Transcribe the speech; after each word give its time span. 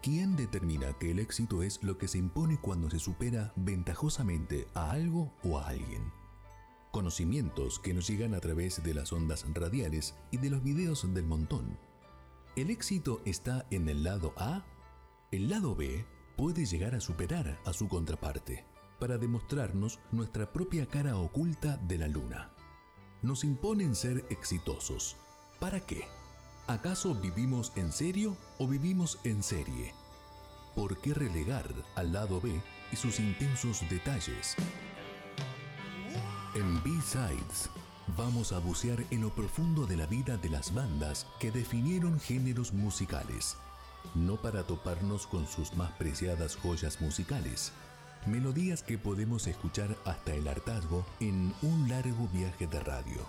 ¿Quién 0.00 0.36
determina 0.36 0.92
que 0.92 1.10
el 1.10 1.18
éxito 1.18 1.64
es 1.64 1.82
lo 1.82 1.98
que 1.98 2.06
se 2.06 2.18
impone 2.18 2.56
cuando 2.60 2.88
se 2.88 3.00
supera 3.00 3.52
ventajosamente 3.56 4.68
a 4.74 4.92
algo 4.92 5.34
o 5.42 5.58
a 5.58 5.68
alguien? 5.68 6.12
Conocimientos 6.92 7.80
que 7.80 7.92
nos 7.92 8.06
llegan 8.06 8.32
a 8.34 8.40
través 8.40 8.82
de 8.84 8.94
las 8.94 9.12
ondas 9.12 9.44
radiales 9.52 10.14
y 10.30 10.36
de 10.36 10.50
los 10.50 10.62
videos 10.62 11.12
del 11.12 11.26
montón. 11.26 11.76
¿El 12.54 12.70
éxito 12.70 13.20
está 13.24 13.66
en 13.70 13.88
el 13.88 14.04
lado 14.04 14.34
A? 14.36 14.64
El 15.32 15.50
lado 15.50 15.74
B 15.74 16.06
puede 16.36 16.64
llegar 16.64 16.94
a 16.94 17.00
superar 17.00 17.58
a 17.64 17.72
su 17.72 17.88
contraparte 17.88 18.64
para 19.00 19.18
demostrarnos 19.18 19.98
nuestra 20.12 20.52
propia 20.52 20.86
cara 20.86 21.16
oculta 21.16 21.76
de 21.76 21.98
la 21.98 22.06
luna. 22.06 22.52
Nos 23.22 23.42
imponen 23.42 23.96
ser 23.96 24.24
exitosos. 24.30 25.16
¿Para 25.58 25.80
qué? 25.80 26.04
¿Acaso 26.68 27.14
vivimos 27.14 27.72
en 27.76 27.92
serio 27.92 28.36
o 28.58 28.68
vivimos 28.68 29.18
en 29.24 29.42
serie? 29.42 29.97
¿Por 30.78 30.96
qué 30.98 31.12
relegar 31.12 31.66
al 31.96 32.12
lado 32.12 32.40
B 32.40 32.52
y 32.92 32.94
sus 32.94 33.18
intensos 33.18 33.80
detalles? 33.90 34.54
En 36.54 36.80
B-Sides 36.84 37.68
vamos 38.16 38.52
a 38.52 38.60
bucear 38.60 39.04
en 39.10 39.22
lo 39.22 39.34
profundo 39.34 39.86
de 39.86 39.96
la 39.96 40.06
vida 40.06 40.36
de 40.36 40.48
las 40.48 40.72
bandas 40.72 41.26
que 41.40 41.50
definieron 41.50 42.20
géneros 42.20 42.72
musicales, 42.72 43.56
no 44.14 44.36
para 44.36 44.62
toparnos 44.68 45.26
con 45.26 45.48
sus 45.48 45.74
más 45.74 45.90
preciadas 45.98 46.54
joyas 46.54 47.00
musicales, 47.00 47.72
melodías 48.26 48.84
que 48.84 48.98
podemos 48.98 49.48
escuchar 49.48 49.96
hasta 50.04 50.32
el 50.32 50.46
hartazgo 50.46 51.04
en 51.18 51.52
un 51.62 51.88
largo 51.88 52.28
viaje 52.32 52.68
de 52.68 52.78
radio, 52.78 53.26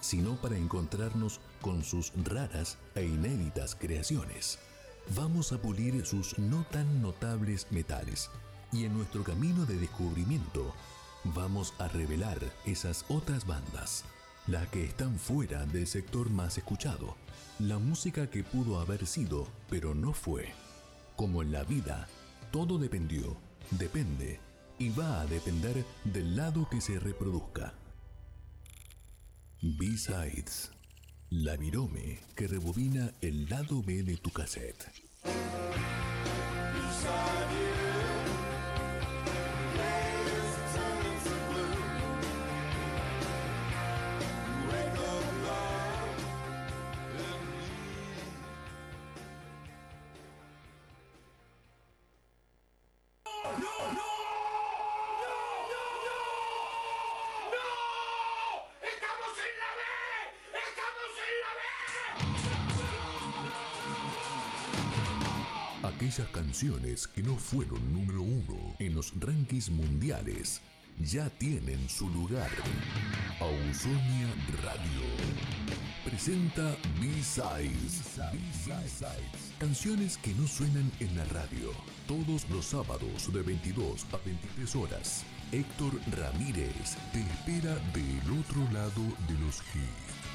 sino 0.00 0.36
para 0.36 0.56
encontrarnos 0.56 1.40
con 1.60 1.84
sus 1.84 2.14
raras 2.24 2.78
e 2.94 3.04
inéditas 3.04 3.74
creaciones. 3.74 4.58
Vamos 5.14 5.52
a 5.52 5.58
pulir 5.58 6.04
sus 6.04 6.38
no 6.38 6.64
tan 6.70 7.00
notables 7.00 7.66
metales 7.70 8.30
y 8.72 8.84
en 8.84 8.94
nuestro 8.94 9.22
camino 9.22 9.64
de 9.64 9.76
descubrimiento 9.76 10.74
vamos 11.24 11.74
a 11.78 11.88
revelar 11.88 12.40
esas 12.64 13.04
otras 13.08 13.46
bandas, 13.46 14.04
las 14.46 14.68
que 14.68 14.84
están 14.84 15.18
fuera 15.18 15.64
del 15.66 15.86
sector 15.86 16.30
más 16.30 16.58
escuchado, 16.58 17.16
la 17.58 17.78
música 17.78 18.28
que 18.28 18.42
pudo 18.42 18.80
haber 18.80 19.06
sido, 19.06 19.46
pero 19.70 19.94
no 19.94 20.12
fue. 20.12 20.52
Como 21.14 21.42
en 21.42 21.52
la 21.52 21.62
vida, 21.64 22.08
todo 22.50 22.78
dependió 22.78 23.36
depende 23.70 24.40
y 24.78 24.90
va 24.90 25.20
a 25.20 25.26
depender 25.26 25.84
del 26.04 26.36
lado 26.36 26.68
que 26.68 26.80
se 26.80 26.98
reproduzca. 26.98 27.74
B-Sides, 29.62 30.70
la 31.44 31.56
virome 31.56 32.18
que 32.34 32.46
rebobina 32.46 33.12
el 33.20 33.48
lado 33.48 33.82
B 33.82 34.02
de 34.02 34.16
tu 34.16 34.30
cassette. 34.30 34.86
Canciones 66.56 67.06
que 67.06 67.22
no 67.22 67.36
fueron 67.36 67.92
número 67.92 68.22
uno 68.22 68.74
en 68.78 68.94
los 68.94 69.12
rankings 69.20 69.68
mundiales 69.68 70.62
ya 70.98 71.28
tienen 71.28 71.86
su 71.86 72.08
lugar. 72.08 72.48
Ausonia 73.38 74.28
Radio 74.64 75.02
presenta 76.02 76.74
B-Sides. 76.98 78.14
Canciones 79.58 80.16
que 80.16 80.32
no 80.32 80.46
suenan 80.48 80.90
en 81.00 81.14
la 81.18 81.26
radio. 81.26 81.72
Todos 82.08 82.48
los 82.48 82.64
sábados 82.64 83.30
de 83.34 83.42
22 83.42 84.06
a 84.14 84.16
23 84.24 84.76
horas. 84.76 85.24
Héctor 85.52 85.92
Ramírez 86.16 86.96
te 87.12 87.20
espera 87.20 87.74
del 87.92 88.40
otro 88.40 88.62
lado 88.72 89.02
de 89.28 89.38
los 89.44 89.58
hits. 89.74 90.25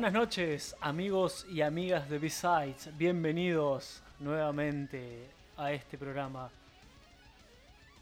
Buenas 0.00 0.14
noches 0.14 0.76
amigos 0.80 1.46
y 1.50 1.60
amigas 1.60 2.08
de 2.08 2.18
B-Sides, 2.18 2.96
bienvenidos 2.96 4.02
nuevamente 4.18 5.28
a 5.58 5.72
este 5.72 5.98
programa. 5.98 6.48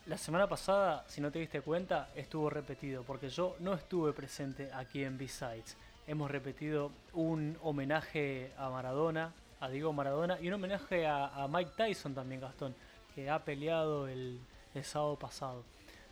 La 0.07 0.17
semana 0.17 0.49
pasada, 0.49 1.05
si 1.09 1.21
no 1.21 1.33
te 1.33 1.41
diste 1.41 1.61
cuenta, 1.61 2.11
estuvo 2.15 2.51
repetido 2.51 3.03
porque 3.03 3.29
yo 3.29 3.57
no 3.59 3.75
estuve 3.75 4.13
presente 4.13 4.71
aquí 4.73 5.03
en 5.03 5.19
B-Sides. 5.19 5.77
Hemos 6.07 6.31
repetido 6.31 6.93
un 7.15 7.59
homenaje 7.63 8.53
a 8.57 8.71
Maradona, 8.71 9.33
a 9.59 9.69
Diego 9.69 9.93
Maradona 9.93 10.39
y 10.41 10.47
un 10.47 10.55
homenaje 10.55 11.05
a, 11.05 11.49
Mike 11.51 11.73
Tyson 11.77 12.15
también, 12.15 12.41
Gastón, 12.41 12.77
que 13.13 13.29
ha 13.29 13.45
peleado 13.45 14.07
el, 14.07 14.39
el 14.73 14.85
sábado 14.85 15.19
pasado. 15.19 15.65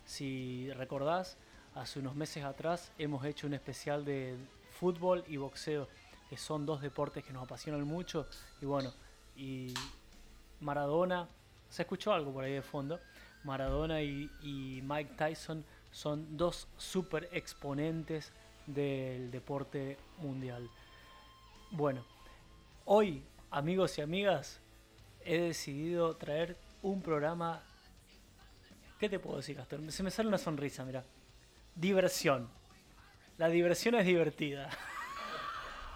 Si 0.04 0.68
recordás, 0.72 1.38
hace 1.76 2.00
unos 2.00 2.16
meses 2.16 2.42
atrás 2.42 2.90
hemos 2.98 3.24
hecho 3.24 3.46
un 3.46 3.54
especial 3.54 4.04
de 4.04 4.36
fútbol 4.78 5.24
y 5.26 5.36
boxeo, 5.36 5.88
que 6.28 6.36
son 6.36 6.66
dos 6.66 6.80
deportes 6.80 7.24
que 7.24 7.32
nos 7.32 7.44
apasionan 7.44 7.84
mucho. 7.84 8.26
Y 8.60 8.66
bueno, 8.66 8.92
y 9.36 9.72
Maradona, 10.60 11.28
se 11.68 11.82
escuchó 11.82 12.12
algo 12.12 12.32
por 12.32 12.44
ahí 12.44 12.52
de 12.52 12.62
fondo. 12.62 13.00
Maradona 13.44 14.02
y, 14.02 14.82
Mike 14.82 15.14
Tyson 15.16 15.64
son 15.90 16.36
dos 16.36 16.68
super 16.76 17.28
exponentes 17.32 18.32
del 18.66 19.30
deporte 19.30 19.96
mundial. 20.18 20.68
Bueno, 21.70 22.04
hoy, 22.84 23.22
amigos 23.50 23.96
y 23.98 24.02
amigas, 24.02 24.60
he 25.24 25.40
decidido 25.40 26.16
traer 26.16 26.56
un 26.82 27.00
programa 27.02 27.62
¿Qué 28.98 29.10
te 29.10 29.18
puedo 29.18 29.36
decir, 29.36 29.56
Gastón? 29.56 29.90
Se 29.92 30.02
me 30.02 30.10
sale 30.10 30.28
una 30.28 30.38
sonrisa, 30.38 30.84
mira. 30.84 31.04
Diversión. 31.74 32.48
La 33.38 33.48
diversión 33.48 33.94
es 33.96 34.06
divertida. 34.06 34.70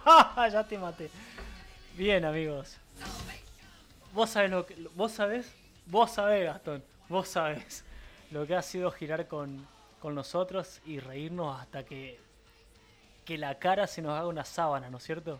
ya 0.51 0.63
te 0.63 0.77
maté. 0.77 1.09
Bien, 1.97 2.23
amigos. 2.23 2.77
Vos 4.13 4.29
sabés 4.29 4.51
lo 4.51 4.65
que. 4.65 4.75
Vos 4.95 5.11
sabés. 5.11 5.51
Vos 5.87 6.11
sabés, 6.11 6.45
Gastón. 6.45 6.83
Vos 7.09 7.27
sabés 7.27 7.83
lo 8.29 8.45
que 8.45 8.55
ha 8.55 8.61
sido 8.61 8.91
girar 8.91 9.27
con, 9.27 9.67
con 9.99 10.13
nosotros 10.13 10.81
y 10.85 10.99
reírnos 10.99 11.59
hasta 11.59 11.83
que. 11.83 12.19
Que 13.25 13.37
la 13.37 13.57
cara 13.57 13.87
se 13.87 14.01
nos 14.01 14.11
haga 14.11 14.27
una 14.27 14.45
sábana, 14.45 14.89
¿no 14.89 14.97
es 14.97 15.03
cierto? 15.03 15.39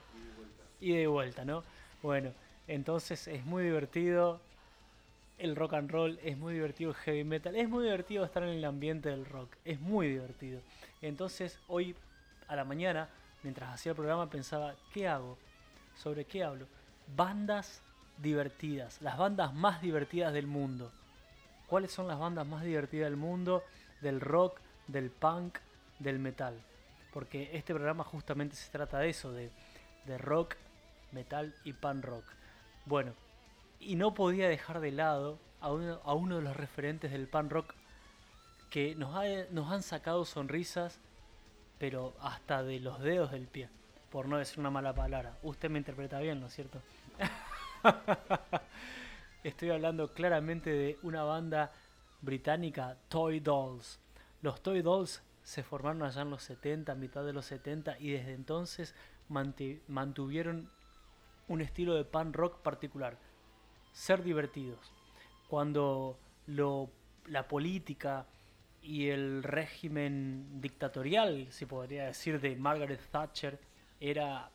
Y 0.80 0.94
de 0.94 1.08
vuelta, 1.08 1.46
¿no? 1.46 1.64
Bueno, 2.02 2.32
entonces 2.68 3.28
es 3.28 3.46
muy 3.46 3.64
divertido 3.64 4.40
el 5.42 5.56
rock 5.56 5.74
and 5.74 5.92
roll, 5.92 6.20
es 6.24 6.38
muy 6.38 6.54
divertido 6.54 6.92
el 6.92 6.96
heavy 6.98 7.24
metal, 7.24 7.56
es 7.56 7.68
muy 7.68 7.84
divertido 7.84 8.24
estar 8.24 8.44
en 8.44 8.50
el 8.50 8.64
ambiente 8.64 9.10
del 9.10 9.26
rock, 9.26 9.56
es 9.66 9.80
muy 9.80 10.08
divertido. 10.08 10.62
Entonces 11.02 11.60
hoy 11.68 11.96
a 12.48 12.56
la 12.56 12.64
mañana, 12.64 13.10
mientras 13.44 13.74
hacía 13.74 13.92
el 13.92 13.96
programa, 13.96 14.30
pensaba, 14.30 14.76
¿qué 14.94 15.08
hago? 15.08 15.38
¿Sobre 15.96 16.26
qué 16.26 16.44
hablo? 16.44 16.68
Bandas 17.16 17.82
divertidas, 18.18 19.02
las 19.02 19.18
bandas 19.18 19.54
más 19.54 19.82
divertidas 19.82 20.32
del 20.34 20.48
mundo. 20.48 20.92
¿Cuáles 21.68 21.92
son 21.92 22.08
las 22.08 22.20
bandas 22.20 22.46
más 22.46 22.64
divertidas 22.64 23.10
del 23.10 23.18
mundo? 23.18 23.64
Del 24.02 24.20
rock, 24.20 24.60
del 24.88 25.10
punk, 25.10 25.58
del 26.00 26.20
metal. 26.20 26.62
Porque 27.14 27.50
este 27.54 27.74
programa 27.74 28.04
justamente 28.04 28.56
se 28.56 28.70
trata 28.72 29.00
de 29.00 29.10
eso, 29.10 29.32
de, 29.32 29.50
rock, 30.18 30.56
metal 31.12 31.56
y 31.64 31.74
punk 31.74 32.04
rock. 32.04 32.26
Bueno, 32.86 33.14
y 33.82 33.96
no 33.96 34.14
podía 34.14 34.48
dejar 34.48 34.80
de 34.80 34.92
lado 34.92 35.40
a 35.60 35.72
uno, 35.72 36.38
de 36.38 36.42
los 36.42 36.56
referentes 36.56 37.12
del 37.12 37.28
pan 37.28 37.50
rock 37.50 37.74
que 38.70 38.96
nos, 38.96 39.14
nos 39.52 39.72
han 39.72 39.84
sacado 39.84 40.26
sonrisas, 40.26 41.00
pero 41.78 42.16
hasta 42.22 42.64
de 42.64 42.80
los 42.80 43.00
dedos 43.02 43.32
del 43.32 43.48
pie, 43.48 43.70
por 44.10 44.28
no 44.28 44.38
decir 44.38 44.60
una 44.60 44.70
mala 44.70 44.94
palabra. 44.94 45.38
Usted 45.44 45.70
me 45.70 45.80
interpreta 45.80 46.20
bien, 46.20 46.40
¿no 46.40 46.48
es 46.48 46.54
cierto? 46.54 46.82
Estoy 49.44 49.72
hablando 49.72 50.14
claramente 50.14 50.70
de 50.70 50.98
una 51.02 51.24
banda 51.24 51.72
británica, 52.22 52.98
Toy 53.10 53.40
Dolls. 53.40 54.00
Los 54.42 54.62
Toy 54.62 54.82
Dolls 54.82 55.22
se 55.44 55.64
formaron 55.64 56.04
allá 56.04 56.22
en 56.22 56.30
los 56.30 56.44
70, 56.44 56.96
mitad 56.96 57.26
de 57.26 57.34
los 57.34 57.46
70, 57.46 58.00
y 58.00 58.12
desde 58.12 58.34
entonces 58.34 58.96
mantuvieron 59.28 60.70
un 61.48 61.62
estilo 61.62 61.96
de 61.96 62.06
pan 62.06 62.34
rock 62.34 62.62
particular 62.62 63.18
ser 63.92 64.24
divertidos. 64.24 64.92
Cuando 65.48 66.18
la 66.48 67.48
política 67.48 68.26
y 68.82 69.10
el 69.10 69.44
régimen 69.44 70.62
dictatorial, 70.62 71.48
se 71.52 71.68
podría 71.68 72.06
decir, 72.06 72.40
de 72.40 72.56
Margaret 72.56 73.02
Thatcher 73.12 73.60
era, 74.00 74.50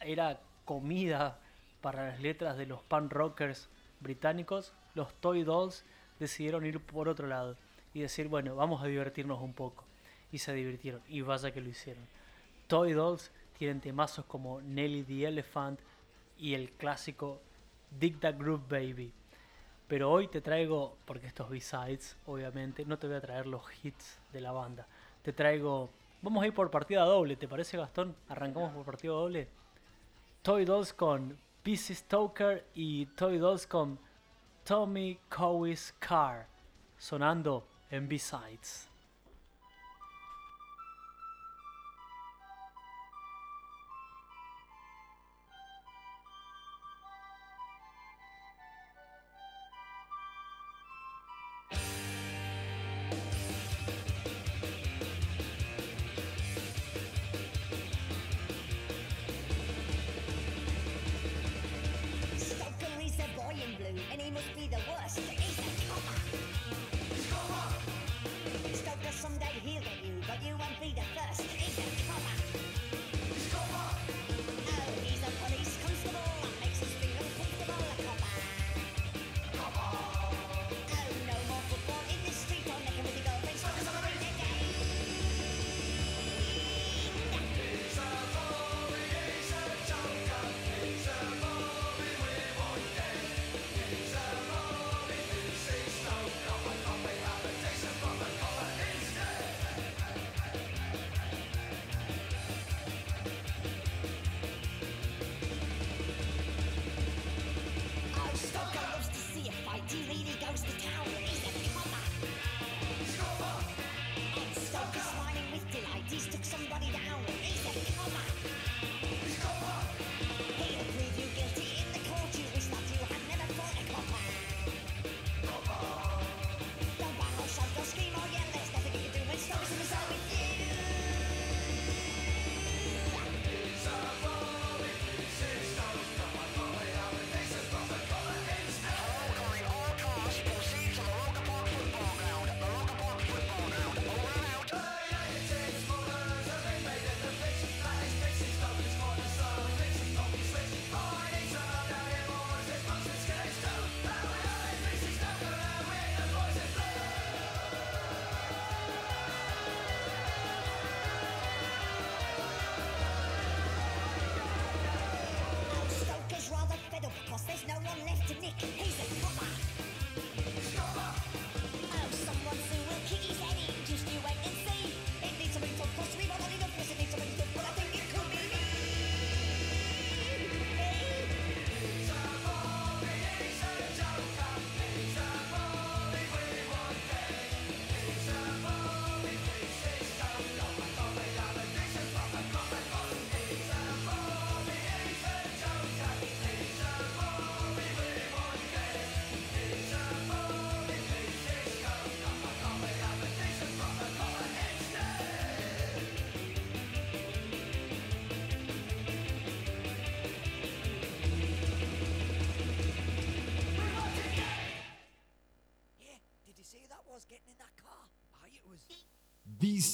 era 0.00 0.40
comida 0.64 1.38
para 1.80 2.08
las 2.08 2.20
letras 2.20 2.58
de 2.58 2.66
los 2.66 2.82
pan 2.82 3.10
rockers 3.10 3.68
británicos, 4.00 4.72
los 4.94 5.14
Toy 5.14 5.44
Dolls 5.44 5.84
decidieron 6.18 6.66
ir 6.66 6.80
por 6.80 7.08
otro 7.08 7.26
lado 7.26 7.56
y 7.94 8.00
decir, 8.00 8.28
bueno, 8.28 8.56
vamos 8.56 8.82
a 8.82 8.86
divertirnos 8.86 9.40
un 9.40 9.54
poco. 9.54 9.84
Y 10.30 10.38
se 10.38 10.52
divirtieron, 10.52 11.00
y 11.08 11.22
vaya 11.22 11.52
que 11.52 11.60
lo 11.60 11.70
hicieron. 11.70 12.04
Toy 12.66 12.92
Dolls 12.92 13.30
tienen 13.56 13.80
temazos 13.80 14.26
como 14.26 14.60
Nelly 14.60 15.04
the 15.04 15.26
Elephant 15.26 15.80
y 16.36 16.54
el 16.54 16.70
clásico 16.72 17.40
Dig 17.90 18.18
That 18.20 18.36
Groove 18.38 18.68
Baby. 18.68 19.12
Pero 19.86 20.10
hoy 20.10 20.28
te 20.28 20.40
traigo, 20.40 20.98
porque 21.04 21.26
estos 21.26 21.48
B-sides, 21.48 22.16
obviamente, 22.26 22.84
no 22.84 22.98
te 22.98 23.06
voy 23.06 23.16
a 23.16 23.20
traer 23.20 23.46
los 23.46 23.62
hits 23.82 24.18
de 24.32 24.40
la 24.40 24.52
banda. 24.52 24.86
Te 25.22 25.32
traigo. 25.32 25.88
Vamos 26.20 26.42
a 26.42 26.46
ir 26.46 26.52
por 26.52 26.70
partida 26.70 27.04
doble, 27.04 27.36
¿te 27.36 27.48
parece, 27.48 27.78
Gastón? 27.78 28.14
Arrancamos 28.28 28.72
por 28.72 28.84
partida 28.84 29.12
doble. 29.12 29.48
Toy 30.42 30.64
Dolls 30.64 30.92
con 30.92 31.38
PC 31.62 31.94
Stoker 31.94 32.66
y 32.74 33.06
Toy 33.06 33.38
Dolls 33.38 33.66
con 33.66 33.98
Tommy 34.64 35.18
Cowie's 35.28 35.94
Car, 35.98 36.46
sonando 36.98 37.66
en 37.90 38.08
B-sides. 38.08 38.87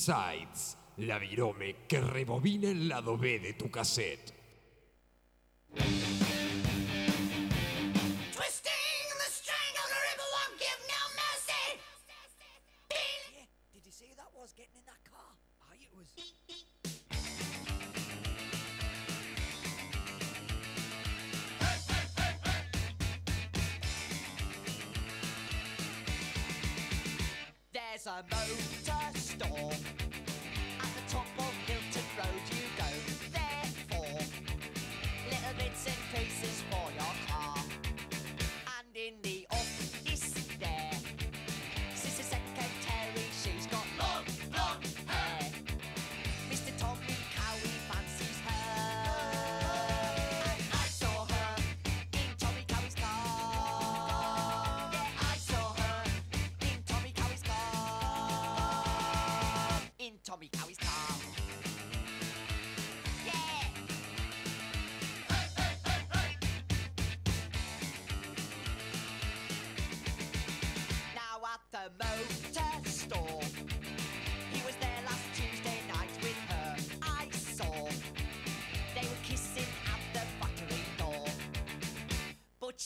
B-Sides, 0.05 0.77
la 0.99 1.19
virome 1.19 1.77
que 1.89 1.99
rebobina 1.99 2.69
el 2.69 2.89
lado 2.89 3.17
B 3.17 3.39
de 3.39 3.55
tu 3.55 3.71
cassette. 3.71 4.44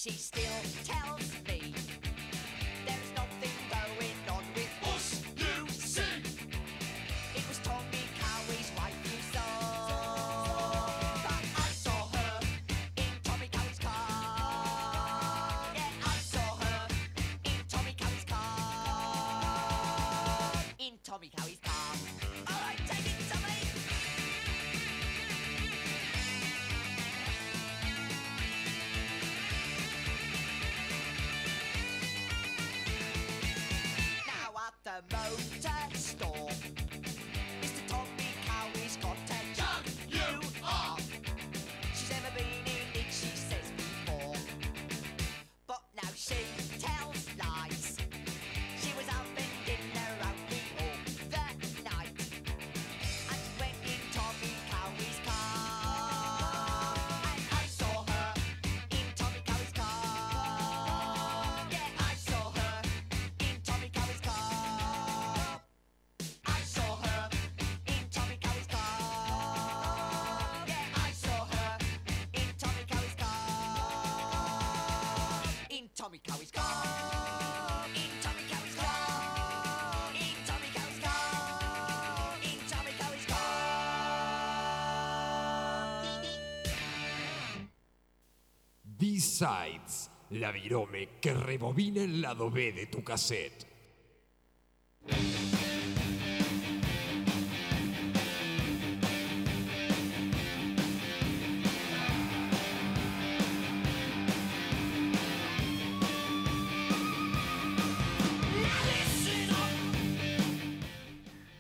She 0.08 0.16
still 0.16 0.62
tells 0.84 1.32
me 1.46 1.74
there's 2.86 3.12
nothing 3.14 3.50
going 3.70 4.16
on 4.30 4.42
with 4.54 4.70
us. 4.94 5.22
You 5.36 5.68
see, 5.68 6.02
it 7.34 7.48
was 7.48 7.58
Tommy 7.58 8.08
Cowie's 8.18 8.70
wife 8.76 8.96
you 9.04 9.20
saw. 9.32 10.86
But 11.24 11.44
I 11.56 11.68
saw 11.72 12.08
her 12.16 12.40
in 12.96 13.12
Tommy 13.22 13.48
Cowie's 13.52 13.78
car. 13.78 13.92
Yeah, 15.74 15.90
I 16.06 16.18
saw 16.20 16.56
her 16.56 16.88
in 17.44 17.60
Tommy 17.68 17.94
Cowie's 17.98 18.24
car. 18.24 19.54
In 20.78 20.98
Tommy 21.04 21.30
Cowie's 21.36 21.57
Tommy 76.08 76.20
la 90.30 90.50
virome 90.50 91.08
que 91.20 91.34
rebobina 91.34 92.02
el 92.02 92.22
lado 92.22 92.50
B 92.50 92.72
de 92.72 92.86
tu 92.86 93.04
cassette. 93.04 93.67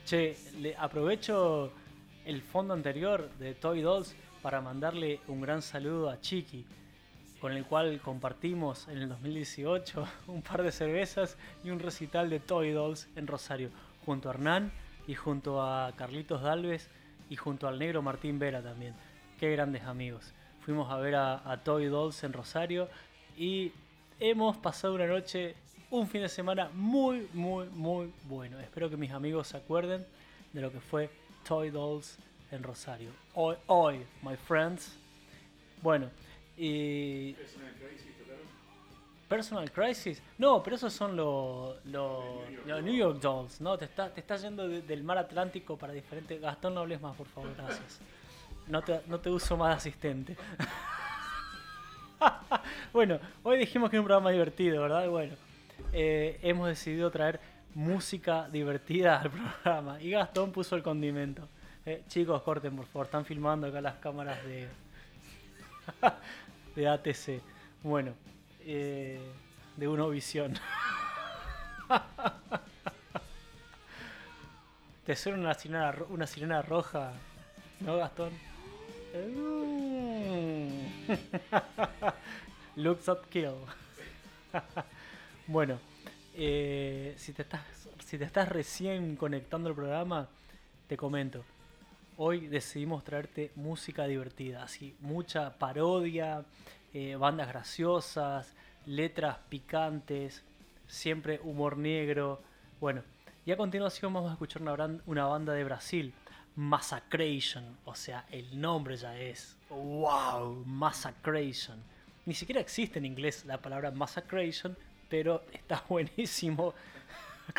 Che, 0.08 0.38
le 0.60 0.74
aprovecho 0.74 1.70
el 2.24 2.40
fondo 2.40 2.72
anterior 2.72 3.28
de 3.38 3.54
Toy 3.54 3.82
Dolls 3.82 4.16
para 4.40 4.62
mandarle 4.62 5.20
un 5.28 5.42
gran 5.42 5.60
saludo 5.60 6.08
a 6.08 6.18
Chiqui, 6.18 6.64
con 7.42 7.52
el 7.52 7.66
cual 7.66 8.00
compartimos 8.00 8.88
en 8.88 8.96
el 8.96 9.10
2018 9.10 10.08
un 10.28 10.40
par 10.40 10.62
de 10.62 10.72
cervezas 10.72 11.36
y 11.62 11.68
un 11.68 11.78
recital 11.78 12.30
de 12.30 12.40
Toy 12.40 12.70
Dolls 12.70 13.06
en 13.16 13.26
Rosario, 13.26 13.68
junto 14.06 14.30
a 14.30 14.32
Hernán 14.32 14.72
y 15.06 15.14
junto 15.14 15.60
a 15.60 15.92
Carlitos 15.94 16.40
Dalves 16.40 16.88
y 17.28 17.36
junto 17.36 17.68
al 17.68 17.78
negro 17.78 18.00
Martín 18.00 18.38
Vera 18.38 18.62
también. 18.62 18.94
Qué 19.38 19.50
grandes 19.50 19.82
amigos. 19.82 20.32
Fuimos 20.62 20.90
a 20.90 20.96
ver 20.96 21.16
a, 21.16 21.52
a 21.52 21.58
Toy 21.58 21.84
Dolls 21.84 22.24
en 22.24 22.32
Rosario 22.32 22.88
y 23.36 23.72
hemos 24.20 24.56
pasado 24.56 24.94
una 24.94 25.06
noche, 25.06 25.54
un 25.90 26.06
fin 26.08 26.22
de 26.22 26.28
semana 26.28 26.70
muy, 26.74 27.28
muy, 27.32 27.66
muy 27.68 28.12
bueno. 28.24 28.58
Espero 28.60 28.90
que 28.90 28.96
mis 28.96 29.10
amigos 29.10 29.48
se 29.48 29.56
acuerden 29.56 30.04
de 30.52 30.60
lo 30.60 30.70
que 30.72 30.80
fue 30.80 31.10
Toy 31.46 31.70
Dolls 31.70 32.18
en 32.50 32.62
Rosario. 32.62 33.10
Hoy, 33.34 33.56
hoy, 33.66 34.04
my 34.22 34.36
friends. 34.36 34.96
Bueno, 35.82 36.10
y. 36.56 37.34
Personal 39.28 39.70
Crisis. 39.70 40.22
No, 40.38 40.62
pero 40.62 40.76
esos 40.76 40.92
son 40.92 41.14
los 41.14 41.84
los 41.84 42.24
los 42.64 42.82
New 42.82 42.94
York 42.94 43.20
Dolls, 43.20 43.60
¿no? 43.60 43.76
Te 43.76 43.84
estás 43.84 44.14
te 44.14 44.20
está 44.20 44.36
yendo 44.36 44.66
de- 44.66 44.80
del 44.80 45.04
mar 45.04 45.18
Atlántico 45.18 45.76
para 45.76 45.92
diferentes. 45.92 46.40
Gastón, 46.40 46.74
no 46.74 46.80
hables 46.80 47.00
más, 47.02 47.14
por 47.14 47.26
favor, 47.26 47.54
gracias. 47.54 48.00
No 48.66 48.82
te, 48.82 49.00
no 49.06 49.20
te 49.20 49.28
uso 49.30 49.56
más 49.56 49.76
asistente. 49.76 50.36
bueno, 52.92 53.18
hoy 53.42 53.58
dijimos 53.58 53.90
que 53.90 53.96
era 53.96 54.00
un 54.00 54.06
programa 54.06 54.30
divertido, 54.30 54.82
¿verdad? 54.82 55.08
Bueno, 55.08 55.34
eh, 55.92 56.38
hemos 56.42 56.68
decidido 56.68 57.10
traer 57.10 57.40
música 57.74 58.48
divertida 58.50 59.20
al 59.20 59.30
programa. 59.62 60.00
Y 60.00 60.10
Gastón 60.10 60.52
puso 60.52 60.76
el 60.76 60.82
condimento. 60.82 61.48
Eh, 61.86 62.02
chicos, 62.08 62.42
corten, 62.42 62.76
por 62.76 62.86
favor. 62.86 63.06
Están 63.06 63.24
filmando 63.24 63.66
acá 63.66 63.80
las 63.80 63.94
cámaras 63.96 64.42
de, 64.44 64.68
de 66.76 66.88
ATC. 66.88 67.40
Bueno, 67.82 68.12
eh, 68.60 69.20
de 69.76 69.88
Unovisión. 69.88 70.54
Te 75.06 75.16
suena 75.16 75.38
una 75.38 75.54
sirena, 75.54 75.90
ro- 75.92 76.06
una 76.10 76.26
sirena 76.26 76.60
roja, 76.60 77.12
¿no, 77.80 77.96
Gastón? 77.96 78.30
Looks 82.76 83.08
up 83.08 83.26
kill. 83.30 83.54
Bueno, 85.48 85.78
eh, 86.34 87.14
si, 87.16 87.32
te 87.32 87.42
estás, 87.42 87.62
si 88.04 88.16
te 88.18 88.24
estás 88.24 88.48
recién 88.48 89.16
conectando 89.16 89.68
al 89.68 89.74
programa, 89.74 90.28
te 90.86 90.96
comento. 90.96 91.44
Hoy 92.16 92.46
decidimos 92.48 93.04
traerte 93.04 93.50
música 93.56 94.06
divertida, 94.06 94.62
así, 94.62 94.94
mucha 95.00 95.58
parodia, 95.58 96.44
eh, 96.94 97.16
bandas 97.16 97.48
graciosas, 97.48 98.54
letras 98.86 99.38
picantes, 99.48 100.42
siempre 100.86 101.40
humor 101.42 101.76
negro. 101.76 102.40
Bueno, 102.80 103.02
Y 103.46 103.52
a 103.52 103.56
continuación 103.56 104.12
vamos 104.12 104.28
a 104.30 104.32
escuchar 104.34 104.60
una, 104.62 104.74
bran- 104.74 105.00
una 105.06 105.24
banda 105.26 105.54
de 105.54 105.64
Brasil, 105.64 106.12
Massacration. 106.56 107.64
O 107.86 107.94
sea, 107.94 108.26
el 108.30 108.60
nombre 108.60 108.96
ya 108.96 109.16
es. 109.18 109.56
¡Wow! 109.70 110.64
Massacration. 110.66 111.82
Ni 112.26 112.34
siquiera 112.34 112.60
existe 112.60 112.98
en 112.98 113.06
inglés 113.06 113.46
la 113.46 113.56
palabra 113.62 113.90
Massacration, 113.90 114.76
pero 115.08 115.42
está 115.52 115.84
buenísimo 115.88 116.74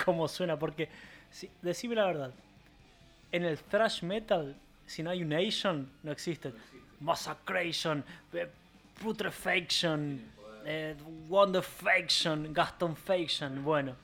como 0.06 0.28
suena. 0.28 0.58
Porque, 0.58 0.90
si, 1.32 1.50
decime 1.62 1.96
la 1.96 2.06
verdad, 2.06 2.34
en 3.32 3.46
el 3.46 3.58
thrash 3.58 4.04
metal, 4.04 4.56
si 4.86 5.04
no 5.04 5.10
hay 5.12 5.24
un 5.24 5.34
Asian, 5.34 5.90
no 6.04 6.12
existe. 6.12 6.52
Massacration, 7.00 8.04
eh, 8.34 8.50
Putrefaction, 9.02 10.22
eh, 10.66 10.96
Wonderfaction, 11.28 12.54
Gastonfaction. 12.54 13.64
Bueno, 13.64 13.96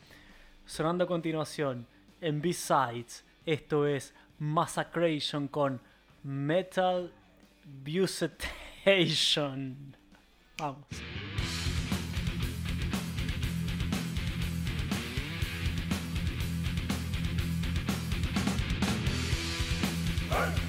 sonando 0.65 1.03
a 1.03 1.07
continuación, 1.07 1.85
en 2.21 2.41
B-Sides, 2.41 3.25
esto 3.45 3.85
es 3.85 4.13
Massacration 4.39 5.47
con 5.47 5.81
Metal 6.23 7.11
Bucetation. 7.83 8.35
Vamos. 10.57 11.34
Hey! 20.35 20.64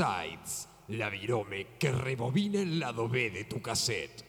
B-Sides, 0.00 0.68
la 0.88 1.10
virome 1.10 1.76
que 1.78 1.92
rebobina 1.92 2.60
el 2.60 2.80
lado 2.80 3.06
B 3.06 3.30
de 3.30 3.44
tu 3.44 3.60
cassette. 3.60 4.24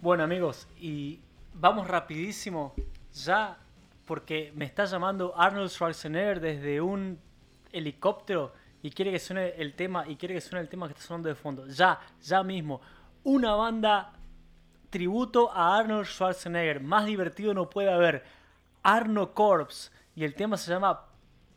Bueno 0.00 0.24
amigos, 0.24 0.66
y 0.80 1.20
vamos 1.52 1.86
rapidísimo 1.86 2.74
ya 3.12 3.58
porque 4.06 4.52
me 4.54 4.64
está 4.64 4.86
llamando 4.86 5.34
Arnold 5.36 5.68
Schwarzenegger 5.68 6.40
desde 6.40 6.80
un 6.80 7.18
helicóptero 7.72 8.54
y 8.82 8.90
quiere 8.90 9.10
que 9.10 9.18
suene 9.18 9.48
el 9.58 9.74
tema 9.74 10.08
y 10.08 10.16
quiere 10.16 10.34
que 10.34 10.40
suene 10.40 10.62
el 10.62 10.68
tema 10.70 10.86
que 10.86 10.94
está 10.94 11.04
sonando 11.04 11.28
de 11.28 11.34
fondo. 11.34 11.66
Ya, 11.66 12.00
ya 12.22 12.42
mismo. 12.42 12.80
Una 13.24 13.54
banda 13.54 14.12
tributo 14.90 15.50
a 15.52 15.76
Arnold 15.78 16.06
Schwarzenegger. 16.06 16.80
Más 16.80 17.06
divertido 17.06 17.54
no 17.54 17.68
puede 17.68 17.92
haber. 17.92 18.24
Arno 18.82 19.34
Corps. 19.34 19.92
Y 20.14 20.24
el 20.24 20.34
tema 20.34 20.56
se 20.56 20.70
llama 20.70 21.06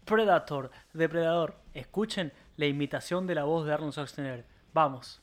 Predator, 0.06 0.71
Depredador. 0.93 1.56
Escuchen 1.74 2.34
la 2.58 2.65
imitación 2.65 3.26
de 3.28 3.36
la 3.36 3.43
voz 3.45 3.65
de 3.65 3.74
Arnold 3.74 3.93
Schwarzenegger. 3.93 4.45
Vamos. 4.74 5.21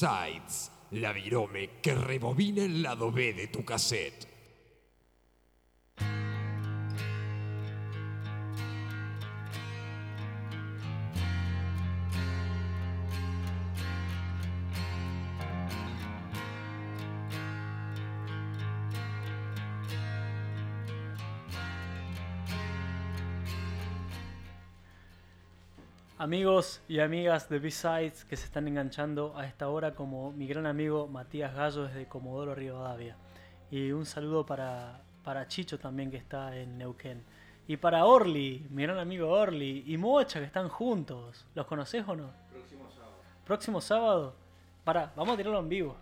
B-Sides, 0.00 0.72
la 0.92 1.12
virome 1.12 1.72
que 1.82 1.94
rebobina 1.94 2.64
el 2.64 2.82
lado 2.82 3.12
B 3.12 3.34
de 3.34 3.48
tu 3.48 3.66
cassette. 3.66 4.39
Amigos 26.30 26.80
y 26.86 27.00
amigas 27.00 27.48
de 27.48 27.58
B-Sides 27.58 28.24
que 28.24 28.36
se 28.36 28.44
están 28.44 28.68
enganchando 28.68 29.36
a 29.36 29.46
esta 29.46 29.68
hora, 29.68 29.96
como 29.96 30.30
mi 30.30 30.46
gran 30.46 30.64
amigo 30.64 31.08
Matías 31.08 31.52
Gallo 31.52 31.88
desde 31.88 32.06
Comodoro 32.06 32.54
Rivadavia. 32.54 33.16
Y 33.68 33.90
un 33.90 34.06
saludo 34.06 34.46
para, 34.46 35.02
para 35.24 35.48
Chicho 35.48 35.80
también 35.80 36.08
que 36.08 36.18
está 36.18 36.56
en 36.56 36.78
Neuquén. 36.78 37.24
Y 37.66 37.78
para 37.78 38.04
Orly, 38.04 38.64
mi 38.70 38.84
gran 38.84 38.98
amigo 38.98 39.28
Orly, 39.28 39.82
y 39.88 39.96
Mocha 39.96 40.38
que 40.38 40.46
están 40.46 40.68
juntos. 40.68 41.48
¿Los 41.56 41.66
conoces 41.66 42.06
o 42.06 42.14
no? 42.14 42.30
Próximo 42.52 42.88
sábado. 42.92 43.16
Próximo 43.44 43.80
sábado. 43.80 44.34
Para, 44.84 45.12
vamos 45.16 45.34
a 45.34 45.36
tirarlo 45.36 45.58
en 45.58 45.68
vivo. 45.68 45.96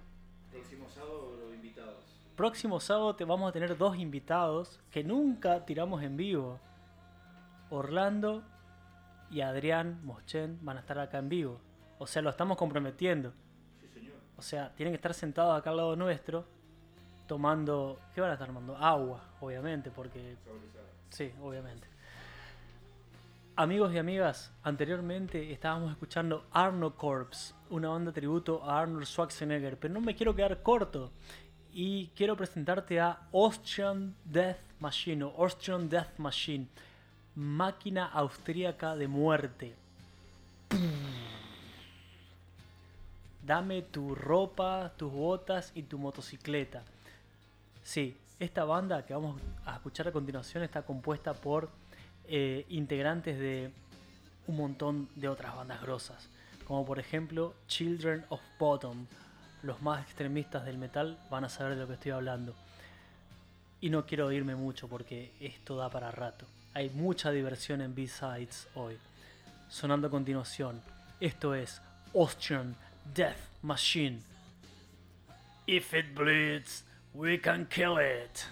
Próximo 0.51 0.91
sábado 0.91 1.39
los 1.41 1.55
invitados. 1.55 2.05
Próximo 2.37 2.81
sábado 2.81 3.17
te 3.17 3.25
vamos 3.25 3.49
a 3.49 3.53
tener 3.53 3.79
dos 3.79 3.97
invitados 3.97 4.79
que 4.91 5.03
nunca 5.03 5.65
tiramos 5.65 6.03
en 6.03 6.19
vivo. 6.19 6.61
Orlando 7.71 8.43
y 9.31 9.41
Adrián 9.41 10.01
Moschen 10.05 10.59
van 10.63 10.77
a 10.77 10.81
estar 10.81 10.99
acá 10.99 11.19
en 11.19 11.29
vivo. 11.29 11.61
O 11.99 12.07
sea, 12.07 12.23
lo 12.23 12.31
estamos 12.31 12.57
comprometiendo. 12.57 13.33
Sí, 13.81 13.89
señor. 13.89 14.17
O 14.37 14.43
sea, 14.43 14.73
tienen 14.75 14.93
que 14.93 14.97
estar 14.97 15.15
sentados 15.15 15.59
acá 15.59 15.71
al 15.71 15.77
lado 15.77 15.97
nuestro, 15.97 16.47
tomando. 17.27 18.01
¿Qué 18.15 18.21
van 18.21 18.31
a 18.31 18.35
estar 18.35 18.49
tomando? 18.49 18.77
Agua, 18.77 19.23
obviamente, 19.41 19.91
porque. 19.91 20.37
Sí, 21.11 21.33
obviamente. 21.43 21.87
Amigos 23.57 23.93
y 23.93 23.99
amigas, 23.99 24.53
anteriormente 24.63 25.51
estábamos 25.51 25.91
escuchando 25.91 26.47
Arno 26.53 26.95
Corps, 26.95 27.57
una 27.71 27.89
banda 27.89 28.13
tributo 28.13 28.63
a 28.63 28.81
Arnold 28.81 29.05
Schwarzenegger, 29.05 29.77
pero 29.77 29.93
no 29.93 30.01
me 30.01 30.15
quiero 30.15 30.33
quedar 30.33 30.63
corto 30.63 31.11
y 31.73 32.07
quiero 32.15 32.37
presentarte 32.37 33.01
a 33.01 33.27
Austrian 33.33 34.15
Death 34.25 34.59
Machine 34.79 35.25
o 35.25 35.35
Austrian 35.43 35.89
Death 35.89 36.19
Machine, 36.19 36.69
máquina 37.39 38.07
austríaca 38.07 38.97
de 38.97 39.07
muerte. 39.07 39.73
Dame 43.47 43.83
tu 43.83 44.17
ropa, 44.17 44.93
tus 44.97 45.13
botas 45.13 45.71
y 45.77 45.85
tu 45.85 45.99
motocicleta. 45.99 46.83
Sí, 47.85 48.17
esta 48.41 48.65
banda 48.65 49.07
que 49.07 49.15
vamos 49.15 49.41
a 49.65 49.77
escuchar 49.77 50.09
a 50.09 50.13
continuación 50.13 50.65
está 50.65 50.83
compuesta 50.83 51.33
por 51.33 51.71
eh, 52.27 52.67
integrantes 52.71 53.39
de 53.39 53.71
un 54.49 54.57
montón 54.57 55.09
de 55.15 55.29
otras 55.29 55.55
bandas 55.55 55.81
grosas, 55.81 56.29
como 56.67 56.85
por 56.85 56.99
ejemplo 56.99 57.55
Children 57.69 58.25
of 58.31 58.41
Bottom. 58.59 59.07
Los 59.63 59.81
más 59.81 60.03
extremistas 60.03 60.65
del 60.65 60.77
metal 60.77 61.17
van 61.31 61.45
a 61.45 61.49
saber 61.49 61.77
de 61.77 61.83
lo 61.83 61.87
que 61.87 61.95
estoy 61.95 62.11
hablando. 62.11 62.55
Y 63.81 63.91
no 63.91 64.07
quiero 64.07 64.33
irme 64.33 64.57
mucho 64.57 64.89
porque 64.89 65.33
esto 65.39 65.77
da 65.77 65.89
para 65.89 66.11
rato. 66.11 66.45
Hay 66.75 66.91
mucha 66.91 67.31
diversión 67.31 67.81
en 67.81 67.95
B-Sides 67.95 68.69
hoy. 68.75 68.97
Sonando 69.69 70.07
a 70.09 70.11
continuación, 70.11 70.81
esto 71.21 71.55
es 71.55 71.81
Austrian 72.15 72.75
Death 73.15 73.37
Machine 73.63 74.23
If 75.69 75.93
it 75.93 76.15
bleeds, 76.15 76.83
we 77.13 77.37
can 77.37 77.67
kill 77.67 77.99
it. 77.99 78.47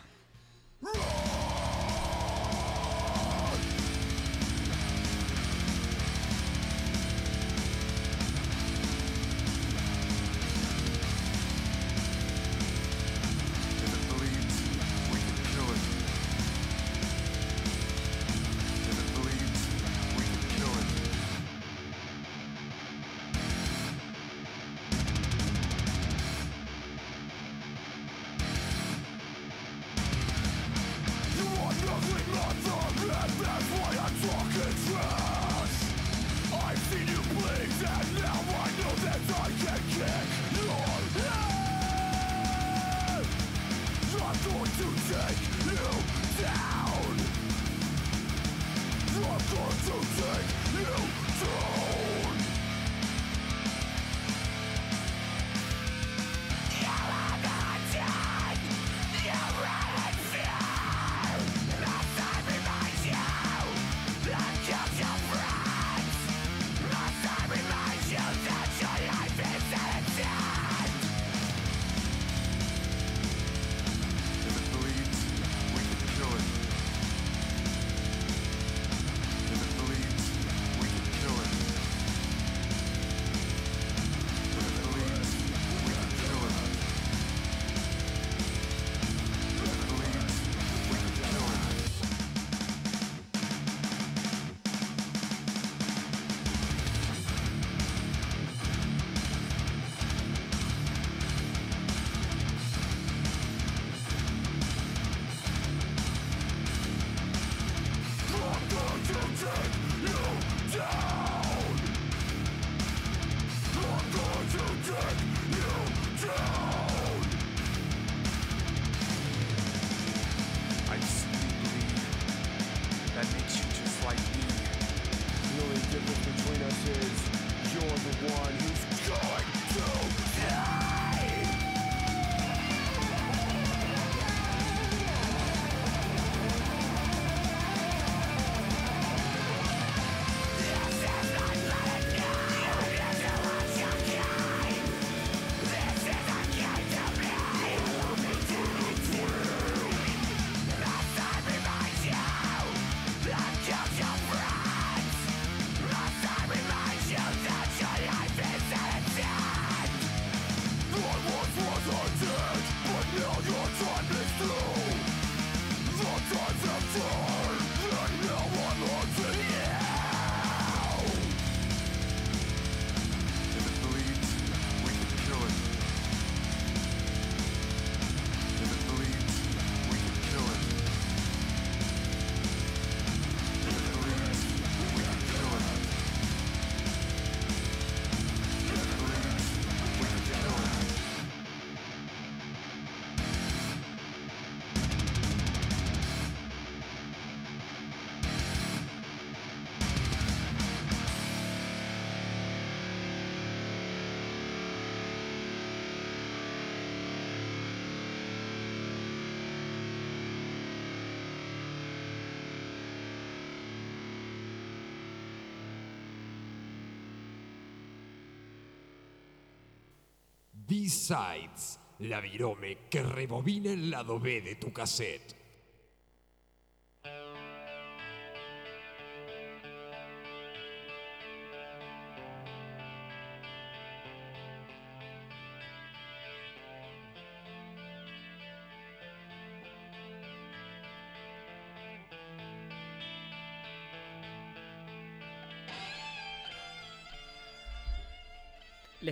B-Sides, 220.87 221.81
la 221.99 222.20
virome 222.20 222.87
que 222.88 223.03
rebobina 223.03 223.72
el 223.72 223.90
lado 223.90 224.20
B 224.20 224.40
de 224.40 224.55
tu 224.55 224.72
cassette. 224.72 225.35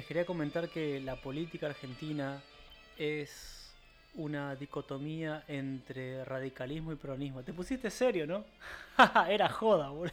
Quería 0.06 0.26
comentar 0.26 0.68
que 0.68 1.00
la 1.00 1.16
política 1.16 1.68
argentina 1.68 2.42
es 2.98 3.72
una 4.16 4.54
dicotomía 4.54 5.44
entre 5.48 6.22
radicalismo 6.26 6.92
y 6.92 6.96
peronismo. 6.96 7.42
Te 7.42 7.54
pusiste 7.54 7.90
serio, 7.90 8.26
¿no? 8.26 8.44
Era 9.28 9.48
joda, 9.48 9.88
boludo. 9.88 10.12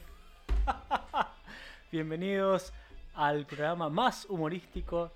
Bienvenidos 1.92 2.72
al 3.16 3.46
programa 3.46 3.90
más 3.90 4.26
humorístico 4.30 5.12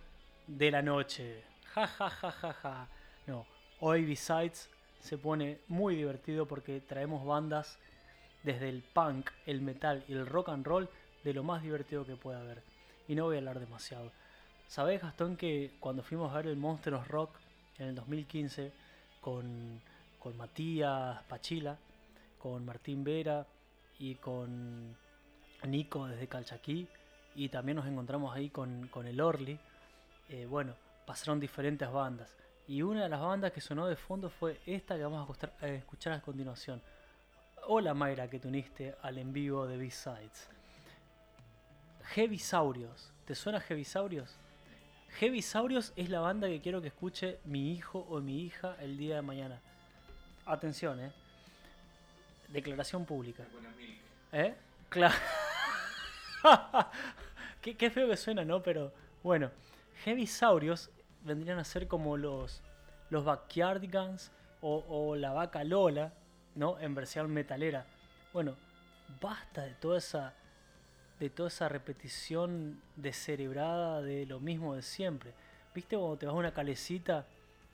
de 0.45 0.71
la 0.71 0.81
noche. 0.81 1.41
Ja, 1.73 1.87
ja, 1.87 2.09
ja, 2.09 2.31
ja, 2.31 2.53
ja. 2.53 2.87
No, 3.27 3.45
hoy 3.79 4.03
Besides 4.03 4.69
se 4.99 5.17
pone 5.17 5.59
muy 5.69 5.95
divertido 5.95 6.47
porque 6.47 6.81
traemos 6.81 7.25
bandas 7.25 7.79
desde 8.43 8.67
el 8.67 8.83
punk, 8.83 9.29
el 9.45 9.61
metal 9.61 10.03
y 10.09 10.13
el 10.13 10.27
rock 10.27 10.49
and 10.49 10.67
roll 10.67 10.89
de 11.23 11.33
lo 11.33 11.43
más 11.43 11.63
divertido 11.63 12.05
que 12.05 12.17
pueda 12.17 12.41
haber. 12.41 12.61
Y 13.07 13.15
no 13.15 13.23
voy 13.23 13.35
a 13.35 13.39
hablar 13.39 13.61
demasiado. 13.61 14.11
¿Sabés, 14.67 15.01
Gastón, 15.01 15.37
que 15.37 15.75
cuando 15.79 16.03
fuimos 16.03 16.33
a 16.33 16.37
ver 16.37 16.47
el 16.47 16.57
Monsters 16.57 17.07
Rock 17.07 17.37
en 17.77 17.87
el 17.87 17.95
2015 17.95 18.71
con, 19.21 19.81
con 20.19 20.35
Matías 20.35 21.23
Pachila, 21.23 21.77
con 22.39 22.65
Martín 22.65 23.03
Vera 23.03 23.45
y 23.99 24.15
con 24.15 24.95
Nico 25.65 26.07
desde 26.07 26.27
Calchaquí, 26.27 26.87
y 27.35 27.49
también 27.49 27.77
nos 27.77 27.85
encontramos 27.85 28.35
ahí 28.35 28.49
con, 28.49 28.87
con 28.87 29.07
el 29.07 29.21
Orly, 29.21 29.59
eh, 30.29 30.45
bueno, 30.45 30.73
pasaron 31.05 31.39
diferentes 31.39 31.89
bandas. 31.89 32.35
Y 32.67 32.81
una 32.81 33.03
de 33.03 33.09
las 33.09 33.21
bandas 33.21 33.51
que 33.51 33.61
sonó 33.61 33.87
de 33.87 33.95
fondo 33.95 34.29
fue 34.29 34.59
esta 34.65 34.95
que 34.95 35.03
vamos 35.03 35.29
a 35.61 35.67
escuchar 35.67 36.13
a 36.13 36.21
continuación. 36.21 36.81
Hola 37.67 37.93
Mayra 37.93 38.27
que 38.27 38.39
te 38.39 38.47
uniste 38.47 38.95
al 39.01 39.17
en 39.19 39.31
vivo 39.31 39.67
de 39.67 39.77
B-Sides. 39.77 40.49
Heavisaurios. 42.15 43.11
¿Te 43.25 43.35
suena 43.35 43.59
Heavisaurios? 43.59 44.35
Heavisaurios 45.19 45.93
es 45.95 46.09
la 46.09 46.19
banda 46.19 46.47
que 46.47 46.59
quiero 46.59 46.81
que 46.81 46.89
escuche 46.89 47.39
mi 47.45 47.71
hijo 47.71 48.05
o 48.09 48.19
mi 48.19 48.41
hija 48.41 48.75
el 48.81 48.97
día 48.97 49.15
de 49.15 49.21
mañana. 49.21 49.61
Atención, 50.45 50.99
eh. 50.99 51.11
Declaración 52.49 53.05
pública. 53.05 53.43
¿Eh? 54.33 54.53
Claro. 54.89 55.15
qué, 57.61 57.77
qué 57.77 57.89
feo 57.89 58.09
que 58.09 58.17
suena, 58.17 58.43
¿no? 58.43 58.61
Pero 58.61 58.91
bueno, 59.23 59.51
Heavisaurios 60.03 60.89
vendrían 61.23 61.59
a 61.59 61.63
ser 61.63 61.87
como 61.87 62.17
los, 62.17 62.61
los 63.09 63.23
Backyardigans 63.23 64.31
o, 64.59 64.83
o 64.89 65.15
la 65.15 65.31
vaca 65.31 65.63
Lola, 65.63 66.11
¿no? 66.55 66.77
En 66.79 66.93
versión 66.93 67.31
metalera. 67.31 67.85
Bueno, 68.33 68.55
basta 69.21 69.61
de 69.61 69.75
toda 69.75 69.97
esa 69.97 70.33
de 71.19 71.29
toda 71.29 71.49
esa 71.49 71.69
repetición 71.69 72.81
descerebrada 72.95 74.01
de 74.01 74.25
lo 74.25 74.39
mismo 74.39 74.75
de 74.75 74.81
siempre. 74.81 75.33
¿Viste 75.73 75.97
cuando 75.97 76.17
te 76.17 76.25
vas 76.25 76.35
a 76.35 76.37
una 76.37 76.53
calecita 76.53 77.25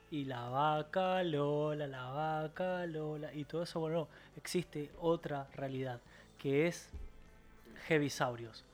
y 0.09 0.25
la 0.25 0.49
vaca 0.49 1.23
Lola, 1.23 1.87
la 1.87 2.09
vaca 2.09 2.85
Lola 2.85 3.33
y 3.33 3.45
todo 3.45 3.63
eso? 3.63 3.79
Bueno, 3.79 3.97
no, 3.97 4.07
existe 4.35 4.91
otra 4.99 5.47
realidad 5.55 5.99
que 6.37 6.67
es 6.67 6.89
Heavisaurios. 7.87 8.65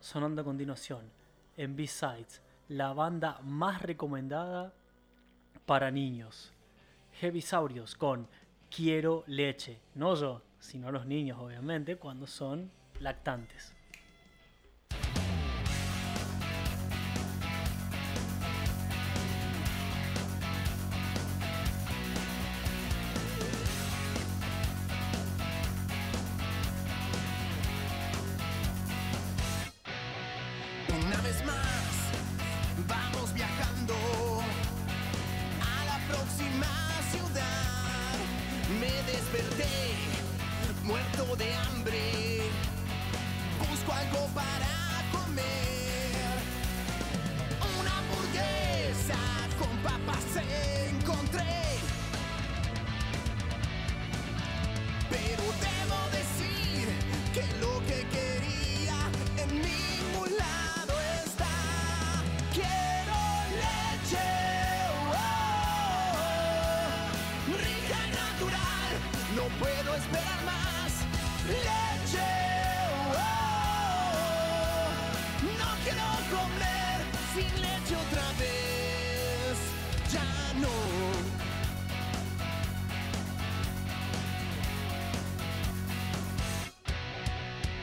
Sonando 0.00 0.42
a 0.42 0.44
continuación, 0.44 1.10
en 1.56 1.76
B-Sides, 1.76 2.40
la 2.68 2.92
banda 2.92 3.40
más 3.42 3.82
recomendada 3.82 4.72
para 5.66 5.90
niños. 5.90 6.52
Heavisaurios 7.20 7.94
con 7.96 8.26
Quiero 8.74 9.24
leche. 9.26 9.80
No 9.94 10.14
yo, 10.14 10.42
sino 10.60 10.92
los 10.92 11.04
niños, 11.04 11.38
obviamente, 11.40 11.96
cuando 11.96 12.26
son 12.26 12.70
lactantes. 13.00 13.72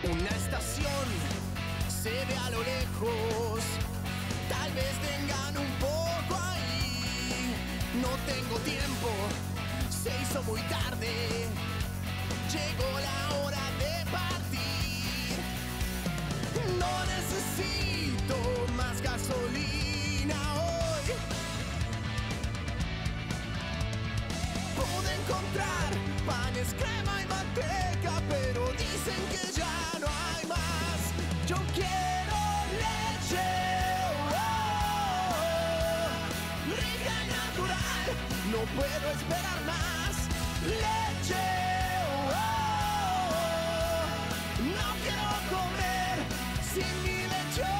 Una 0.10 0.30
estación 0.30 1.08
se 1.90 2.12
ve 2.12 2.36
a 2.46 2.50
lo 2.52 2.64
lejos. 2.64 3.62
Tal 4.50 4.72
vez 4.74 4.94
tengan 5.02 5.58
un 5.58 5.72
poco 5.80 6.40
ahí. 6.42 7.56
No 8.02 8.10
tengo 8.26 8.58
tiempo, 8.60 9.10
se 9.90 10.12
hizo 10.22 10.44
muy 10.44 10.62
tarde. 10.62 11.10
Llegó 12.54 13.00
la 13.00 13.38
hora 13.40 13.66
de 13.80 14.12
partir. 14.12 15.38
No 16.80 16.94
necesito 17.16 18.38
más 18.76 19.02
gasolina 19.02 20.67
encontrar 25.16 25.90
panes, 26.26 26.74
crema 26.74 27.22
y 27.24 27.26
manteca, 27.28 28.22
pero 28.30 28.72
dicen 28.74 29.22
que 29.32 29.52
ya 29.52 30.00
no 30.00 30.08
hay 30.08 30.46
más. 30.48 31.00
Yo 31.48 31.58
quiero 31.74 32.40
leche, 32.84 33.48
oh, 34.32 35.36
rica 36.82 37.16
y 37.24 37.28
natural. 37.40 38.06
No 38.52 38.60
puedo 38.76 39.06
esperar 39.18 39.60
más. 39.66 40.16
Leche, 40.66 41.48
oh, 42.32 43.38
no 44.76 44.88
quiero 45.04 45.30
comer 45.54 46.18
sin 46.74 46.94
mi 47.04 47.18
leche 47.24 47.77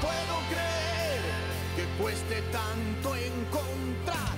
puedo 0.00 0.34
creer 0.50 1.22
que 1.76 1.84
cueste 2.02 2.42
tanto 2.52 3.14
encontrar. 3.14 4.36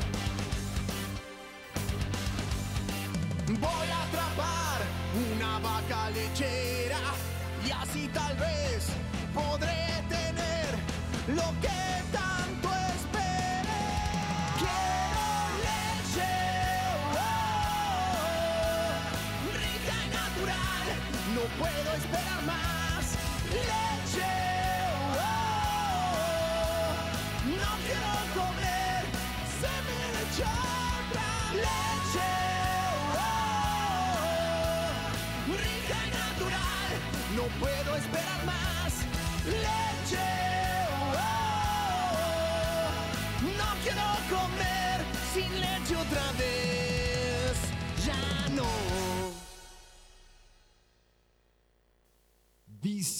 Voy 3.48 3.88
a 3.88 4.02
atrapar 4.04 4.78
una 5.32 5.58
vaca 5.58 6.10
lechera 6.10 7.00
y 7.66 7.70
así 7.70 8.08
tal 8.08 8.36
vez 8.36 8.88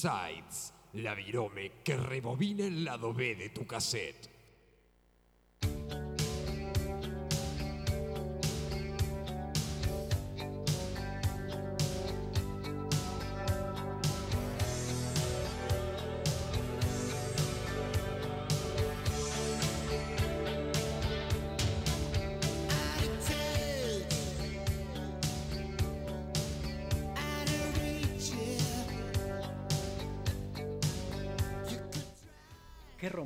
B-Sides, 0.01 0.73
la 0.95 1.15
virome 1.15 1.73
que 1.85 1.95
rebobina 1.95 2.65
el 2.65 2.85
lado 2.85 3.13
B 3.13 3.35
de 3.35 3.51
tu 3.51 3.67
cassette. 3.67 4.40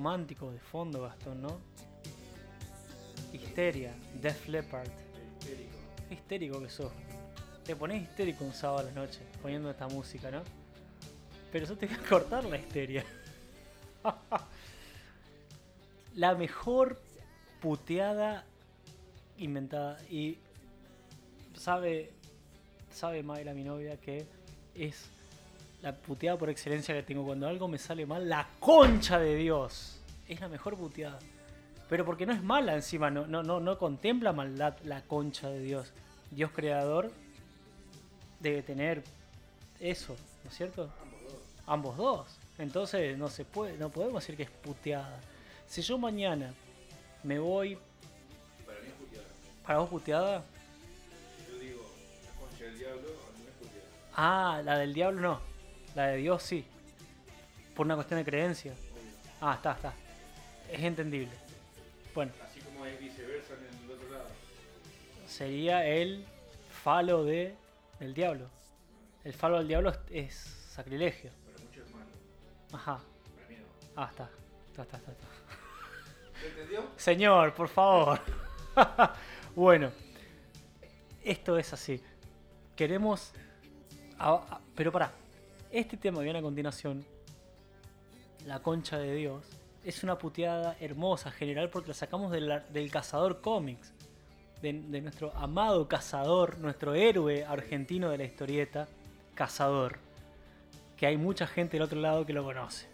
Romántico 0.04 0.52
de 0.52 0.58
fondo, 0.58 1.00
Gastón, 1.00 1.40
¿no? 1.40 1.58
Histeria, 3.32 3.94
Def 4.20 4.48
Leppard. 4.48 4.86
Qué 5.40 6.14
histérico 6.14 6.60
que 6.60 6.68
sos. 6.68 6.92
Te 7.64 7.74
pones 7.74 8.02
histérico 8.02 8.44
un 8.44 8.52
sábado 8.52 8.80
a 8.80 8.82
la 8.82 8.92
noche 8.92 9.20
poniendo 9.40 9.70
esta 9.70 9.88
música, 9.88 10.30
¿no? 10.30 10.42
Pero 11.50 11.66
yo 11.66 11.78
te 11.78 11.86
voy 11.86 11.96
a 11.96 12.06
cortar 12.06 12.44
la 12.44 12.58
histeria. 12.58 13.02
la 16.16 16.34
mejor 16.34 17.00
puteada 17.62 18.44
inventada. 19.38 19.98
Y 20.10 20.36
sabe, 21.54 22.12
sabe 22.92 23.22
Mayra, 23.22 23.54
mi 23.54 23.64
novia, 23.64 23.96
que 23.96 24.26
es 24.74 25.08
la 25.84 25.92
puteada 25.92 26.38
por 26.38 26.48
excelencia 26.48 26.94
que 26.94 27.02
tengo. 27.02 27.24
Cuando 27.24 27.46
algo 27.46 27.68
me 27.68 27.76
sale 27.76 28.06
mal, 28.06 28.26
la 28.26 28.48
concha 28.58 29.18
de 29.18 29.36
Dios. 29.36 30.00
Es 30.26 30.40
la 30.40 30.48
mejor 30.48 30.78
puteada. 30.78 31.18
Pero 31.90 32.06
porque 32.06 32.24
no 32.24 32.32
es 32.32 32.42
mala 32.42 32.74
encima, 32.74 33.10
no, 33.10 33.26
no, 33.26 33.42
no, 33.42 33.60
no 33.60 33.76
contempla 33.76 34.32
maldad 34.32 34.78
la 34.84 35.02
concha 35.02 35.50
de 35.50 35.60
Dios. 35.60 35.92
Dios 36.30 36.50
creador 36.52 37.12
debe 38.40 38.62
tener 38.62 39.04
eso, 39.78 40.16
¿no 40.42 40.50
es 40.50 40.56
cierto? 40.56 40.88
Ambos 41.66 41.98
dos. 41.98 42.38
Entonces 42.56 43.18
no 43.18 43.28
se 43.28 43.44
puede, 43.44 43.76
no 43.76 43.90
podemos 43.90 44.22
decir 44.22 44.38
que 44.38 44.44
es 44.44 44.50
puteada. 44.50 45.20
Si 45.66 45.82
yo 45.82 45.98
mañana 45.98 46.54
me 47.22 47.38
voy. 47.38 47.76
Para 48.64 48.80
mí 48.80 48.86
es 48.86 48.94
puteada. 48.94 49.26
¿Para 49.66 49.78
vos 49.80 49.90
puteada? 49.90 50.44
Yo 51.46 51.58
digo 51.58 51.82
la 52.24 52.40
concha 52.40 52.64
del 52.64 52.78
diablo, 52.78 53.08
a 53.08 53.38
mí 53.38 53.44
no 53.44 53.50
es 53.50 53.56
puteada. 53.56 53.86
Ah, 54.14 54.62
la 54.64 54.78
del 54.78 54.94
diablo 54.94 55.20
no. 55.20 55.53
La 55.94 56.06
de 56.08 56.16
Dios 56.18 56.42
sí. 56.42 56.64
Por 57.74 57.86
una 57.86 57.94
cuestión 57.94 58.18
de 58.18 58.24
creencia. 58.24 58.74
Ah, 59.40 59.54
está, 59.54 59.72
está. 59.72 59.92
Es 60.70 60.80
entendible. 60.80 61.32
Bueno, 62.14 62.32
Así 62.44 62.60
como 62.60 62.84
es 62.86 62.98
viceversa 63.00 63.54
en 63.54 63.84
el 63.84 63.90
otro 63.90 64.10
lado. 64.10 64.26
sería 65.26 65.84
el 65.86 66.24
falo 66.82 67.24
de 67.24 67.54
del 67.98 68.14
diablo. 68.14 68.48
El 69.24 69.32
falo 69.32 69.58
del 69.58 69.68
diablo 69.68 69.90
es, 69.90 69.98
es 70.10 70.34
sacrilegio. 70.70 71.30
Para 71.46 71.64
muchos 71.64 71.86
es 71.86 71.94
malo. 71.94 72.06
Ajá. 72.72 73.00
Para 73.36 73.48
mí 73.48 73.56
no. 73.56 73.64
Ah, 74.02 74.08
está. 74.10 74.28
Está, 74.70 74.82
está, 74.82 74.96
está, 74.98 75.12
está. 75.12 75.26
¿Se 76.40 76.48
entendió? 76.48 76.90
Señor, 76.96 77.54
por 77.54 77.68
favor. 77.68 78.20
bueno, 79.56 79.90
esto 81.22 81.58
es 81.58 81.72
así. 81.72 82.02
Queremos... 82.76 83.32
a- 84.18 84.34
a- 84.34 84.60
pero 84.74 84.90
pará. 84.92 85.12
Este 85.74 85.96
tema 85.96 86.20
viene 86.20 86.38
a 86.38 86.42
continuación, 86.42 87.04
La 88.46 88.62
concha 88.62 88.96
de 88.96 89.12
Dios, 89.12 89.44
es 89.84 90.04
una 90.04 90.16
puteada 90.16 90.76
hermosa, 90.78 91.32
general, 91.32 91.68
porque 91.68 91.88
la 91.88 91.94
sacamos 91.94 92.30
del 92.30 92.90
Cazador 92.92 93.40
Comics. 93.40 93.92
De, 94.62 94.72
de 94.72 95.00
nuestro 95.00 95.34
amado 95.34 95.88
Cazador, 95.88 96.58
nuestro 96.58 96.94
héroe 96.94 97.44
argentino 97.44 98.08
de 98.08 98.18
la 98.18 98.22
historieta, 98.22 98.86
Cazador. 99.34 99.98
Que 100.96 101.06
hay 101.06 101.16
mucha 101.16 101.44
gente 101.48 101.72
del 101.72 101.82
otro 101.82 102.00
lado 102.00 102.24
que 102.24 102.32
lo 102.32 102.44
conoce. 102.44 102.86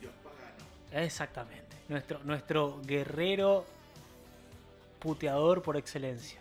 Dios 0.00 0.14
pagano. 0.24 1.04
Exactamente. 1.04 1.76
Nuestro, 1.90 2.20
nuestro 2.24 2.80
guerrero 2.86 3.66
puteador 4.98 5.60
por 5.60 5.76
excelencia. 5.76 6.40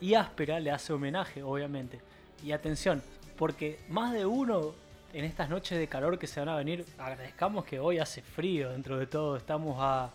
Y 0.00 0.14
Áspera 0.14 0.58
le 0.58 0.72
hace 0.72 0.92
homenaje, 0.92 1.44
obviamente. 1.44 2.00
Y 2.42 2.50
atención, 2.50 3.04
porque 3.36 3.78
más 3.88 4.12
de 4.12 4.26
uno 4.26 4.74
en 5.12 5.24
estas 5.24 5.48
noches 5.48 5.78
de 5.78 5.88
calor 5.88 6.18
que 6.18 6.26
se 6.26 6.40
van 6.40 6.48
a 6.48 6.56
venir, 6.56 6.84
agradezcamos 6.98 7.64
que 7.64 7.78
hoy 7.78 7.98
hace 7.98 8.22
frío 8.22 8.70
dentro 8.70 8.98
de 8.98 9.06
todo. 9.06 9.36
Estamos 9.36 9.76
a 9.80 10.10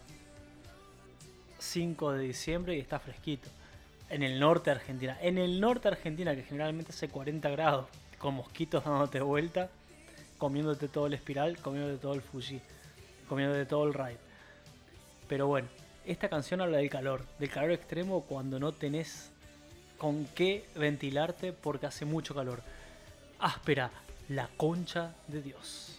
5 1.60 2.14
de 2.14 2.24
diciembre 2.24 2.76
y 2.76 2.80
está 2.80 3.00
fresquito. 3.00 3.50
En 4.10 4.24
el 4.24 4.39
norte 4.39 4.70
de 4.70 4.78
Argentina. 4.78 5.18
En 5.22 5.38
el 5.38 5.62
norte 5.62 5.89
de 5.89 5.96
Argentina, 5.96 6.36
que 6.36 6.44
generalmente 6.44 6.92
hace 6.92 7.08
40 7.08 7.50
grados, 7.50 7.88
con 8.18 8.36
mosquitos 8.36 8.84
dándote 8.84 9.22
vuelta, 9.22 9.70
comiéndote 10.38 10.88
todo 10.88 11.08
el 11.08 11.14
espiral, 11.14 11.58
comiéndote 11.58 11.98
todo 11.98 12.14
el 12.14 12.22
Fuji, 12.22 12.62
comiéndote 13.30 13.66
todo 13.66 13.86
el 13.86 13.94
ride. 13.94 14.18
Pero 15.28 15.48
bueno, 15.48 15.68
esta 16.06 16.30
canción 16.30 16.62
habla 16.62 16.78
del 16.78 16.89
calor, 16.89 17.26
del 17.39 17.50
calor 17.50 17.72
extremo 17.72 18.22
cuando 18.22 18.60
no 18.60 18.72
tenés 18.72 19.32
con 19.98 20.26
qué 20.26 20.66
ventilarte 20.76 21.54
porque 21.54 21.86
hace 21.86 22.06
mucho 22.06 22.36
calor. 22.36 22.62
Áspera, 23.39 23.92
la 24.32 24.48
concha 24.56 25.14
de 25.28 25.42
Dios. 25.42 25.91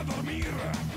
Deja 0.00 0.14
dormir. 0.16 0.89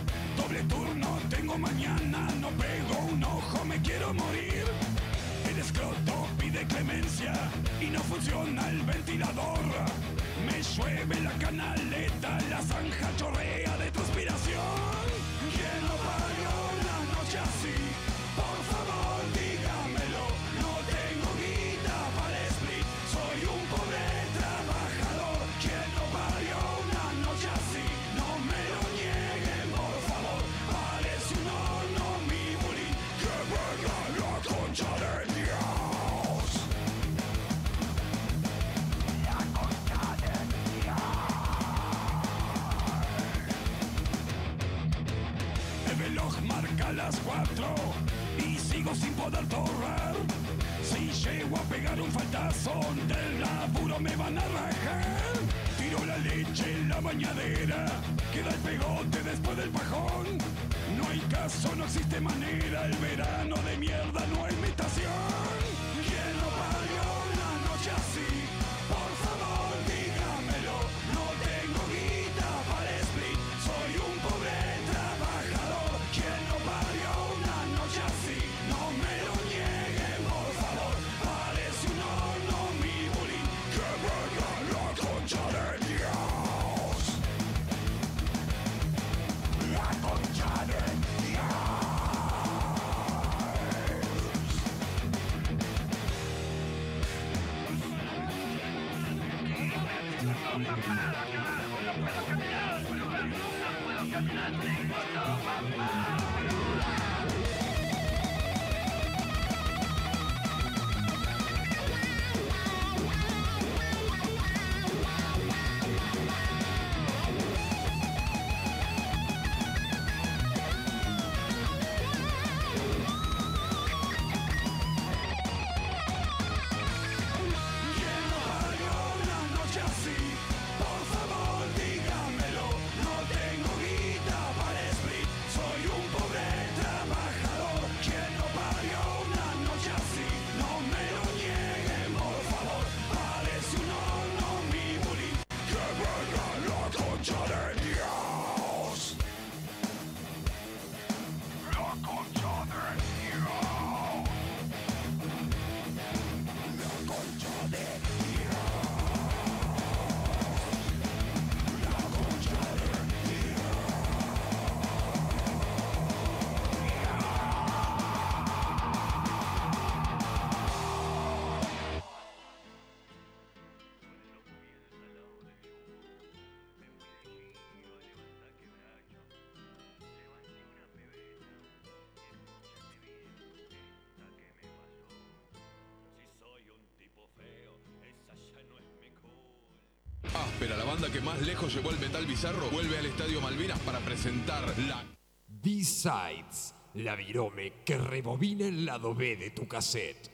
Que 191.14 191.22
más 191.22 191.40
lejos 191.44 191.72
llevó 191.76 191.92
el 191.92 192.00
metal 192.00 192.26
bizarro, 192.26 192.68
vuelve 192.72 192.98
al 192.98 193.06
Estadio 193.06 193.40
Malvinas 193.40 193.80
para 193.82 194.00
presentar 194.00 194.64
la 194.80 195.04
B-Sides, 195.48 196.74
la 196.96 197.16
virome 197.16 197.84
que 197.86 198.00
rebobina 198.00 198.66
el 198.66 198.84
lado 198.84 199.14
B 199.14 199.36
de 199.36 199.52
tu 199.52 199.68
cassette. 199.68 200.33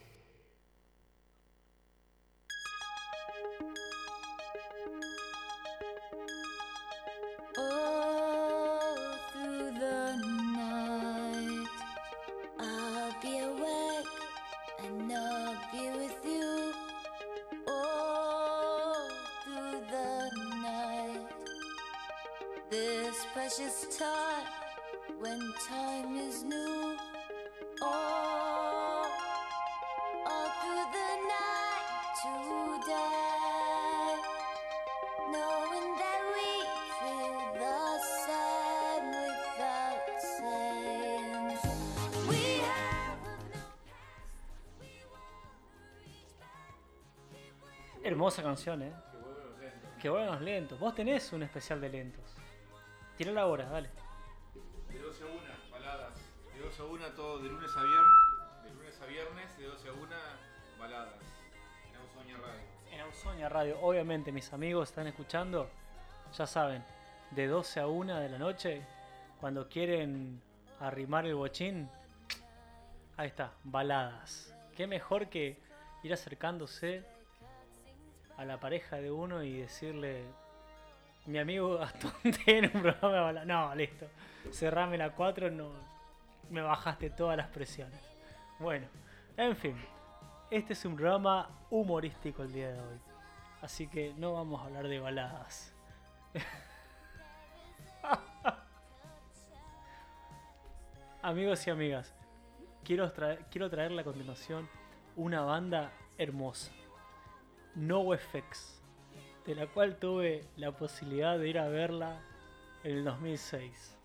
Hermosa 48.40 48.44
canción, 48.44 48.82
eh. 48.84 48.94
Que 50.02 50.10
vuelvan 50.10 50.36
los 50.36 50.42
lentos. 50.42 50.80
Vos 50.80 50.96
tenés 50.96 51.32
un 51.34 51.44
especial 51.44 51.82
de 51.82 51.90
lentos. 51.90 52.24
Tirala 53.18 53.42
ahora, 53.42 53.66
dale. 53.66 53.90
De 54.88 55.00
12 55.00 55.24
a 55.24 55.28
1, 55.28 55.36
baladas. 55.72 56.14
De 56.54 56.62
12 56.62 56.82
a 56.82 56.86
1, 56.86 57.06
todo 57.16 57.40
de 57.40 57.50
lunes 57.50 57.72
a 57.76 57.84
viernes. 57.84 58.64
De 58.64 58.74
lunes 58.74 59.02
a 59.02 59.06
viernes, 59.06 59.58
de 59.58 59.66
12 59.66 59.90
a 59.90 59.94
1, 59.94 60.16
baladas. 60.80 61.16
En 61.90 61.96
Ausonia 61.98 62.38
Radio. 62.38 62.62
En 62.92 63.02
Ausonia 63.02 63.50
Radio, 63.50 63.80
obviamente 63.82 64.32
mis 64.32 64.54
amigos 64.54 64.90
están 64.90 65.08
escuchando, 65.08 65.70
ya 66.34 66.48
saben, 66.48 66.84
de 67.32 67.48
12 67.48 67.82
a 67.82 67.88
1 67.88 68.20
de 68.20 68.30
la 68.30 68.38
noche, 68.38 68.82
cuando 69.42 69.68
quieren 69.68 70.42
arrimar 70.80 71.26
el 71.26 71.36
bochín, 71.36 71.90
ahí 73.18 73.28
está, 73.28 73.52
baladas. 73.66 74.56
Qué 74.76 74.88
mejor 74.88 75.28
que 75.28 75.60
ir 76.04 76.14
acercándose 76.14 77.19
a 78.40 78.46
la 78.46 78.58
pareja 78.58 78.96
de 78.96 79.12
uno 79.12 79.44
y 79.44 79.58
decirle, 79.58 80.24
mi 81.26 81.40
amigo 81.40 81.78
tiene 82.46 82.72
un 82.74 82.82
programa 82.82 83.34
de. 83.34 83.46
No, 83.46 83.76
listo, 83.76 84.08
cerrame 84.50 84.98
la 84.98 85.12
4, 85.12 85.52
no, 85.52 85.70
me 86.50 86.62
bajaste 86.62 87.10
todas 87.10 87.36
las 87.36 87.48
presiones. 87.48 88.00
Bueno, 88.58 88.88
en 89.36 89.58
fin, 89.58 89.76
este 90.50 90.72
es 90.72 90.86
un 90.86 90.96
programa 90.96 91.50
humorístico 91.70 92.44
el 92.44 92.54
día 92.54 92.72
de 92.72 92.80
hoy. 92.80 92.98
Así 93.62 93.88
que 93.88 94.14
no 94.16 94.32
vamos 94.34 94.62
a 94.62 94.68
hablar 94.68 94.88
de 94.88 95.00
baladas. 95.02 95.74
Amigos 101.22 101.68
y 101.68 101.72
amigas, 101.72 102.16
quiero, 102.86 103.12
traer, 103.12 103.44
quiero 103.52 103.70
traerle 103.70 104.00
a 104.00 104.06
continuación 104.06 104.70
una 105.18 105.42
banda 105.42 105.92
hermosa. 106.18 106.72
NoFX, 107.76 108.82
de 109.46 109.56
la 109.56 109.68
cual 109.68 109.98
tuve 109.98 110.46
la 110.58 110.72
posibilidad 110.72 111.38
de 111.38 111.50
ir 111.50 111.60
a 111.60 111.68
verla 111.70 112.20
en 112.84 112.98
el 112.98 113.04
2006. 113.04 113.98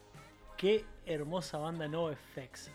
Qué 0.57 0.85
hermosa 1.07 1.59
banda 1.59 1.89
NoFX. 1.89 2.71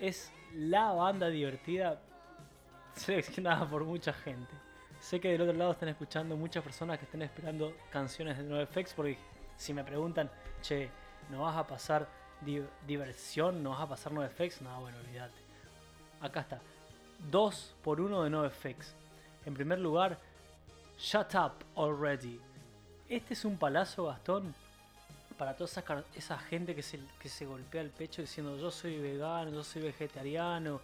Es 0.00 0.32
la 0.54 0.92
banda 0.92 1.28
divertida 1.28 2.00
seleccionada 2.94 3.68
por 3.68 3.84
mucha 3.84 4.12
gente. 4.12 4.52
Sé 5.00 5.20
que 5.20 5.30
del 5.30 5.42
otro 5.42 5.54
lado 5.54 5.72
están 5.72 5.88
escuchando 5.90 6.36
muchas 6.36 6.62
personas 6.64 6.98
que 6.98 7.04
están 7.04 7.22
esperando 7.22 7.72
canciones 7.90 8.36
de 8.38 8.44
NoFX 8.44 8.94
porque 8.94 9.18
si 9.56 9.72
me 9.72 9.84
preguntan, 9.84 10.30
che, 10.60 10.90
¿no 11.30 11.42
vas 11.42 11.56
a 11.56 11.66
pasar 11.66 12.08
di- 12.40 12.64
diversión? 12.86 13.62
¿No 13.62 13.70
vas 13.70 13.80
a 13.82 13.88
pasar 13.88 14.12
NoFX? 14.12 14.62
No, 14.62 14.80
bueno, 14.80 14.98
olvídate. 14.98 15.34
Acá 16.20 16.40
está. 16.40 16.60
2 17.30 17.76
por 17.82 18.00
1 18.00 18.24
de 18.24 18.30
NoFX. 18.30 18.94
En 19.48 19.54
primer 19.54 19.78
lugar, 19.78 20.18
Shut 20.98 21.34
Up 21.34 21.64
Already. 21.74 22.38
Este 23.08 23.32
es 23.32 23.46
un 23.46 23.56
palazo, 23.56 24.04
Gastón, 24.04 24.54
para 25.38 25.56
toda 25.56 25.70
esa, 26.14 26.38
gente 26.38 26.74
que 26.74 26.82
se, 26.82 27.00
que 27.18 27.30
se 27.30 27.46
golpea 27.46 27.80
el 27.80 27.88
pecho 27.88 28.20
diciendo 28.20 28.58
yo 28.58 28.70
soy 28.70 28.98
vegano, 28.98 29.50
yo 29.50 29.64
soy 29.64 29.80
vegetariano, 29.80 30.82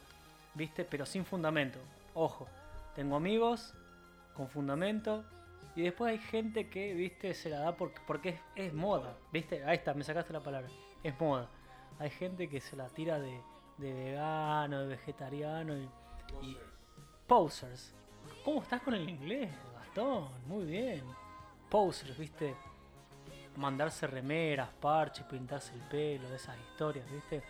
¿viste? 0.54 0.86
Pero 0.86 1.04
sin 1.04 1.26
fundamento. 1.26 1.78
Ojo, 2.14 2.48
tengo 2.96 3.16
amigos 3.16 3.74
con 4.32 4.48
fundamento 4.48 5.24
y 5.76 5.82
después 5.82 6.12
hay 6.12 6.18
gente 6.26 6.70
que, 6.70 6.94
¿viste? 6.94 7.34
Se 7.34 7.50
la 7.50 7.58
da 7.58 7.76
porque, 7.76 8.00
porque 8.06 8.28
es, 8.30 8.40
es 8.56 8.72
moda, 8.72 9.14
¿viste? 9.30 9.62
Ahí 9.66 9.76
está, 9.76 9.92
me 9.92 10.04
sacaste 10.04 10.32
la 10.32 10.40
palabra. 10.40 10.70
Es 11.02 11.20
moda. 11.20 11.50
Hay 11.98 12.08
gente 12.08 12.48
que 12.48 12.62
se 12.62 12.76
la 12.76 12.88
tira 12.88 13.20
de, 13.20 13.42
de 13.76 13.92
vegano, 13.92 14.80
de 14.80 14.86
vegetariano 14.86 15.76
y, 15.76 15.86
y 16.40 16.56
posers. 17.26 17.92
¿Cómo 18.44 18.62
estás 18.62 18.82
con 18.82 18.94
el 18.94 19.08
inglés, 19.08 19.50
Gastón? 19.74 20.28
Muy 20.46 20.64
bien. 20.64 21.02
Posers, 21.70 22.16
¿viste? 22.18 22.54
mandarse 23.56 24.06
remeras, 24.06 24.68
parches, 24.80 25.24
pintarse 25.26 25.74
el 25.74 25.80
pelo, 25.82 26.28
esas 26.34 26.56
historias, 26.58 27.10
¿viste? 27.10 27.42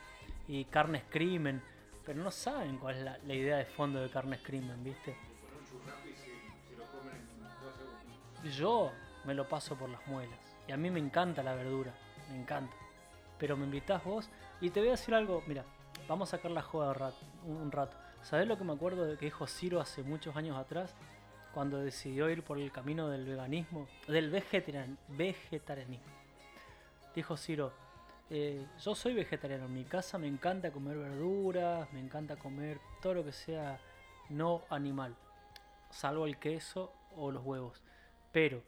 Y 0.48 0.64
carne 0.66 1.04
crimen, 1.08 1.62
pero 2.04 2.22
no 2.22 2.30
saben 2.30 2.78
cuál 2.78 2.96
es 2.96 3.02
la, 3.02 3.18
la 3.26 3.34
idea 3.34 3.56
de 3.56 3.64
fondo 3.64 4.00
de 4.00 4.10
carne 4.10 4.38
crimen, 4.42 4.82
¿viste? 4.84 5.16
Con 5.40 5.58
un 5.58 5.64
churrasco 5.66 6.08
y 6.08 6.14
se, 6.14 6.68
se 6.68 6.76
lo 6.76 6.84
comen 6.84 7.16
en 7.16 7.42
2 7.42 7.76
segundos. 7.76 8.56
Yo 8.56 8.92
me 9.24 9.34
lo 9.34 9.48
paso 9.48 9.76
por 9.76 9.88
las 9.88 10.06
muelas 10.06 10.38
y 10.68 10.72
a 10.72 10.76
mí 10.76 10.90
me 10.90 11.00
encanta 11.00 11.42
la 11.42 11.54
verdura, 11.54 11.94
me 12.30 12.40
encanta. 12.40 12.74
Pero 13.38 13.56
me 13.56 13.64
invitás 13.64 14.04
vos 14.04 14.28
y 14.60 14.70
te 14.70 14.80
voy 14.80 14.90
a 14.90 14.92
decir 14.92 15.14
algo, 15.14 15.42
mira, 15.46 15.64
vamos 16.06 16.28
a 16.28 16.36
sacar 16.36 16.50
la 16.50 16.62
joda 16.62 17.12
un 17.44 17.72
rato. 17.72 17.96
¿Sabés 18.24 18.48
lo 18.48 18.58
que 18.58 18.64
me 18.64 18.72
acuerdo 18.72 19.04
de 19.06 19.16
que 19.16 19.26
dijo 19.26 19.46
Ciro 19.46 19.80
hace 19.80 20.02
muchos 20.02 20.34
años 20.36 20.56
atrás? 20.56 20.94
cuando 21.52 21.78
decidió 21.78 22.28
ir 22.30 22.42
por 22.42 22.58
el 22.58 22.72
camino 22.72 23.08
del 23.08 23.24
veganismo, 23.26 23.86
del 24.08 24.28
vegetarian- 24.32 24.98
vegetarianismo. 25.06 26.08
Dijo 27.14 27.36
Ciro, 27.36 27.72
eh, 28.28 28.66
yo 28.82 28.96
soy 28.96 29.14
vegetariano, 29.14 29.66
en 29.66 29.72
mi 29.74 29.84
casa 29.84 30.18
me 30.18 30.26
encanta 30.26 30.72
comer 30.72 30.98
verduras, 30.98 31.92
me 31.92 32.00
encanta 32.00 32.34
comer 32.34 32.80
todo 33.00 33.14
lo 33.14 33.24
que 33.24 33.30
sea 33.30 33.78
no 34.30 34.62
animal, 34.68 35.14
salvo 35.90 36.26
el 36.26 36.40
queso 36.40 36.92
o 37.14 37.30
los 37.30 37.44
huevos. 37.44 37.80
Pero 38.32 38.60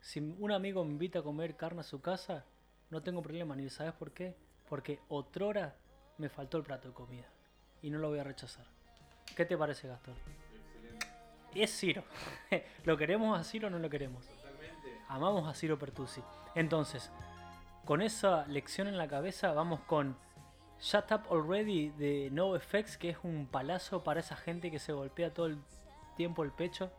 si 0.00 0.18
un 0.18 0.50
amigo 0.50 0.84
me 0.84 0.90
invita 0.90 1.20
a 1.20 1.22
comer 1.22 1.56
carne 1.56 1.82
a 1.82 1.84
su 1.84 2.00
casa, 2.00 2.44
no 2.90 3.02
tengo 3.02 3.22
problema, 3.22 3.54
ni 3.54 3.70
sabes 3.70 3.92
por 3.92 4.10
qué, 4.10 4.34
porque 4.68 4.98
otrora 5.08 5.76
me 6.18 6.28
faltó 6.28 6.58
el 6.58 6.64
plato 6.64 6.88
de 6.88 6.94
comida 6.94 7.28
y 7.82 7.90
no 7.90 7.98
lo 7.98 8.08
voy 8.08 8.18
a 8.18 8.24
rechazar. 8.24 8.66
¿Qué 9.36 9.44
te 9.44 9.56
parece, 9.56 9.88
Gastón? 9.88 10.14
Es 11.54 11.70
Ciro. 11.78 12.04
¿Lo 12.84 12.96
queremos 12.96 13.38
a 13.38 13.44
Ciro 13.44 13.68
o 13.68 13.70
no 13.70 13.78
lo 13.78 13.88
queremos? 13.90 14.24
Amamos 15.08 15.48
a 15.48 15.54
Ciro 15.54 15.78
Pertusi. 15.78 16.22
Entonces, 16.54 17.10
con 17.84 18.00
esa 18.02 18.46
lección 18.46 18.88
en 18.88 18.96
la 18.96 19.08
cabeza, 19.08 19.52
vamos 19.52 19.80
con 19.80 20.16
Shut 20.80 21.10
Up 21.12 21.22
Already 21.30 21.90
de 21.90 22.28
No 22.32 22.56
Effects, 22.56 22.96
que 22.96 23.10
es 23.10 23.18
un 23.22 23.46
palazo 23.46 24.02
para 24.02 24.20
esa 24.20 24.36
gente 24.36 24.70
que 24.70 24.78
se 24.78 24.92
golpea 24.92 25.32
todo 25.32 25.46
el 25.46 25.58
tiempo 26.16 26.42
el 26.42 26.50
pecho, 26.52 26.90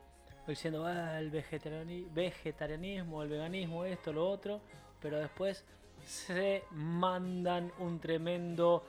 diciendo 0.47 0.85
ah, 0.85 1.19
el 1.19 1.31
vegetariani- 1.31 2.07
vegetarianismo, 2.13 3.23
el 3.23 3.29
veganismo, 3.29 3.85
esto, 3.85 4.13
lo 4.13 4.29
otro, 4.29 4.61
pero 5.01 5.19
después 5.19 5.65
se 6.05 6.63
mandan 6.71 7.71
un 7.79 7.99
tremendo 7.99 8.85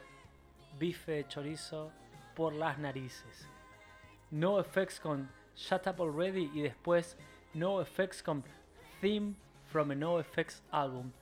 bife 0.78 1.12
de 1.12 1.28
chorizo 1.28 1.92
por 2.34 2.52
las 2.52 2.78
narices. 2.78 3.48
No 4.30 4.58
Effects 4.60 5.00
con 5.00 5.28
Shut 5.56 5.86
Up 5.86 6.00
Already 6.00 6.50
y 6.54 6.62
después 6.62 7.16
No 7.52 7.80
Effects 7.80 8.22
con 8.22 8.44
Theme 9.00 9.34
from 9.70 9.90
a 9.90 9.94
No 9.94 10.18
Effects 10.18 10.62
Album. 10.70 11.12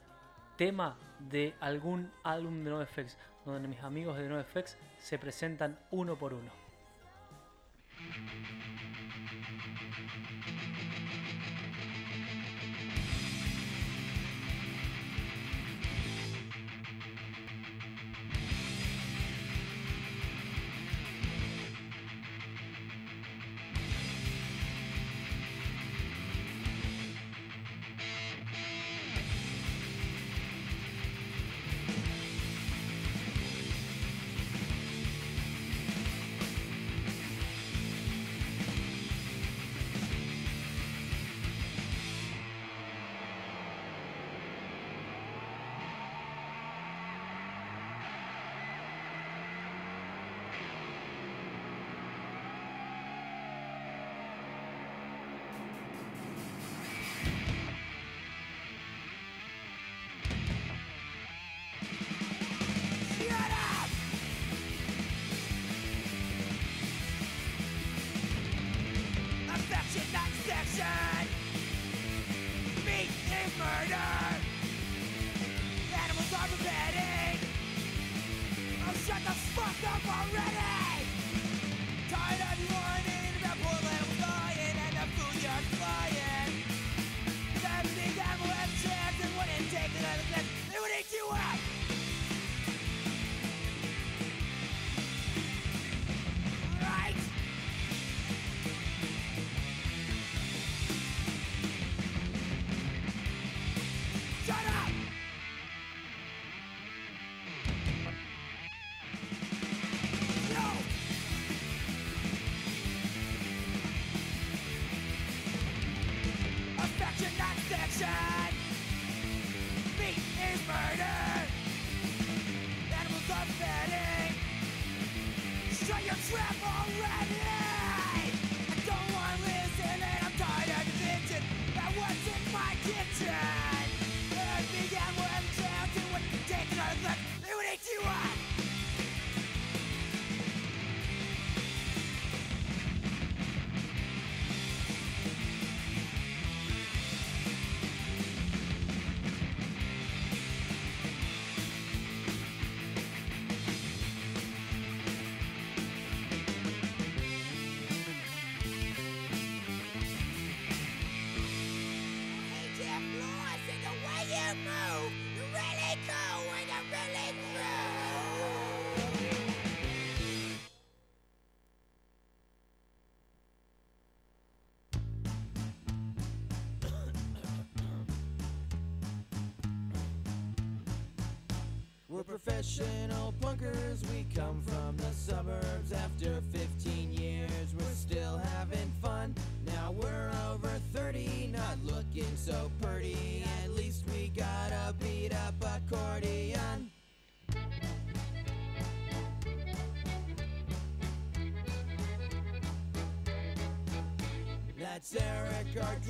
Tema 0.57 0.97
de 1.19 1.55
algún 1.61 2.11
álbum 2.23 2.65
de 2.65 2.71
No 2.71 2.83
Effects, 2.83 3.17
donde 3.45 3.69
mis 3.69 3.83
amigos 3.83 4.17
de 4.19 4.29
No 4.29 4.41
Effects 4.41 4.77
se 4.99 5.19
presentan 5.19 5.79
uno 5.91 6.17
por 6.17 6.35
uno. 6.35 6.51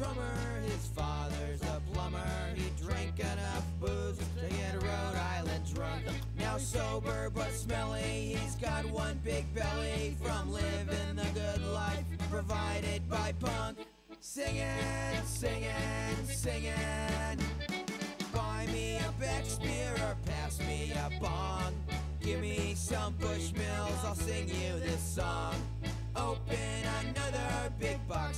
Drummer. 0.02 0.60
His 0.64 0.86
father's 0.88 1.62
a 1.62 1.80
plumber. 1.92 2.18
He 2.54 2.64
drank 2.84 3.18
enough 3.20 3.64
booze 3.80 4.18
to 4.18 4.54
get 4.54 4.74
Rhode 4.82 5.18
Island 5.36 5.64
drunk. 5.74 6.02
Now 6.38 6.58
sober 6.58 7.30
but 7.34 7.52
smelly, 7.52 8.36
he's 8.36 8.56
got 8.56 8.84
one 8.90 9.20
big 9.24 9.52
belly 9.54 9.81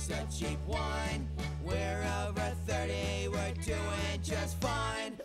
box 0.07 0.21
of 0.21 0.39
cheap 0.39 0.59
wine. 0.67 1.27
We're 1.63 2.05
over 2.27 2.51
30, 2.67 3.29
we're 3.29 3.53
doing 3.63 4.21
just 4.23 4.59
fine. 4.61 5.17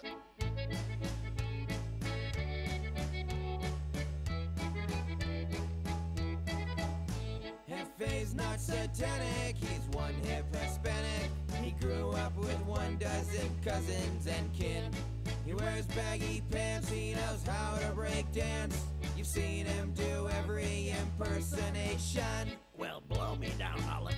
Hefe's 7.68 8.34
not 8.34 8.60
satanic, 8.60 9.56
he's 9.56 9.88
one 9.92 10.14
hip 10.24 10.44
Hispanic. 10.54 11.30
He 11.62 11.72
grew 11.72 12.10
up 12.12 12.36
with 12.36 12.58
one 12.66 12.96
dozen 12.98 13.50
cousins 13.64 14.26
and 14.26 14.52
kin. 14.54 14.90
He 15.44 15.54
wears 15.54 15.86
baggy 15.86 16.42
pants, 16.50 16.88
he 16.88 17.14
knows 17.14 17.42
how 17.46 17.76
to 17.78 17.92
break 17.92 18.30
dance. 18.32 18.84
You've 19.16 19.26
seen 19.26 19.66
him 19.66 19.92
do 19.94 20.28
every 20.38 20.94
impersonation. 20.98 22.56
Well, 22.80 23.02
blow 23.10 23.36
me 23.36 23.52
down, 23.58 23.78
Holland. 23.80 24.16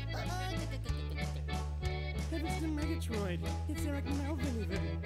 Heavens 2.31 2.61
to 2.61 2.69
Megatroid. 2.69 3.41
It's 3.69 3.85
Eric 3.85 4.05
Melvin 4.23 4.47
even. 4.61 4.99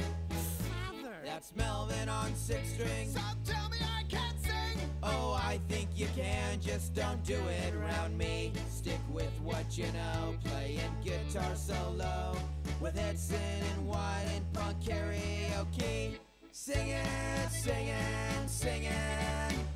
Father! 0.69 1.17
That's 1.25 1.57
Melvin 1.57 2.11
on 2.11 2.35
six 2.35 2.75
strings. 2.75 3.15
So 3.15 3.21
tell 3.51 3.71
me 3.71 3.79
I 3.81 4.03
can't 4.11 4.39
sing. 4.43 4.79
Oh, 5.03 5.41
I 5.43 5.59
think 5.69 5.89
you 5.97 6.07
can, 6.15 6.61
just 6.61 6.95
don't 6.95 7.25
do 7.25 7.39
it 7.65 7.75
around 7.75 8.19
me. 8.19 8.53
Stick 8.69 9.01
with 9.11 9.33
what 9.43 9.79
you 9.79 9.87
know, 9.87 10.37
playing 10.45 10.95
guitar 11.03 11.55
solo 11.55 12.37
with 12.79 12.99
Edson 12.99 13.39
and 13.75 13.89
White 13.89 14.27
and 14.35 14.53
punk 14.53 14.83
karaoke. 14.83 16.19
Singing, 16.53 16.99
singing, 17.49 17.95
singing. 18.47 19.67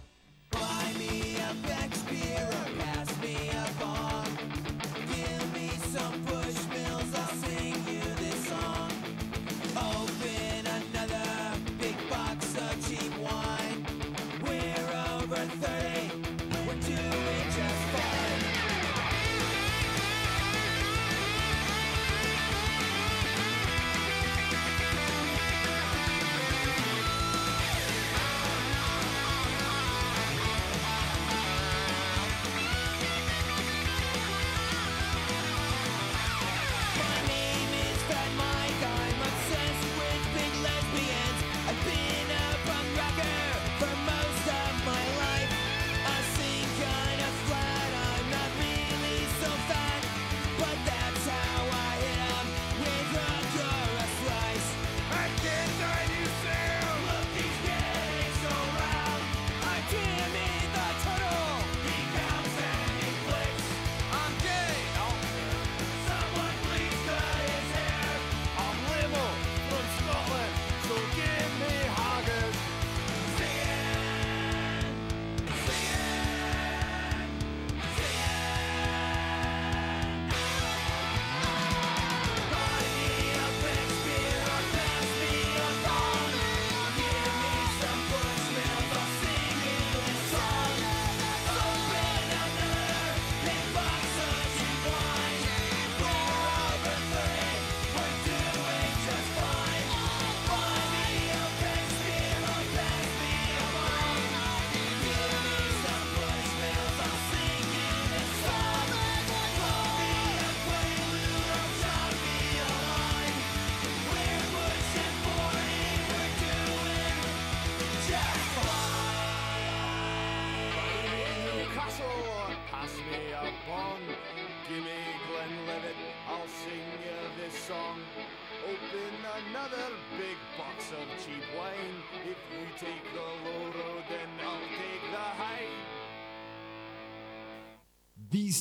Sing 7.42 7.84
you 7.88 7.99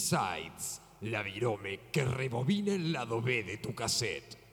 B-Sides, 0.10 0.82
la 1.02 1.22
virome 1.22 1.82
que 1.92 2.04
rebobina 2.04 2.74
el 2.74 2.92
lado 2.92 3.22
B 3.22 3.44
de 3.44 3.58
tu 3.58 3.76
cassette. 3.76 4.49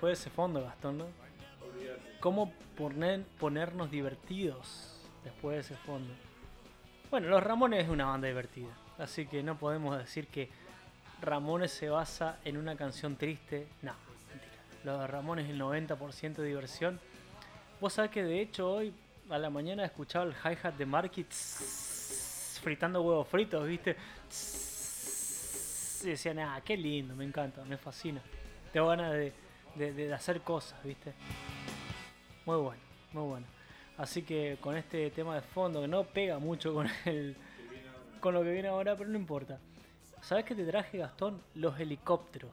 Después 0.00 0.18
de 0.18 0.22
ese 0.22 0.30
fondo, 0.30 0.62
Gastón? 0.62 0.96
no? 0.96 1.06
¿Cómo 2.20 2.50
poner, 2.74 3.22
ponernos 3.38 3.90
divertidos 3.90 4.98
después 5.22 5.56
de 5.56 5.60
ese 5.60 5.76
fondo? 5.84 6.10
Bueno, 7.10 7.28
Los 7.28 7.42
Ramones 7.42 7.84
es 7.84 7.90
una 7.90 8.06
banda 8.06 8.26
divertida, 8.26 8.70
así 8.96 9.26
que 9.26 9.42
no 9.42 9.58
podemos 9.58 9.98
decir 9.98 10.28
que 10.28 10.48
Ramones 11.20 11.72
se 11.72 11.90
basa 11.90 12.38
en 12.46 12.56
una 12.56 12.76
canción 12.76 13.16
triste. 13.16 13.68
No, 13.82 13.92
mentira. 14.30 14.54
Los 14.84 15.10
Ramones 15.10 15.50
el 15.50 15.60
90% 15.60 16.36
de 16.36 16.46
diversión. 16.46 16.98
Vos 17.78 17.92
sabés 17.92 18.10
que 18.10 18.24
de 18.24 18.40
hecho 18.40 18.72
hoy 18.72 18.94
a 19.28 19.36
la 19.36 19.50
mañana 19.50 19.84
escuchaba 19.84 20.24
el 20.24 20.32
hi-hat 20.32 20.76
de 20.76 20.86
Marky 20.86 21.26
fritando 22.62 23.02
huevos 23.02 23.28
fritos, 23.28 23.68
¿viste? 23.68 23.96
Y 26.02 26.06
decía, 26.08 26.32
nada, 26.32 26.58
qué 26.62 26.78
lindo, 26.78 27.14
me 27.14 27.26
encanta, 27.26 27.62
me 27.66 27.76
fascina. 27.76 28.22
Tengo 28.72 28.86
ganas 28.88 29.12
de, 29.12 29.34
de- 29.80 30.12
hacer 30.14 30.40
cosas, 30.42 30.82
¿viste? 30.84 31.12
Muy 32.46 32.56
bueno, 32.56 32.82
muy 33.12 33.22
bueno. 33.24 33.46
Así 33.96 34.22
que 34.22 34.56
con 34.60 34.76
este 34.76 35.10
tema 35.10 35.34
de 35.34 35.42
fondo 35.42 35.80
que 35.82 35.88
no 35.88 36.04
pega 36.04 36.38
mucho 36.38 36.72
con 36.74 36.88
el 37.04 37.36
con 38.20 38.34
lo 38.34 38.42
que 38.42 38.52
viene 38.52 38.68
ahora, 38.68 38.96
pero 38.96 39.08
no 39.08 39.18
importa. 39.18 39.58
¿Sabes 40.22 40.44
qué 40.44 40.54
te 40.54 40.64
traje, 40.66 40.98
Gastón? 40.98 41.40
Los 41.54 41.78
helicópteros. 41.80 42.52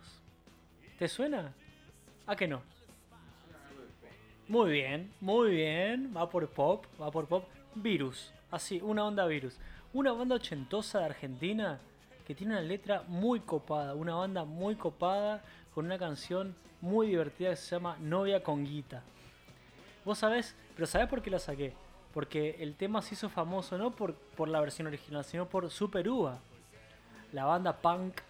¿Te 0.98 1.08
suena? 1.08 1.54
¿A 2.26 2.36
que 2.36 2.48
no? 2.48 2.62
Muy 4.48 4.72
bien, 4.72 5.12
muy 5.20 5.52
bien. 5.52 6.14
Va 6.16 6.30
por 6.30 6.48
pop, 6.50 6.86
va 7.02 7.12
por 7.12 7.28
pop. 7.28 7.46
Virus, 7.76 8.32
así, 8.50 8.80
una 8.82 9.06
onda 9.06 9.26
virus. 9.26 9.58
Una 9.94 10.14
banda 10.14 10.36
ochentosa 10.36 11.00
de 11.00 11.06
Argentina 11.06 11.80
que 12.26 12.34
tiene 12.34 12.54
una 12.54 12.62
letra 12.62 13.04
muy 13.08 13.42
copada. 13.42 13.94
Una 13.94 14.16
banda 14.16 14.46
muy 14.46 14.76
copada 14.76 15.44
con 15.78 15.86
una 15.86 16.00
canción 16.00 16.56
muy 16.82 17.06
divertida 17.06 17.52
que 17.52 17.56
se 17.56 17.76
llama 17.76 17.98
Novia 18.00 18.42
con 18.42 18.66
Guita. 18.66 19.04
Vos 20.04 20.18
sabés, 20.18 20.56
pero 20.74 20.88
¿sabés 20.88 21.08
por 21.08 21.22
qué 21.22 21.30
la 21.30 21.38
saqué? 21.38 21.72
Porque 22.16 22.56
el 22.62 22.74
tema 22.74 23.00
se 23.04 23.14
hizo 23.14 23.30
famoso 23.30 23.78
no 23.78 23.92
por, 23.92 24.16
por 24.16 24.48
la 24.48 24.60
versión 24.60 24.88
original, 24.88 25.24
sino 25.24 25.48
por 25.48 25.70
Super 25.70 26.10
Uva, 26.10 26.40
la 27.32 27.46
banda 27.46 27.78
punk 27.78 28.22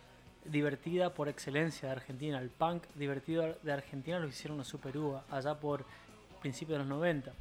divertida 0.43 1.13
por 1.13 1.29
excelencia 1.29 1.87
de 1.87 1.93
Argentina. 1.93 2.37
El 2.37 2.49
punk 2.49 2.83
divertido 2.95 3.55
de 3.63 3.71
Argentina 3.71 4.19
lo 4.19 4.27
hicieron 4.27 4.57
los 4.57 4.67
Super 4.67 4.97
Uva, 4.97 5.23
allá 5.31 5.57
por 5.57 5.85
principios 6.41 6.79
de 6.79 6.79
los 6.79 6.87
90. 6.89 7.31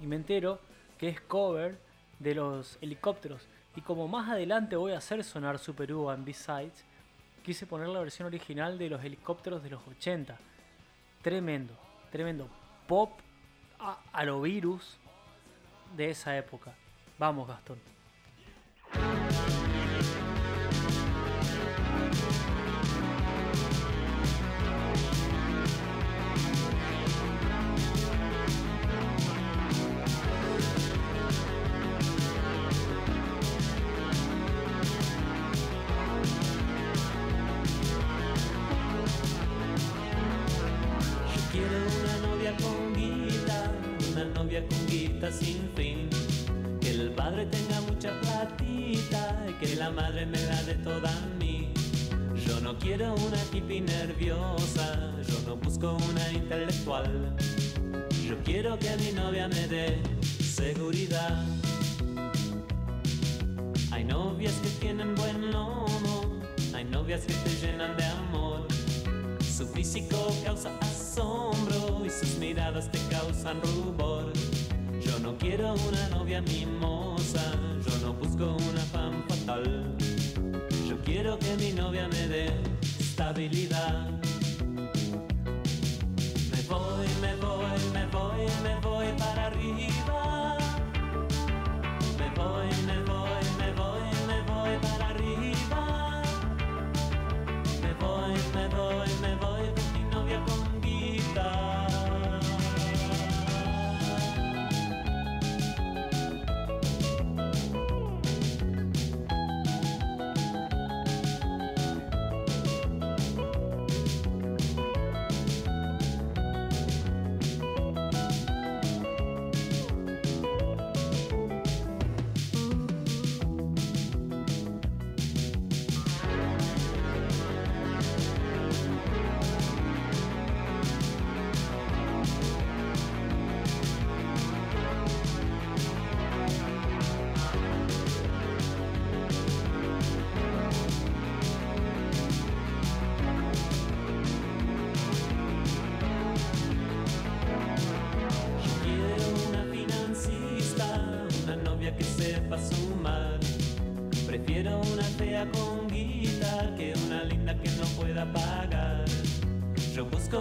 Y 0.00 0.06
me 0.06 0.16
entero 0.16 0.60
que 0.96 1.10
es 1.10 1.20
cover 1.20 1.78
de 2.20 2.36
los 2.36 2.78
helicópteros. 2.80 3.46
Y 3.76 3.82
como 3.82 4.08
más 4.08 4.30
adelante 4.30 4.76
voy 4.76 4.92
a 4.92 4.96
hacer 4.96 5.22
sonar 5.24 5.58
Super 5.58 5.92
Uva 5.92 6.14
en 6.14 6.24
B-Sides, 6.24 6.86
quise 7.44 7.66
poner 7.66 7.88
la 7.88 8.00
versión 8.00 8.26
original 8.26 8.78
de 8.78 8.88
los 8.88 9.04
helicópteros 9.04 9.62
de 9.62 9.70
los 9.70 9.86
80. 9.86 10.36
Tremendo, 11.22 11.74
tremendo. 12.10 12.48
Pop 12.88 13.20
a, 13.78 14.24
lo 14.24 14.40
virus 14.40 14.96
de 15.96 16.10
esa 16.10 16.36
época. 16.36 16.74
Vamos, 17.18 17.46
Gastón. 17.46 17.93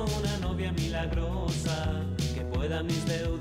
Una 0.05 0.37
novia 0.39 0.71
milagrosa 0.73 2.03
que 2.35 2.41
pueda 2.41 2.83
mis 2.83 3.05
deudas 3.05 3.32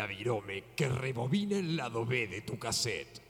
la 0.00 0.06
virome 0.06 0.64
que 0.74 0.88
rebobina 0.88 1.58
el 1.58 1.76
lado 1.76 2.06
B 2.06 2.26
de 2.26 2.40
tu 2.40 2.58
cassette. 2.58 3.29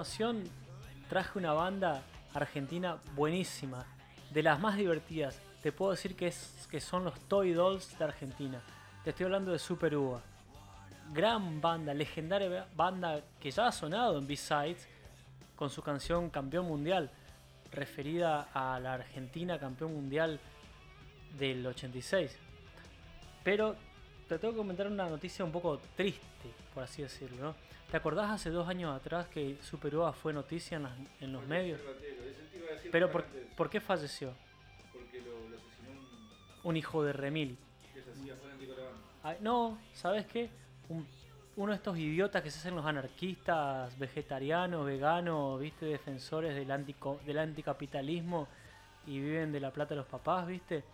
Continuación 0.00 0.44
traje 1.10 1.38
una 1.38 1.52
banda 1.52 2.02
argentina 2.32 2.96
buenísima, 3.14 3.84
de 4.30 4.42
las 4.42 4.58
más 4.58 4.78
divertidas. 4.78 5.38
Te 5.62 5.72
puedo 5.72 5.90
decir 5.90 6.16
que, 6.16 6.28
es, 6.28 6.66
que 6.70 6.80
son 6.80 7.04
los 7.04 7.20
Toy 7.28 7.52
Dolls 7.52 7.98
de 7.98 8.04
Argentina. 8.04 8.62
Te 9.04 9.10
estoy 9.10 9.24
hablando 9.24 9.52
de 9.52 9.58
Super 9.58 9.94
Uva. 9.94 10.22
Gran 11.12 11.60
banda, 11.60 11.92
legendaria 11.92 12.66
banda 12.74 13.20
que 13.38 13.50
ya 13.50 13.66
ha 13.66 13.72
sonado 13.72 14.16
en 14.16 14.26
B-Sides, 14.26 14.88
con 15.54 15.68
su 15.68 15.82
canción 15.82 16.30
Campeón 16.30 16.64
Mundial, 16.64 17.10
referida 17.70 18.48
a 18.54 18.80
la 18.80 18.94
Argentina 18.94 19.58
campeón 19.58 19.92
mundial 19.92 20.40
del 21.38 21.66
86. 21.66 22.38
Pero 23.44 23.76
te 24.26 24.38
tengo 24.38 24.54
que 24.54 24.58
comentar 24.60 24.86
una 24.86 25.10
noticia 25.10 25.44
un 25.44 25.52
poco 25.52 25.78
triste, 25.94 26.48
por 26.72 26.84
así 26.84 27.02
decirlo. 27.02 27.54
¿Te 27.90 27.96
acordás 27.96 28.30
hace 28.30 28.50
dos 28.50 28.68
años 28.68 28.94
atrás 28.94 29.26
que 29.28 29.56
Super 29.62 29.94
UA 29.96 30.12
fue 30.12 30.32
noticia 30.32 30.76
en, 30.76 30.84
las- 30.84 30.92
en 31.20 31.32
los 31.32 31.44
medios? 31.46 31.80
Pero 32.92 33.10
por, 33.10 33.24
¿por 33.56 33.68
qué 33.68 33.80
falleció? 33.80 34.32
Porque 34.92 35.20
lo, 35.20 35.48
lo 35.48 35.56
asesinó 35.56 35.90
un 36.62 36.70
Un 36.70 36.76
hijo 36.76 37.02
de 37.02 37.12
remil. 37.12 37.58
que 37.92 38.02
se 38.02 38.10
hacía. 38.12 38.34
Ay, 39.22 39.36
no, 39.40 39.78
¿sabes 39.94 40.26
qué? 40.26 40.50
Un- 40.88 41.06
uno 41.56 41.72
de 41.72 41.76
estos 41.76 41.98
idiotas 41.98 42.42
que 42.42 42.50
se 42.50 42.58
hacen 42.60 42.76
los 42.76 42.86
anarquistas, 42.86 43.98
vegetarianos, 43.98 44.86
veganos, 44.86 45.60
¿viste? 45.60 45.84
Defensores 45.86 46.54
del, 46.54 46.70
antico, 46.70 47.20
del 47.26 47.38
anticapitalismo 47.38 48.46
y 49.06 49.18
viven 49.20 49.50
de 49.52 49.60
la 49.60 49.70
plata 49.72 49.90
de 49.90 49.96
los 49.96 50.06
papás, 50.06 50.46
¿viste? 50.46 50.84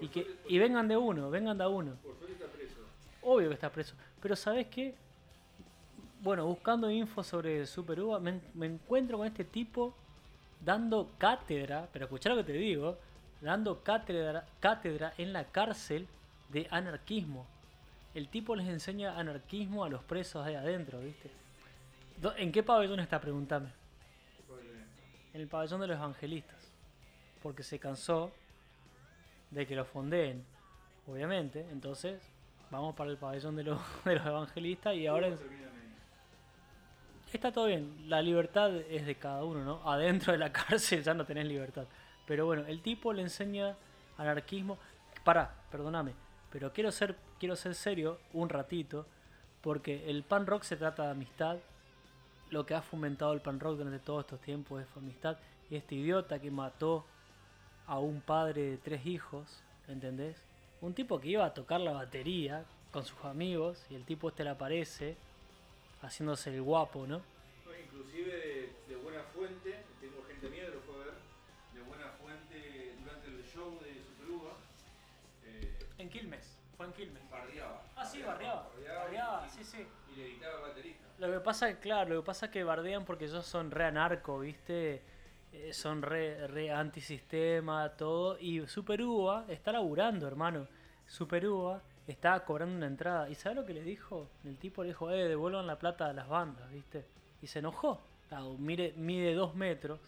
Y, 0.00 0.08
que, 0.08 0.36
y 0.46 0.58
vengan 0.58 0.86
de 0.86 0.96
uno, 0.96 1.30
vengan 1.30 1.56
de 1.58 1.66
uno. 1.66 1.96
Por 2.02 2.14
suerte 2.16 2.34
está 2.34 2.46
preso. 2.46 2.76
Obvio 3.22 3.48
que 3.48 3.54
está 3.54 3.70
preso. 3.72 3.94
Pero 4.20 4.36
¿sabes 4.36 4.66
qué? 4.68 4.94
Bueno, 6.20 6.46
buscando 6.46 6.90
info 6.90 7.22
sobre 7.22 7.64
Super 7.66 8.00
Uva, 8.00 8.18
me, 8.18 8.30
en- 8.30 8.42
me 8.54 8.66
encuentro 8.66 9.18
con 9.18 9.26
este 9.26 9.44
tipo 9.44 9.94
dando 10.60 11.10
cátedra, 11.18 11.88
pero 11.92 12.06
escuchá 12.06 12.30
lo 12.30 12.36
que 12.36 12.44
te 12.44 12.52
digo, 12.52 12.98
dando 13.40 13.82
cátedra, 13.84 14.44
cátedra 14.58 15.14
en 15.16 15.32
la 15.32 15.44
cárcel 15.44 16.08
de 16.48 16.66
anarquismo. 16.70 17.46
El 18.14 18.28
tipo 18.28 18.56
les 18.56 18.66
enseña 18.66 19.16
anarquismo 19.18 19.84
a 19.84 19.88
los 19.88 20.02
presos 20.02 20.44
ahí 20.44 20.54
adentro, 20.56 20.98
¿viste? 21.00 21.30
¿En 22.36 22.50
qué 22.50 22.64
pabellón 22.64 22.98
está? 22.98 23.20
Pregúntame. 23.20 23.68
En 25.34 25.40
el 25.42 25.46
pabellón 25.46 25.80
de 25.80 25.86
los 25.86 25.96
evangelistas. 25.98 26.56
Porque 27.42 27.62
se 27.62 27.78
cansó 27.78 28.32
de 29.52 29.66
que 29.68 29.76
lo 29.76 29.84
fondeen, 29.84 30.44
obviamente. 31.06 31.64
Entonces, 31.70 32.20
vamos 32.72 32.96
para 32.96 33.10
el 33.10 33.18
pabellón 33.18 33.54
de 33.54 33.62
de 34.04 34.14
los 34.16 34.26
evangelistas 34.26 34.96
y 34.96 35.06
ahora... 35.06 35.28
Está 37.32 37.52
todo 37.52 37.66
bien, 37.66 38.08
la 38.08 38.22
libertad 38.22 38.74
es 38.74 39.04
de 39.04 39.14
cada 39.14 39.44
uno, 39.44 39.62
¿no? 39.62 39.90
Adentro 39.90 40.32
de 40.32 40.38
la 40.38 40.50
cárcel 40.52 41.02
ya 41.02 41.12
no 41.12 41.26
tenés 41.26 41.46
libertad. 41.46 41.84
Pero 42.26 42.46
bueno, 42.46 42.64
el 42.66 42.80
tipo 42.80 43.12
le 43.12 43.22
enseña 43.22 43.76
anarquismo. 44.16 44.78
Pará, 45.24 45.54
perdóname, 45.70 46.14
pero 46.50 46.72
quiero 46.72 46.90
ser, 46.90 47.16
quiero 47.38 47.54
ser 47.54 47.74
serio 47.74 48.18
un 48.32 48.48
ratito, 48.48 49.06
porque 49.60 50.08
el 50.08 50.22
pan 50.22 50.46
rock 50.46 50.62
se 50.62 50.76
trata 50.76 51.04
de 51.04 51.10
amistad. 51.10 51.58
Lo 52.50 52.64
que 52.64 52.74
ha 52.74 52.80
fomentado 52.80 53.34
el 53.34 53.42
pan 53.42 53.60
rock 53.60 53.76
durante 53.76 53.98
todos 53.98 54.24
estos 54.24 54.40
tiempos 54.40 54.80
es 54.82 54.88
amistad. 54.96 55.36
Y 55.70 55.76
este 55.76 55.96
idiota 55.96 56.38
que 56.38 56.50
mató 56.50 57.04
a 57.86 57.98
un 57.98 58.22
padre 58.22 58.62
de 58.62 58.76
tres 58.78 59.04
hijos, 59.04 59.62
¿entendés? 59.86 60.36
Un 60.80 60.94
tipo 60.94 61.20
que 61.20 61.28
iba 61.28 61.44
a 61.44 61.52
tocar 61.52 61.80
la 61.80 61.92
batería 61.92 62.64
con 62.90 63.04
sus 63.04 63.22
amigos 63.24 63.84
y 63.90 63.96
el 63.96 64.04
tipo 64.04 64.30
este 64.30 64.44
le 64.44 64.50
aparece 64.50 65.16
haciéndose 66.02 66.50
el 66.54 66.62
guapo, 66.62 67.06
¿no? 67.06 67.18
No, 67.64 67.78
inclusive 67.78 68.32
de, 68.32 68.72
de 68.88 68.96
buena 68.96 69.22
fuente, 69.34 69.84
tengo 70.00 70.22
gente 70.26 70.48
mía 70.48 70.66
que 70.66 70.72
lo 70.72 70.80
fue 70.80 70.94
a 70.96 71.04
ver, 71.06 71.14
de 71.74 71.80
buena 71.82 72.08
fuente 72.20 72.94
durante 73.00 73.26
el 73.28 73.44
show 73.44 73.78
de 73.80 74.02
Superuva, 74.02 74.52
eh, 75.44 75.78
En 75.98 76.08
Quilmes, 76.08 76.56
fue 76.76 76.86
en 76.86 76.92
Quilmes. 76.92 77.30
bardeaba. 77.30 77.82
Ah, 77.96 78.04
sí, 78.04 78.22
bardeaba. 78.22 78.70
Bardeaba, 78.86 79.48
sí, 79.48 79.64
sí. 79.64 79.86
Y 80.12 80.16
le 80.16 80.26
editaba 80.26 80.56
al 80.56 80.62
baterista. 80.70 81.04
Lo 81.18 81.32
que 81.32 81.40
pasa 81.40 81.68
es, 81.68 81.76
claro, 81.78 82.10
lo 82.14 82.22
que 82.22 82.26
pasa 82.26 82.46
es 82.46 82.52
que 82.52 82.62
bardean 82.64 83.04
porque 83.04 83.24
ellos 83.24 83.44
son 83.44 83.70
re 83.70 83.84
anarco, 83.84 84.38
¿viste? 84.38 85.02
Eh, 85.52 85.72
son 85.72 86.02
re, 86.02 86.46
re 86.46 86.70
antisistema, 86.70 87.88
todo. 87.96 88.38
Y 88.38 88.66
Super 88.68 89.02
Uva 89.02 89.44
está 89.48 89.72
laburando, 89.72 90.26
hermano. 90.28 90.68
Super 91.06 91.46
Uva 91.48 91.82
está 92.12 92.44
cobrando 92.44 92.76
una 92.76 92.86
entrada. 92.86 93.28
¿Y 93.28 93.34
sabes 93.34 93.56
lo 93.56 93.64
que 93.66 93.74
le 93.74 93.82
dijo? 93.82 94.28
El 94.44 94.56
tipo 94.56 94.82
le 94.82 94.88
dijo, 94.88 95.10
eh, 95.10 95.28
devuelvan 95.28 95.66
la 95.66 95.78
plata 95.78 96.06
a 96.06 96.12
las 96.12 96.28
bandas, 96.28 96.70
¿viste? 96.70 97.04
Y 97.42 97.46
se 97.46 97.58
enojó. 97.60 98.00
Claro, 98.28 98.54
mire, 98.58 98.92
mide 98.96 99.34
dos 99.34 99.54
metros 99.54 99.98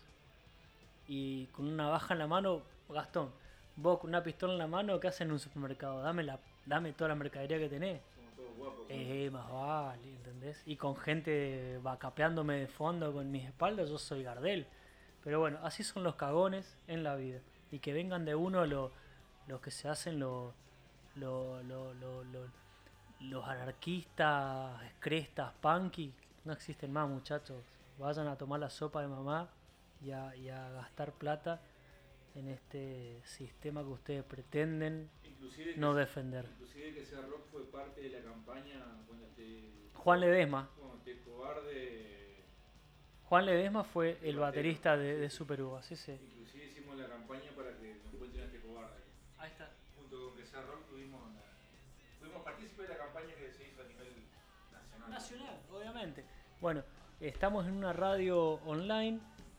y 1.08 1.46
con 1.46 1.66
una 1.66 1.88
baja 1.88 2.14
en 2.14 2.18
la 2.18 2.26
mano, 2.26 2.62
Gastón, 2.88 3.30
vos 3.76 3.98
con 3.98 4.10
una 4.10 4.22
pistola 4.22 4.52
en 4.52 4.58
la 4.58 4.66
mano, 4.66 5.00
¿qué 5.00 5.08
haces 5.08 5.22
en 5.22 5.32
un 5.32 5.38
supermercado? 5.38 6.02
Dame, 6.02 6.22
la, 6.22 6.38
dame 6.66 6.92
toda 6.92 7.08
la 7.08 7.14
mercadería 7.14 7.58
que 7.58 7.68
tenés. 7.68 8.00
Somos 8.14 8.34
todos 8.36 8.56
guapos. 8.56 8.86
Eh, 8.88 9.30
más 9.32 9.50
vale, 9.50 10.02
¿entendés? 10.16 10.62
Y 10.66 10.76
con 10.76 10.96
gente 10.96 11.78
vacapeándome 11.82 12.58
de 12.60 12.66
fondo 12.66 13.12
con 13.12 13.30
mis 13.30 13.44
espaldas, 13.46 13.88
yo 13.88 13.98
soy 13.98 14.22
Gardel. 14.22 14.66
Pero 15.24 15.40
bueno, 15.40 15.58
así 15.62 15.82
son 15.82 16.02
los 16.02 16.14
cagones 16.14 16.76
en 16.86 17.02
la 17.04 17.14
vida. 17.16 17.40
Y 17.72 17.78
que 17.78 17.92
vengan 17.92 18.24
de 18.24 18.34
uno 18.34 18.64
lo- 18.66 18.90
los 19.46 19.60
que 19.60 19.70
se 19.70 19.88
hacen 19.88 20.18
lo- 20.18 20.54
lo- 21.16 21.62
lo- 21.62 21.94
lo- 21.94 22.24
lo- 22.24 22.48
los 23.20 23.44
anarquistas, 23.46 24.80
crestas, 25.00 25.52
punky. 25.60 26.12
No 26.44 26.52
existen 26.52 26.92
más, 26.92 27.08
muchachos. 27.08 27.62
Vayan 27.98 28.28
a 28.28 28.36
tomar 28.36 28.60
la 28.60 28.70
sopa 28.70 29.02
de 29.02 29.08
mamá 29.08 29.48
y 30.02 30.10
a, 30.12 30.34
y 30.36 30.48
a 30.48 30.70
gastar 30.70 31.12
plata 31.12 31.60
en 32.34 32.48
este 32.48 33.20
sistema 33.24 33.82
que 33.82 33.88
ustedes 33.88 34.24
pretenden 34.24 35.10
Inclusive 35.24 35.74
que 35.74 35.80
no 35.80 35.92
se- 35.92 36.00
defender. 36.00 36.46
Inclusive 36.52 36.94
que 36.94 37.04
sea 37.04 37.20
rock 37.22 37.44
fue 37.50 37.64
parte 37.70 38.00
de 38.00 38.08
la 38.08 38.22
campaña 38.22 38.82
cuando 39.06 39.26
te, 39.36 39.68
Juan 39.94 40.20
Ledesma. 40.20 40.70
cuando 40.78 40.96
te 41.04 41.20
cobarde. 41.20 42.42
Juan 43.28 43.46
Ledesma 43.46 43.84
fue 43.84 44.18
el 44.22 44.36
baterista 44.38 44.96
de, 44.96 45.16
de 45.18 45.28
Super 45.30 45.60
Uva, 45.62 45.82
sí, 45.82 45.94
sí. 45.96 46.12
Inclusive 46.12 46.64
hicimos 46.66 46.96
la 46.96 47.06
campaña 47.06 47.50
para 47.54 47.59
Bueno, 56.60 56.84
estamos 57.20 57.66
en 57.66 57.72
una 57.72 57.92
radio 57.92 58.60
online 58.66 59.18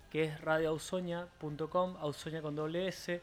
que 0.10 0.24
es 0.24 0.40
radioausoña.com, 0.40 1.98
Ausoña 1.98 2.42
con 2.42 2.56
doble 2.56 2.88
S. 2.88 3.22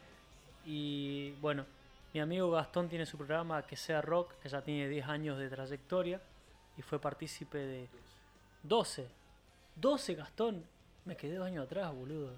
Y 0.66 1.32
bueno, 1.40 1.64
mi 2.12 2.20
amigo 2.20 2.50
Gastón 2.50 2.88
tiene 2.88 3.06
su 3.06 3.16
programa 3.16 3.62
Que 3.62 3.76
sea 3.76 4.02
Rock, 4.02 4.34
que 4.42 4.50
ya 4.50 4.61
tiene 4.61 4.88
10 4.88 5.06
años 5.06 5.38
de 5.38 5.48
trayectoria 5.48 6.20
y 6.76 6.82
fue 6.82 7.00
partícipe 7.00 7.56
de 7.56 7.88
12. 8.64 9.09
12 9.76 10.14
Gastón. 10.14 10.64
Me 11.06 11.16
quedé 11.16 11.36
dos 11.36 11.46
años 11.46 11.64
atrás, 11.64 11.94
boludo. 11.94 12.32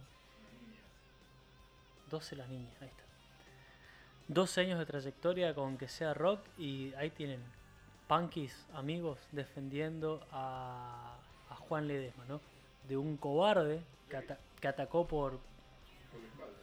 12 2.10 2.36
la 2.36 2.46
niña, 2.46 2.70
ahí 2.80 2.88
está. 2.88 3.02
12 4.28 4.60
años 4.60 4.78
de 4.78 4.86
trayectoria 4.86 5.52
con 5.52 5.76
que 5.76 5.88
sea 5.88 6.14
rock 6.14 6.40
y 6.58 6.94
ahí 6.94 7.10
tienen 7.10 7.40
punkis, 8.10 8.66
amigos, 8.74 9.20
defendiendo 9.30 10.26
a, 10.32 11.14
a 11.48 11.54
Juan 11.54 11.86
Ledesma, 11.86 12.24
¿no? 12.26 12.40
De 12.88 12.96
un 12.96 13.16
cobarde 13.16 13.84
que, 14.08 14.16
ata- 14.16 14.38
que 14.60 14.66
atacó 14.66 15.06
por, 15.06 15.38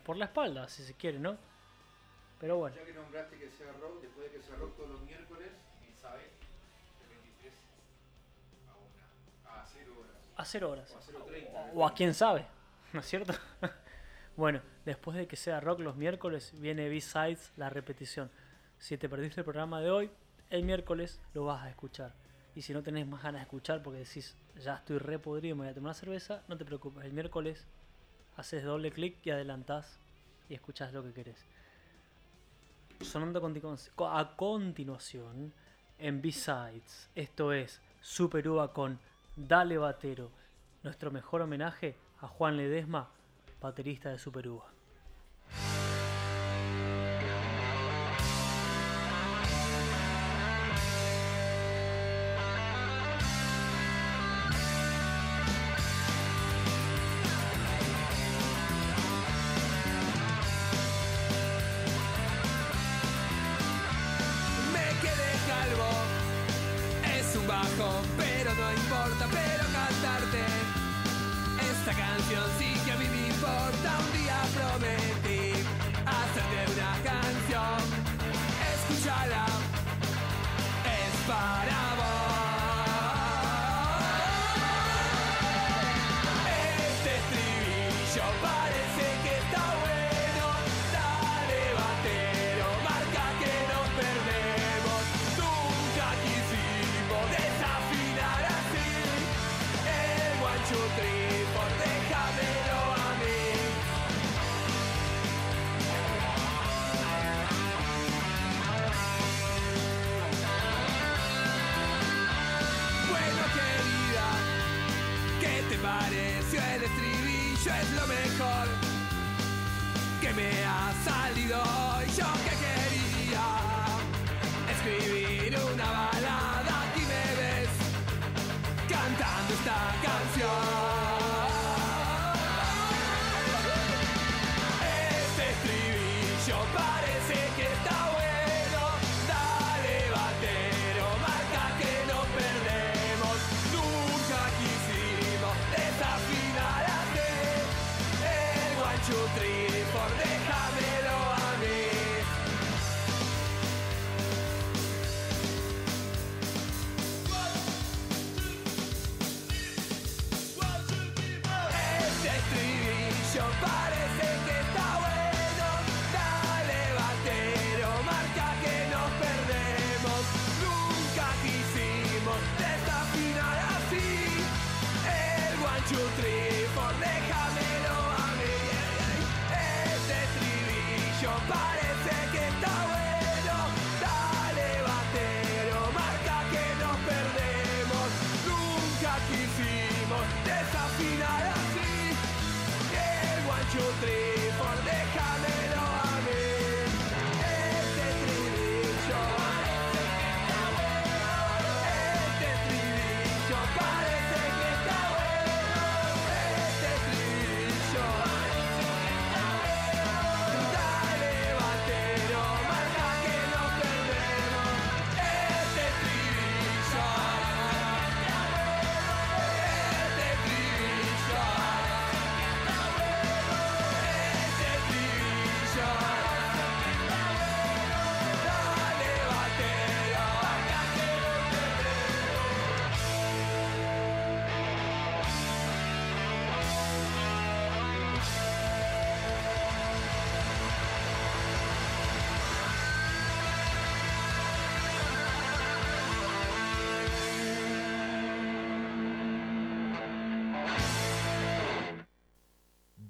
por 0.06 0.18
la 0.18 0.26
espalda, 0.26 0.68
si 0.68 0.84
se 0.84 0.93
quiere, 0.93 1.20
¿no? 1.20 1.38
Pero 2.41 2.58
bueno, 2.58 2.76
Ya 2.76 2.84
que 2.84 2.93
nombraste 2.93 3.38
que 3.38 3.50
sea 3.52 3.72
rock, 3.80 4.02
después 4.02 4.30
de 4.30 4.38
que 4.38 4.43
sea 4.43 4.56
rock 4.58 4.76
todos 4.76 4.89
los 4.89 5.02
miércoles, 5.04 5.48
y 5.89 5.93
sabes, 6.02 6.26
de 7.00 7.16
23 7.16 7.54
a 8.68 9.54
1, 9.56 9.62
a 9.62 9.66
0 9.66 9.93
horas. 10.02 10.16
a 10.36 10.43
cero 10.45 10.72
horas. 10.72 10.91
O 10.93 10.98
a 10.98 11.02
0.30. 11.02 11.72
O 11.76 11.86
a 11.88 11.93
quién 11.93 12.14
sabe, 12.14 12.45
¿no 12.91 13.00
es 13.00 13.06
cierto? 13.06 13.34
bueno, 14.36 14.60
después 14.84 15.16
de 15.16 15.28
que 15.28 15.38
sea 15.38 15.62
rock 15.62 15.80
los 15.80 15.95
miércoles, 15.95 16.52
viene 16.60 16.89
B-Sides, 16.89 17.54
la 17.56 17.70
repetición. 17.70 18.30
Si 18.80 18.98
te 18.98 19.08
perdiste 19.08 19.39
el 19.39 19.45
programa 19.45 19.80
de 19.80 19.89
hoy, 19.91 20.12
el 20.50 20.64
miércoles 20.64 21.20
lo 21.34 21.45
vas 21.45 21.64
a 21.64 21.70
escuchar. 21.70 22.14
Y 22.56 22.62
si 22.64 22.74
no 22.74 22.82
tenés 22.82 23.06
más 23.08 23.22
ganas 23.22 23.41
de 23.41 23.43
escuchar 23.43 23.84
porque 23.84 24.00
decís, 24.00 24.36
ya 24.60 24.76
estoy 24.76 24.98
re 24.98 25.20
podrido, 25.20 25.56
me 25.56 25.64
voy 25.64 25.72
a 25.72 25.74
tomar 25.76 25.89
una 25.89 25.93
cerveza, 25.93 26.41
no 26.48 26.58
te 26.58 26.66
preocupes. 26.66 27.06
El 27.06 27.14
miércoles 27.14 27.66
haces 28.36 28.64
doble 28.64 28.91
clic 28.91 29.18
y 29.24 29.30
adelantás 29.30 30.00
y 30.50 30.56
escuchás 30.56 30.91
lo 30.93 31.04
que 31.04 31.14
querés. 31.14 31.38
Sonando 33.02 33.39
a 33.39 33.41
continu- 33.43 34.10
a 34.10 34.36
continuación 34.36 35.54
en 36.00 36.22
B-Sides. 36.22 37.10
Esto 37.14 37.54
es 37.54 37.80
Super 38.02 38.48
Uva 38.50 38.74
con 38.74 39.00
Dale 39.36 39.78
Batero. 39.78 40.32
Nuestro 40.82 41.12
mejor 41.12 41.41
homenaje 41.41 41.95
a 42.22 42.28
Juan 42.28 42.58
Ledesma, 42.58 43.10
baterista 43.62 44.10
de 44.10 44.18
Super 44.18 44.48
Uva. 44.48 44.66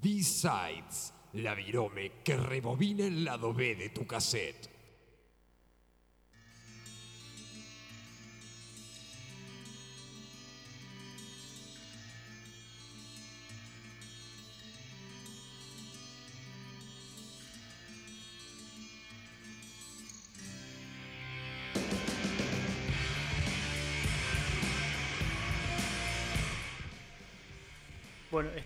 B-Sides, 0.08 1.14
la 1.34 1.54
virome 1.54 2.24
que 2.24 2.38
rebobina 2.38 3.06
el 3.06 3.26
lado 3.26 3.54
B 3.54 3.76
de 3.76 3.90
tu 3.90 4.08
cassette. 4.08 4.77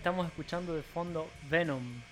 Estamos 0.02 0.26
escuchando 0.26 0.74
de 0.74 0.82
fondo 0.82 1.30
Venom. 1.48 2.02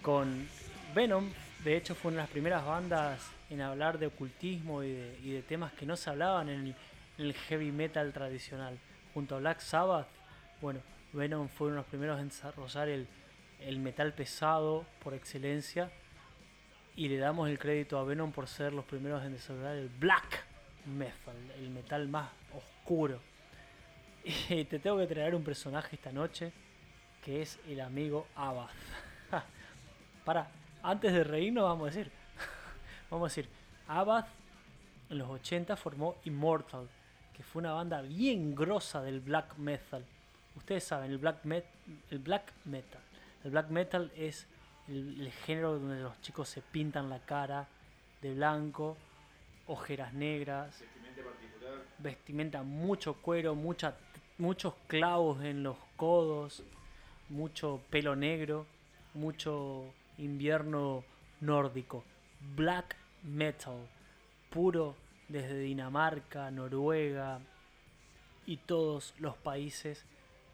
Con 0.00 0.48
Venom, 0.94 1.30
de 1.62 1.76
hecho, 1.76 1.94
fue 1.94 2.08
una 2.10 2.22
de 2.22 2.22
las 2.22 2.30
primeras 2.30 2.64
bandas 2.64 3.30
en 3.50 3.60
hablar 3.60 3.98
de 3.98 4.06
ocultismo 4.06 4.82
y 4.82 4.92
de, 4.92 5.18
y 5.22 5.32
de 5.32 5.42
temas 5.42 5.70
que 5.74 5.84
no 5.84 5.98
se 5.98 6.08
hablaban 6.08 6.48
en 6.48 6.74
el, 7.18 7.34
heavy 7.34 7.72
metal 7.72 8.10
tradicional. 8.14 8.78
Junto 9.12 9.36
a 9.36 9.38
Black 9.38 9.60
Sabbath, 9.60 10.06
bueno, 10.62 10.80
Venom 11.12 11.48
fue 11.48 11.66
uno 11.66 11.76
de 11.76 11.82
los 11.82 11.88
primeros 11.88 12.18
en 12.20 12.30
desarrollar 12.30 12.88
el, 12.88 13.06
el 13.60 13.78
metal 13.80 14.14
pesado 14.14 14.86
por 15.04 15.12
excelencia. 15.12 15.90
Y 16.96 17.08
le 17.08 17.18
damos 17.18 17.50
el 17.50 17.58
crédito 17.58 17.98
a 17.98 18.04
Venom 18.04 18.32
por 18.32 18.48
ser 18.48 18.72
los 18.72 18.86
primeros 18.86 19.22
en 19.26 19.34
desarrollar 19.34 19.76
el 19.76 19.90
black 19.90 20.42
metal, 20.86 21.36
el 21.58 21.68
metal 21.68 22.08
más 22.08 22.30
oscuro. 22.54 23.20
Y 24.48 24.64
te 24.64 24.78
tengo 24.78 24.96
que 24.96 25.06
traer 25.06 25.34
un 25.34 25.44
personaje 25.44 25.94
esta 25.94 26.12
noche 26.12 26.50
que 27.28 27.42
es 27.42 27.58
el 27.68 27.82
amigo 27.82 28.26
Abath. 28.36 28.70
Para, 30.24 30.48
antes 30.82 31.12
de 31.12 31.22
reírnos 31.24 31.62
vamos 31.64 31.82
a 31.82 31.94
decir, 31.94 32.10
vamos 33.10 33.26
a 33.26 33.28
decir, 33.28 33.50
Abath 33.86 34.28
en 35.10 35.18
los 35.18 35.28
80 35.28 35.76
formó 35.76 36.16
Immortal, 36.24 36.88
que 37.36 37.42
fue 37.42 37.60
una 37.60 37.72
banda 37.74 38.00
bien 38.00 38.54
grosa 38.54 39.02
del 39.02 39.20
black 39.20 39.58
metal. 39.58 40.02
Ustedes 40.56 40.84
saben, 40.84 41.10
el 41.10 41.18
black, 41.18 41.44
met- 41.44 41.64
el 42.10 42.18
black 42.18 42.50
metal. 42.64 43.02
El 43.44 43.50
black 43.50 43.68
metal 43.68 44.10
es 44.16 44.46
el, 44.88 45.20
el 45.20 45.30
género 45.30 45.78
donde 45.78 46.00
los 46.00 46.18
chicos 46.22 46.48
se 46.48 46.62
pintan 46.62 47.10
la 47.10 47.18
cara 47.18 47.68
de 48.22 48.32
blanco, 48.32 48.96
ojeras 49.66 50.14
negras, 50.14 50.80
Vestimenta 50.80 51.22
particular. 51.24 51.84
vestimenta, 51.98 52.62
mucho 52.62 53.12
cuero, 53.20 53.54
mucha, 53.54 53.94
muchos 54.38 54.72
clavos 54.86 55.42
en 55.44 55.62
los 55.62 55.76
codos, 55.96 56.62
mucho 57.28 57.80
pelo 57.90 58.16
negro, 58.16 58.66
mucho 59.14 59.84
invierno 60.18 61.04
nórdico. 61.40 62.04
Black 62.54 62.96
metal, 63.22 63.88
puro 64.50 64.96
desde 65.28 65.58
Dinamarca, 65.58 66.50
Noruega 66.50 67.40
y 68.46 68.56
todos 68.56 69.14
los 69.18 69.36
países 69.36 70.04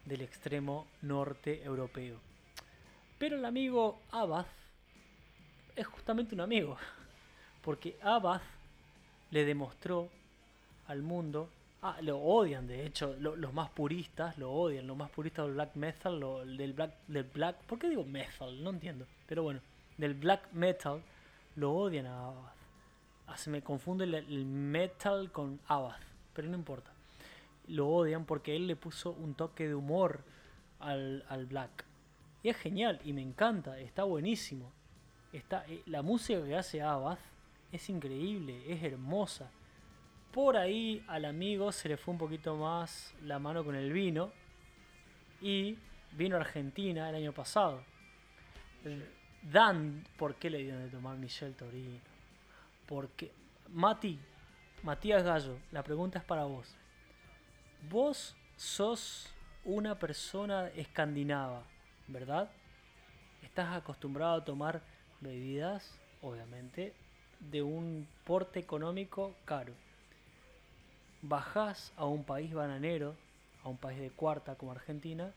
del 0.05 0.21
extremo 0.21 0.87
norte 1.01 1.63
europeo. 1.63 2.19
Pero 3.17 3.37
el 3.37 3.45
amigo 3.45 3.99
Abath 4.11 4.47
es 5.75 5.87
justamente 5.87 6.35
un 6.35 6.41
amigo, 6.41 6.77
porque 7.61 7.97
Abath 8.01 8.43
le 9.31 9.45
demostró 9.45 10.09
al 10.87 11.01
mundo 11.01 11.49
Ah, 11.87 11.97
lo 12.01 12.17
odian, 12.17 12.65
de 12.65 12.83
hecho, 12.83 13.15
lo- 13.19 13.35
los 13.35 13.53
más 13.53 13.69
puristas 13.69 14.39
lo 14.39 14.51
odian, 14.51 14.87
los 14.87 14.97
más 14.97 15.11
puristas 15.11 15.45
del 15.45 15.53
black 15.53 15.75
metal, 15.75 16.19
lo- 16.19 16.43
del 16.43 16.73
black, 16.73 16.91
del 17.07 17.25
black, 17.25 17.57
¿por 17.67 17.77
qué 17.77 17.89
digo 17.89 18.03
metal? 18.03 18.63
No 18.63 18.71
entiendo, 18.71 19.05
pero 19.27 19.43
bueno, 19.43 19.59
del 19.97 20.15
black 20.15 20.51
metal 20.51 21.03
lo 21.55 21.73
odian 21.73 22.07
a 22.07 22.25
Abath. 22.25 22.55
Ah, 23.27 23.35
me 23.47 23.61
confunde 23.61 24.05
el, 24.05 24.15
el 24.15 24.45
metal 24.45 25.31
con 25.31 25.59
Abath, 25.67 26.01
pero 26.33 26.47
no 26.47 26.55
importa. 26.55 26.89
Lo 27.67 27.87
odian 27.87 28.25
porque 28.25 28.55
él 28.55 28.65
le 28.65 28.75
puso 28.75 29.11
un 29.11 29.35
toque 29.35 29.67
de 29.67 29.75
humor 29.75 30.21
al, 30.79 31.23
al 31.29 31.45
black. 31.45 31.85
Y 32.41 32.49
es 32.49 32.57
genial, 32.57 32.99
y 33.03 33.13
me 33.13 33.21
encanta, 33.21 33.77
está 33.79 34.05
buenísimo. 34.05 34.71
Está, 35.33 35.65
eh, 35.67 35.83
la 35.85 36.01
música 36.01 36.43
que 36.43 36.55
hace 36.55 36.81
Abath 36.81 37.19
es 37.71 37.89
increíble, 37.91 38.71
es 38.73 38.81
hermosa. 38.81 39.51
Por 40.35 40.57
ahí 40.57 41.01
al 41.07 41.23
amigo 41.23 41.71
se 41.71 41.87
le 41.87 41.95
fue 41.95 42.11
un 42.11 42.17
poquito 42.17 42.57
más 42.57 43.13
la 43.21 43.39
mano 43.39 43.63
con 43.63 43.73
el 43.73 43.93
vino. 43.93 44.33
Y 45.39 45.77
vino 46.11 46.35
a 46.35 46.41
Argentina 46.41 47.07
el 47.09 47.15
año 47.15 47.31
pasado. 47.31 47.81
Dan, 49.41 50.05
¿por 50.17 50.35
qué 50.35 50.49
le 50.49 50.57
dieron 50.57 50.83
de 50.83 50.89
tomar 50.89 51.15
Michel 51.15 51.55
Torino? 51.55 52.01
Porque, 52.85 53.31
Mati, 53.69 54.19
Matías 54.83 55.23
Gallo, 55.23 55.57
la 55.71 55.83
pregunta 55.83 56.19
es 56.19 56.25
para 56.25 56.43
vos. 56.43 56.75
Vos 57.89 58.35
sos 58.57 59.33
una 59.63 59.97
persona 59.97 60.67
escandinava, 60.75 61.63
¿verdad? 62.09 62.51
Estás 63.41 63.73
acostumbrado 63.73 64.35
a 64.35 64.43
tomar 64.43 64.81
bebidas, 65.21 65.97
obviamente, 66.21 66.93
de 67.39 67.61
un 67.61 68.05
porte 68.25 68.59
económico 68.59 69.33
caro. 69.45 69.84
Bajás 71.21 71.91
a 71.97 72.05
un 72.05 72.23
país 72.23 72.53
bananero, 72.53 73.15
a 73.63 73.69
un 73.69 73.77
país 73.77 73.99
de 73.99 74.11
cuarta 74.11 74.55
como 74.55 74.71
Argentina, 74.71 75.31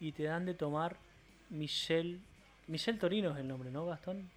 y 0.00 0.12
te 0.12 0.24
dan 0.24 0.44
de 0.44 0.54
tomar 0.54 0.96
Michel. 1.50 2.20
Michel 2.66 2.98
Torino 2.98 3.30
es 3.30 3.38
el 3.38 3.48
nombre, 3.48 3.70
¿no, 3.70 3.86
Gastón? 3.86 4.30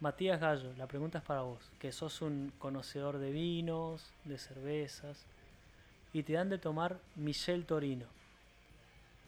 Matías 0.00 0.40
Gallo, 0.40 0.72
la 0.76 0.86
pregunta 0.86 1.18
es 1.18 1.24
para 1.24 1.42
vos, 1.42 1.70
que 1.80 1.90
sos 1.90 2.22
un 2.22 2.52
conocedor 2.58 3.18
de 3.18 3.32
vinos, 3.32 4.12
de 4.24 4.38
cervezas, 4.38 5.26
y 6.12 6.22
te 6.22 6.34
dan 6.34 6.48
de 6.48 6.58
tomar 6.58 6.98
Michel 7.16 7.66
Torino. 7.66 8.06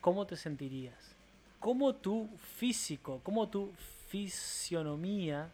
¿Cómo 0.01 0.27
te 0.27 0.37
sentirías? 0.37 1.15
¿Cómo 1.59 1.95
tu 1.95 2.29
físico, 2.57 3.21
cómo 3.23 3.49
tu 3.49 3.73
fisionomía 4.09 5.51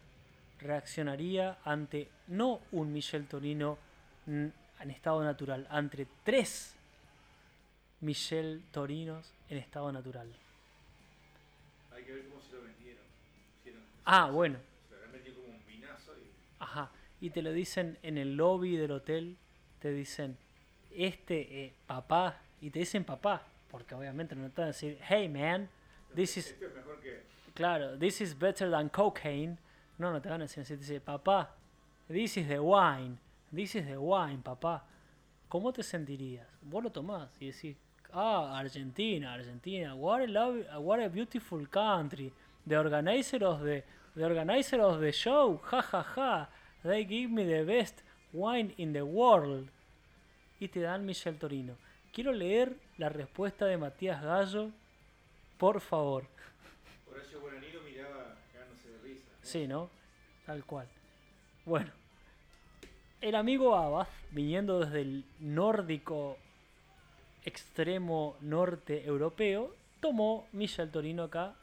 reaccionaría 0.59 1.57
ante 1.65 2.09
no 2.27 2.61
un 2.71 2.93
Michel 2.93 3.27
Torino 3.27 3.77
en 4.79 4.91
estado 4.91 5.23
natural, 5.23 5.67
ante 5.69 6.07
tres 6.23 6.75
Michel 8.01 8.63
Torinos 8.71 9.31
en 9.49 9.57
estado 9.57 9.91
natural? 9.91 10.31
Hay 11.91 12.03
que 12.03 12.13
ver 12.13 12.27
cómo 12.27 12.41
se 12.41 12.53
lo 12.55 12.61
vendieron. 12.63 13.03
Hicieron- 13.59 13.81
Ah, 14.05 14.29
bueno. 14.29 14.59
Se 14.89 14.95
lo 15.05 15.11
vendido 15.11 15.35
como 15.35 15.47
un 15.49 15.65
vinazo 15.65 16.13
y 16.17 16.29
Ajá. 16.59 16.91
Y 17.19 17.29
te 17.31 17.41
lo 17.41 17.51
dicen 17.51 17.97
en 18.03 18.17
el 18.17 18.35
lobby 18.37 18.75
del 18.77 18.91
hotel. 18.91 19.35
Te 19.79 19.91
dicen, 19.91 20.37
este 20.91 21.65
eh, 21.65 21.73
papá. 21.87 22.39
Y 22.61 22.69
te 22.69 22.79
dicen 22.79 23.03
papá. 23.03 23.41
Porque 23.71 23.95
obviamente 23.95 24.35
no 24.35 24.47
te 24.49 24.61
van 24.61 24.65
a 24.65 24.67
decir, 24.73 24.99
hey 25.07 25.27
man, 25.27 25.67
this 26.15 26.37
is. 26.37 26.47
esto 26.47 26.67
es 26.67 26.73
mejor 26.75 26.99
que 27.01 27.21
Claro, 27.53 27.97
this 27.97 28.21
is 28.21 28.37
better 28.37 28.69
than 28.69 28.89
cocaine. 28.89 29.57
No, 29.97 30.11
no 30.11 30.21
te 30.21 30.29
van 30.29 30.41
a 30.41 30.43
decir 30.45 30.61
así. 30.61 30.75
Te 30.75 30.81
dice, 30.81 31.01
papá, 31.01 31.55
this 32.07 32.37
is 32.37 32.47
the 32.47 32.59
wine. 32.59 33.17
Is 33.55 33.71
the 33.73 33.97
wine, 33.97 34.41
papá. 34.43 34.83
¿Cómo 35.47 35.71
te 35.71 35.81
sentirías? 35.81 36.45
Vos 36.61 36.83
lo 36.83 36.91
tomás 36.91 37.29
y 37.39 37.47
decís, 37.47 37.77
ah, 38.11 38.57
Argentina, 38.59 39.33
Argentina, 39.33 39.95
what 39.95 40.21
a, 40.21 40.27
love, 40.27 40.65
what 40.79 40.99
a 40.99 41.07
beautiful 41.07 41.65
country. 41.69 42.33
The 42.65 42.77
organizer 42.77 43.43
of 43.45 43.61
the, 43.63 43.83
the 44.15 44.25
organizer 44.25 44.81
of 44.81 44.99
the 44.99 45.11
show, 45.13 45.61
ja 45.71 45.81
ja 45.81 46.03
ja. 46.15 46.49
They 46.83 47.05
give 47.05 47.31
me 47.31 47.45
the 47.45 47.63
best 47.63 48.03
wine 48.33 48.73
in 48.77 48.91
the 48.91 49.03
world. 49.03 49.69
Y 50.59 50.67
te 50.67 50.81
dan 50.81 51.05
Michel 51.05 51.37
Torino. 51.37 51.75
Quiero 52.11 52.33
leer 52.33 52.75
la 52.97 53.09
respuesta 53.09 53.65
de 53.65 53.77
Matías 53.77 54.21
Gallo, 54.21 54.71
por 55.57 55.79
favor. 55.79 56.25
Horacio 57.09 57.39
Bonanino 57.39 57.79
miraba 57.81 58.35
cagándose 58.51 58.89
de 58.89 58.97
risa. 58.99 59.29
Sí, 59.41 59.67
¿no? 59.67 59.89
Tal 60.45 60.65
cual. 60.65 60.87
Bueno, 61.65 61.91
el 63.21 63.35
amigo 63.35 63.75
Abath, 63.75 64.09
viniendo 64.31 64.79
desde 64.79 65.01
el 65.01 65.25
nórdico 65.39 66.37
extremo 67.45 68.37
norte 68.41 69.05
europeo, 69.05 69.73
tomó 69.99 70.47
Michel 70.51 70.91
Torino 70.91 71.23
acá. 71.23 71.55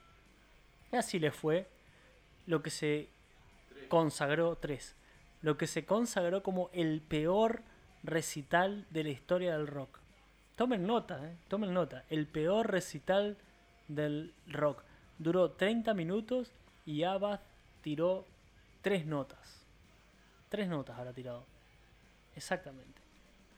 Y 0.93 0.97
así 0.97 1.19
le 1.19 1.31
fue 1.31 1.69
lo 2.47 2.63
que 2.63 2.71
se 2.71 3.09
consagró, 3.89 4.57
tres, 4.57 4.97
lo 5.43 5.57
que 5.57 5.67
se 5.67 5.85
consagró 5.85 6.43
como 6.43 6.71
el 6.73 7.01
peor 7.01 7.63
recital 8.03 8.87
de 8.91 9.05
la 9.05 9.11
historia 9.11 9.57
del 9.57 9.67
rock. 9.67 9.99
Tomen 10.57 10.87
nota, 10.87 11.21
eh, 11.27 11.37
tomen 11.49 11.75
nota. 11.75 12.05
El 12.11 12.27
peor 12.27 12.71
recital 12.71 13.37
del 13.89 14.33
rock. 14.47 14.83
Duró 15.19 15.51
30 15.53 15.95
minutos 15.95 16.53
y 16.87 17.03
Abath 17.03 17.43
tiró 17.83 18.25
tres 18.83 19.07
notas. 19.07 19.64
Tres 20.49 20.69
notas 20.69 20.99
habrá 20.99 21.13
tirado. 21.13 21.45
Exactamente. 22.35 23.01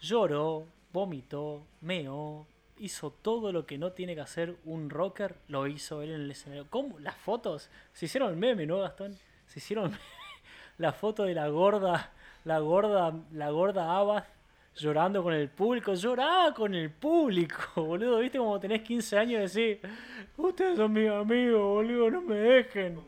Lloró, 0.01 0.67
vomitó, 0.93 1.67
meó, 1.81 2.47
hizo 2.79 3.11
todo 3.11 3.53
lo 3.53 3.67
que 3.67 3.79
no 3.79 3.93
tiene 3.93 4.15
que 4.15 4.21
hacer 4.21 4.57
un 4.65 4.91
rocker, 4.91 5.37
lo 5.49 5.67
hizo 5.67 6.03
él 6.03 6.11
en 6.11 6.21
el 6.23 6.31
escenario. 6.31 6.67
¿Cómo? 6.69 6.99
Las 6.99 7.17
fotos 7.17 7.71
se 7.93 8.07
hicieron 8.07 8.39
meme, 8.39 8.67
¿no, 8.67 8.81
Gastón? 8.81 9.17
Se 9.47 9.59
hicieron 9.59 9.91
meme. 9.91 9.99
la 10.79 10.93
foto 10.93 11.25
de 11.25 11.35
la 11.35 11.49
gorda, 11.49 12.13
la 12.45 12.59
gorda, 12.59 13.15
la 13.33 13.51
gorda 13.51 13.97
Abath 13.97 14.37
llorando 14.77 15.23
con 15.23 15.33
el 15.33 15.49
público. 15.49 15.95
Lloraba 15.95 16.53
con 16.55 16.75
el 16.75 16.91
público, 16.91 17.57
boludo. 17.77 18.19
¿Viste 18.19 18.39
como 18.39 18.61
tenés 18.61 18.83
15 18.83 19.19
años 19.19 19.57
y 19.57 19.61
decís, 19.61 19.91
ustedes 20.37 20.77
son 20.77 20.93
mis 20.93 21.11
amigos, 21.11 21.61
boludo, 21.61 22.11
no 22.11 22.23
me 22.23 22.37
dejen? 22.37 23.01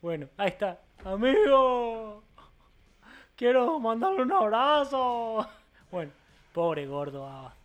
Bueno, 0.00 0.28
ahí 0.36 0.48
está. 0.48 0.80
Amigo, 1.04 2.22
quiero 3.40 3.80
mandarle 3.80 4.22
un 4.22 4.32
abrazo. 4.32 5.48
Bueno, 5.90 6.12
pobre 6.52 6.86
gordo 6.86 7.26
Abath. 7.26 7.56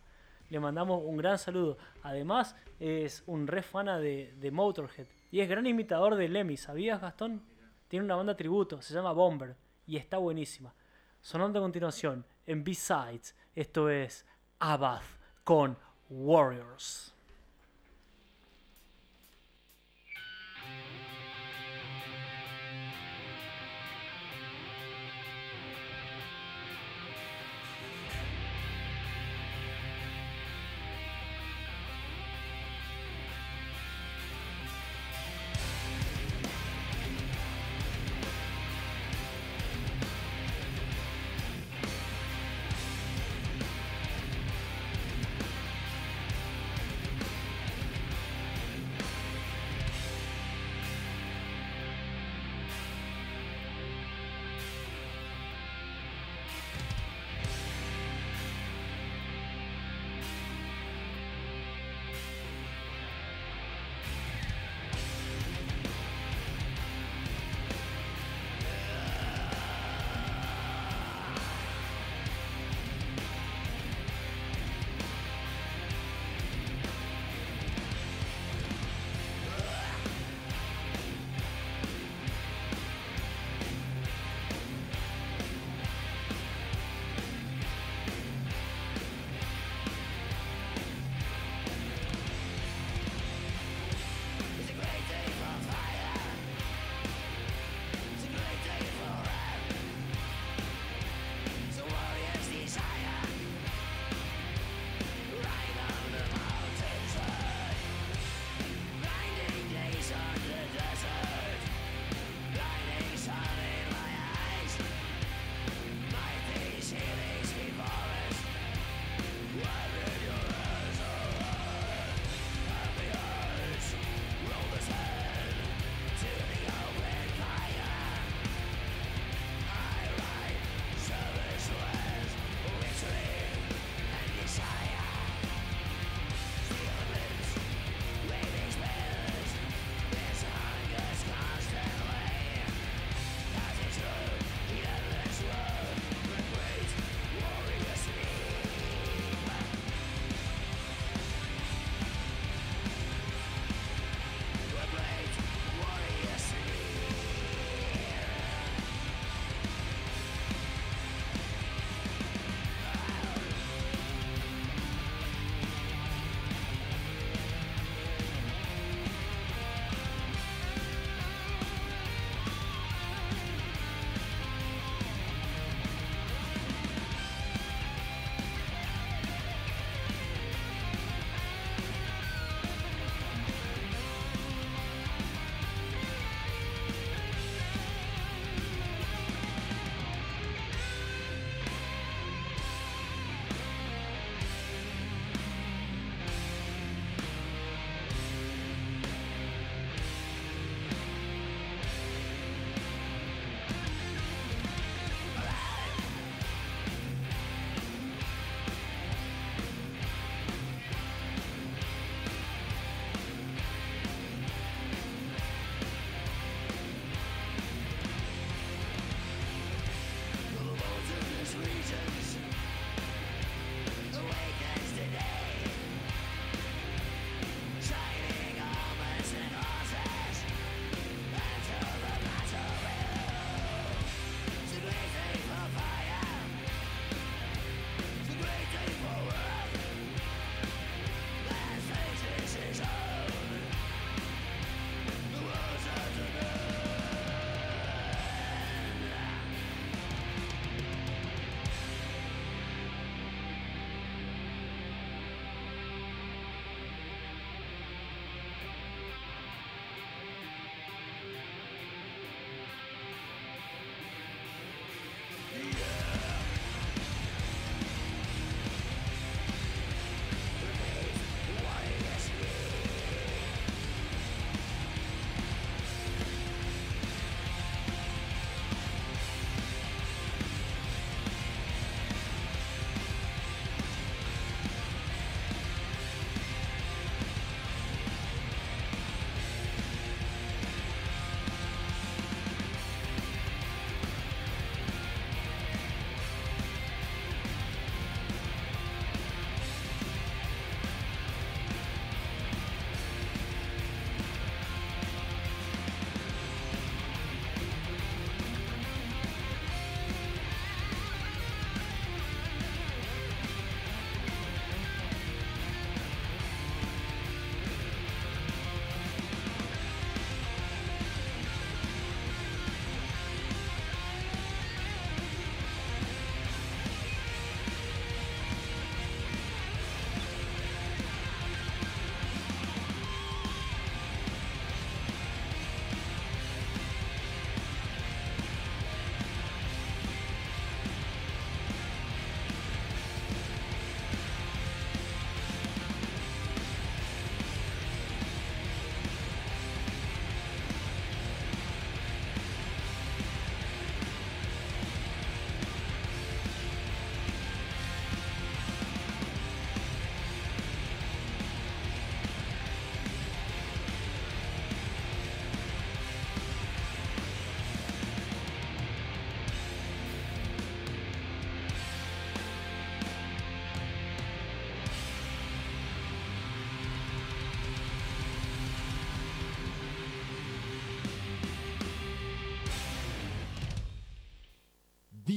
Le 0.50 0.58
mandamos 0.58 1.00
un 1.04 1.16
gran 1.16 1.38
saludo. 1.38 1.78
Además, 2.02 2.56
es 2.80 3.22
un 3.28 3.46
re 3.46 3.62
fana 3.62 4.00
de, 4.00 4.34
de 4.40 4.50
Motorhead. 4.50 5.06
Y 5.30 5.38
es 5.38 5.48
gran 5.48 5.64
imitador 5.64 6.16
de 6.16 6.28
Lemmy. 6.28 6.56
¿Sabías, 6.56 7.00
Gastón? 7.00 7.40
Tiene 7.86 8.04
una 8.04 8.16
banda 8.16 8.36
tributo, 8.36 8.82
se 8.82 8.94
llama 8.94 9.12
Bomber. 9.12 9.54
Y 9.86 9.96
está 9.96 10.18
buenísima. 10.18 10.74
Sonando 11.20 11.60
a 11.60 11.62
continuación, 11.62 12.26
en 12.46 12.64
B-Sides, 12.64 13.36
esto 13.54 13.90
es 13.90 14.26
Abath 14.58 15.04
con. 15.44 15.76
Warriors 16.08 17.15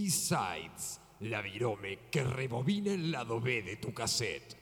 B-Sides, 0.09 1.01
la 1.19 1.39
virome 1.39 2.09
que 2.09 2.23
rebobina 2.23 2.91
el 2.91 3.11
lado 3.11 3.39
B 3.39 3.61
de 3.61 3.75
tu 3.75 3.93
cassette. 3.93 4.58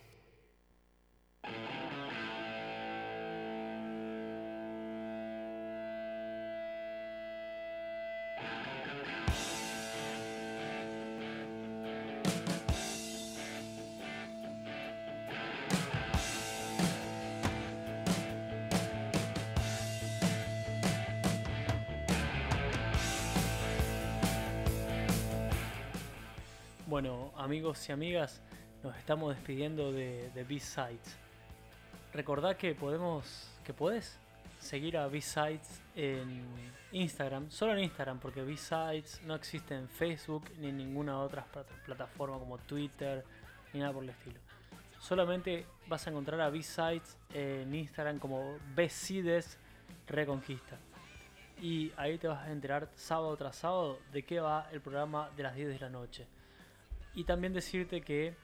Amigos 27.47 27.87
y 27.87 27.93
amigas, 27.93 28.41
nos 28.83 28.93
estamos 28.97 29.33
despidiendo 29.33 29.93
de, 29.93 30.29
de 30.31 30.43
B-Sides. 30.43 31.17
Recordad 32.13 32.57
que 32.57 32.75
podemos, 32.75 33.49
que 33.63 33.71
seguir 34.59 34.97
a 34.97 35.07
B-Sides 35.07 35.81
en 35.95 36.45
Instagram, 36.91 37.49
solo 37.49 37.71
en 37.71 37.85
Instagram, 37.85 38.19
porque 38.19 38.41
B-Sides 38.43 39.21
no 39.23 39.33
existe 39.33 39.75
en 39.75 39.87
Facebook 39.87 40.43
ni 40.59 40.67
en 40.67 40.77
ninguna 40.77 41.21
otra 41.21 41.45
plat- 41.49 41.71
plataforma 41.85 42.37
como 42.37 42.57
Twitter 42.57 43.23
ni 43.71 43.79
nada 43.79 43.93
por 43.93 44.03
el 44.03 44.09
estilo. 44.09 44.41
Solamente 44.99 45.65
vas 45.87 46.05
a 46.05 46.09
encontrar 46.09 46.41
a 46.41 46.49
B-Sides 46.49 47.17
en 47.33 47.73
Instagram 47.73 48.19
como 48.19 48.57
B-Sides 48.75 49.57
Reconquista. 50.05 50.77
Y 51.61 51.93
ahí 51.95 52.17
te 52.17 52.27
vas 52.27 52.45
a 52.45 52.51
enterar 52.51 52.89
sábado 52.95 53.37
tras 53.37 53.55
sábado 53.55 53.99
de 54.11 54.23
qué 54.23 54.41
va 54.41 54.67
el 54.73 54.81
programa 54.81 55.29
de 55.37 55.43
las 55.43 55.55
10 55.55 55.69
de 55.69 55.79
la 55.79 55.89
noche. 55.89 56.27
Y 57.17 57.23
también 57.23 57.51
decirte 57.51 58.01
que 58.01 58.35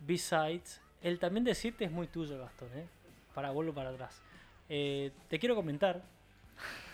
B-Sides, 0.00 0.80
el 1.02 1.18
también 1.18 1.44
decirte 1.44 1.84
es 1.84 1.92
muy 1.92 2.06
tuyo, 2.06 2.38
Gastón, 2.38 2.70
¿eh? 2.74 2.88
Para, 3.34 3.50
vuelvo 3.50 3.74
para 3.74 3.90
atrás. 3.90 4.22
Eh, 4.70 5.12
te 5.28 5.38
quiero 5.38 5.54
comentar 5.54 6.02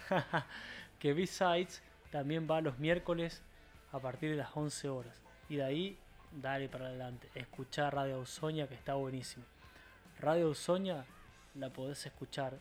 que 0.99 1.13
B-Sides 1.13 1.85
también 2.11 2.49
va 2.51 2.61
los 2.61 2.81
miércoles 2.81 3.45
a 3.93 4.01
partir 4.01 4.31
de 4.31 4.39
las 4.39 4.51
11 4.57 4.89
horas. 4.89 5.23
Y 5.49 5.55
de 5.55 5.63
ahí, 5.63 5.99
dale 6.33 6.69
para 6.69 6.87
adelante. 6.87 7.29
Escuchar 7.37 7.95
Radio 7.95 8.17
Ausonia, 8.17 8.67
que 8.67 8.75
está 8.75 8.95
buenísimo. 8.95 9.45
Radio 10.19 10.49
Ausonia 10.49 11.05
la 11.55 11.71
podés 11.71 12.05
escuchar 12.07 12.59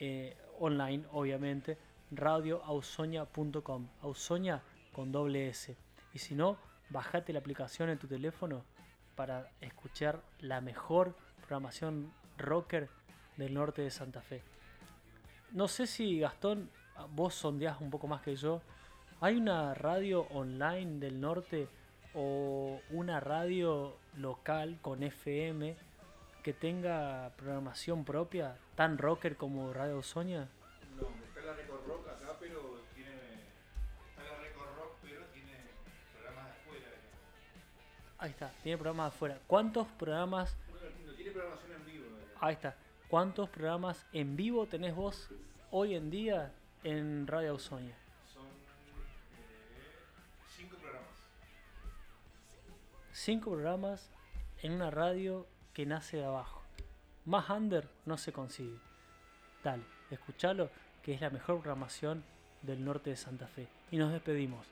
eh, 0.00 0.36
online, 0.58 1.04
obviamente. 1.12 1.78
Radioausonia.com. 2.10 3.86
Ausonia 4.02 4.60
con 4.92 5.12
doble 5.12 5.50
S. 5.50 5.76
Y 6.12 6.18
si 6.18 6.34
no, 6.34 6.58
bajate 6.90 7.32
la 7.32 7.40
aplicación 7.40 7.90
en 7.90 7.98
tu 7.98 8.06
teléfono 8.06 8.64
para 9.14 9.50
escuchar 9.60 10.22
la 10.40 10.60
mejor 10.60 11.16
programación 11.38 12.12
rocker 12.36 12.88
del 13.36 13.54
norte 13.54 13.82
de 13.82 13.90
Santa 13.90 14.20
Fe. 14.20 14.42
No 15.52 15.66
sé 15.68 15.86
si 15.86 16.20
Gastón, 16.20 16.70
vos 17.10 17.34
sondeás 17.34 17.80
un 17.80 17.90
poco 17.90 18.06
más 18.06 18.22
que 18.22 18.36
yo. 18.36 18.60
¿Hay 19.20 19.36
una 19.36 19.74
radio 19.74 20.22
online 20.30 21.00
del 21.00 21.20
norte 21.20 21.68
o 22.14 22.80
una 22.90 23.20
radio 23.20 23.96
local 24.16 24.78
con 24.80 25.02
FM 25.02 25.76
que 26.42 26.52
tenga 26.52 27.32
programación 27.36 28.04
propia, 28.04 28.56
tan 28.74 28.98
rocker 28.98 29.36
como 29.36 29.72
Radio 29.72 30.02
Sonia? 30.02 30.48
Ahí 38.20 38.30
está, 38.30 38.50
tiene 38.62 38.76
programas 38.76 39.14
afuera. 39.14 39.38
¿Cuántos 39.46 39.86
programas? 39.86 40.56
Tiene 41.16 41.30
programación 41.30 41.72
en 41.72 41.86
vivo. 41.86 42.06
Ahí 42.40 42.54
está. 42.54 42.76
¿Cuántos 43.08 43.48
programas 43.48 44.04
en 44.12 44.36
vivo 44.36 44.66
tenés 44.66 44.94
vos 44.94 45.28
hoy 45.70 45.94
en 45.94 46.10
día 46.10 46.52
en 46.82 47.28
Radio 47.28 47.52
Ausonia? 47.52 47.94
Son 48.34 48.44
eh, 48.44 48.50
cinco 50.48 50.76
programas. 50.78 51.10
Cinco 53.12 53.50
programas 53.52 54.10
en 54.62 54.72
una 54.72 54.90
radio 54.90 55.46
que 55.72 55.86
nace 55.86 56.16
de 56.16 56.24
abajo. 56.24 56.62
Más 57.24 57.48
under 57.50 57.88
no 58.04 58.18
se 58.18 58.32
consigue. 58.32 58.78
Dale, 59.62 59.84
escuchalo, 60.10 60.70
que 61.04 61.14
es 61.14 61.20
la 61.20 61.30
mejor 61.30 61.60
programación 61.60 62.24
del 62.62 62.84
norte 62.84 63.10
de 63.10 63.16
Santa 63.16 63.46
Fe. 63.46 63.68
Y 63.92 63.96
nos 63.96 64.12
despedimos. 64.12 64.66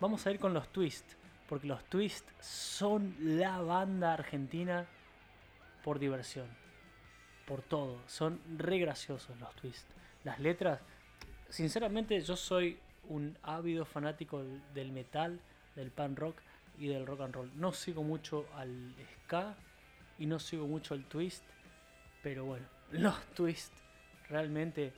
Vamos 0.00 0.26
a 0.26 0.30
ir 0.30 0.38
con 0.38 0.52
los 0.52 0.68
twists, 0.68 1.16
porque 1.48 1.66
los 1.66 1.84
twists 1.84 2.32
son 2.40 3.14
la 3.20 3.60
banda 3.60 4.14
argentina 4.14 4.86
por 5.82 5.98
diversión. 5.98 6.46
Por 7.46 7.60
todo. 7.62 8.00
Son 8.06 8.40
re 8.56 8.78
graciosos 8.78 9.38
los 9.38 9.54
twists. 9.56 9.86
Las 10.24 10.40
letras, 10.40 10.80
sinceramente 11.50 12.18
yo 12.20 12.36
soy 12.36 12.78
un 13.08 13.36
ávido 13.42 13.84
fanático 13.84 14.42
del- 14.72 14.92
metal, 14.92 15.38
del 15.76 15.90
pan 15.90 16.16
rock 16.16 16.38
y 16.78 16.88
del 16.88 17.06
rock 17.06 17.20
and 17.20 17.34
roll. 17.34 17.50
No 17.60 17.72
sigo 17.72 18.02
mucho 18.02 18.46
al 18.56 18.94
ska 19.14 19.54
y 20.18 20.24
no 20.26 20.38
sigo 20.38 20.66
mucho 20.66 20.94
el 20.94 21.04
twist, 21.04 21.44
pero 22.22 22.46
bueno, 22.46 22.66
los 22.92 23.20
twists 23.34 23.76
realmente 24.30 24.92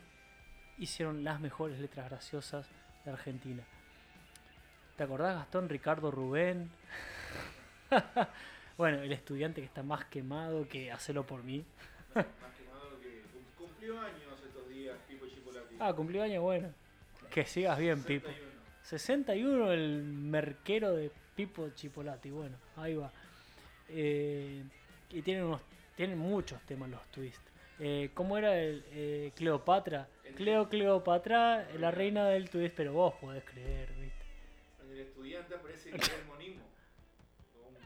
hicieron 0.78 1.24
las 1.24 1.40
mejores 1.40 1.80
letras 1.80 2.08
graciosas 2.08 2.68
de 3.04 3.10
Argentina. 3.10 3.64
¿Te 4.96 5.04
acordás, 5.04 5.36
Gastón? 5.36 5.68
Ricardo 5.68 6.10
Rubén. 6.10 6.70
bueno, 8.78 9.02
el 9.02 9.12
estudiante 9.12 9.60
que 9.60 9.66
está 9.66 9.82
más 9.82 10.04
quemado 10.06 10.66
que 10.68 10.90
hacerlo 10.90 11.26
por 11.26 11.42
mí. 11.42 11.64
Más 12.14 12.24
quemado 12.56 12.98
que. 13.00 13.22
cum- 13.32 13.66
Cumplió 13.66 14.00
años 14.00 14.40
estos 14.46 14.68
días, 14.68 14.96
Pipo 15.08 15.26
Chipolati. 15.26 15.76
Ah, 15.78 15.92
cumplió 15.94 16.22
año, 16.22 16.42
bueno. 16.42 16.72
Que 17.30 17.44
sigas 17.44 17.78
bien, 17.78 18.02
Pipo. 18.02 18.28
61 18.82 19.72
el 19.72 20.02
merquero 20.04 20.94
de 20.94 21.10
Pipo 21.34 21.68
Chipolati. 21.70 22.30
Bueno, 22.30 22.56
ahí 22.76 22.94
va. 22.94 23.12
Eh, 23.88 24.62
y 25.10 25.22
tienen 25.22 25.44
unos, 25.44 25.60
tienen 25.94 26.18
muchos 26.18 26.60
temas 26.62 26.88
los 26.88 27.04
twists. 27.10 27.42
Eh, 27.78 28.10
¿Cómo 28.14 28.38
era 28.38 28.56
el 28.58 28.82
eh, 28.92 29.32
Cleopatra? 29.36 30.08
Cleo 30.36 30.68
Cleopatra, 30.68 31.66
la 31.78 31.90
reina 31.90 32.26
del 32.28 32.48
twist, 32.50 32.74
pero 32.74 32.92
vos 32.94 33.14
podés 33.20 33.44
creer, 33.44 33.88
¿viste? 34.00 34.25
El 34.96 35.02
estudiante 35.08 35.54
aparece 35.54 35.90
Guillermo 35.92 36.36
Nimo. 36.36 36.62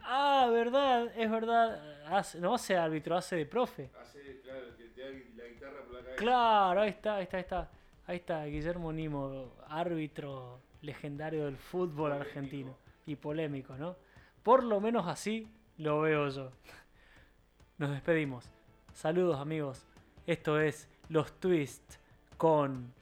Ah, 0.03 0.49
verdad, 0.51 1.13
es 1.17 1.31
verdad. 1.31 2.07
Hace- 2.07 2.41
no 2.41 2.55
hace 2.55 2.77
árbitro, 2.77 3.17
hace 3.17 3.37
de 3.37 3.47
profe. 3.47 3.91
Hace, 4.01 4.41
claro, 4.41 4.75
que 4.77 4.85
te 4.87 5.03
da 5.03 5.11
la 5.11 5.45
guitarra 5.49 5.83
por 5.85 5.95
la 5.95 6.01
cabeza. 6.01 6.17
Claro, 6.17 6.81
ahí 6.81 6.89
está, 6.91 7.17
ahí 7.17 7.23
está, 7.25 7.37
ahí 7.37 7.43
está. 7.43 7.71
Ahí 8.07 8.17
está, 8.17 8.45
Guillermo 8.47 8.93
Nimo, 8.93 9.53
árbitro 9.69 10.61
legendario 10.83 11.45
del 11.45 11.57
fútbol 11.59 12.13
argentino. 12.13 12.77
Y 13.07 13.17
polémico, 13.17 13.77
¿no? 13.77 13.97
Por 14.43 14.65
lo 14.65 14.81
menos 14.81 15.07
así 15.07 15.47
lo 15.77 16.01
veo 16.01 16.29
yo. 16.31 16.51
Nos 17.79 17.91
despedimos. 17.91 18.51
Saludos 18.95 19.39
amigos. 19.39 19.87
Esto 20.27 20.59
es 20.61 20.89
Los 21.09 21.39
Twists 21.39 22.01
con 22.37 22.93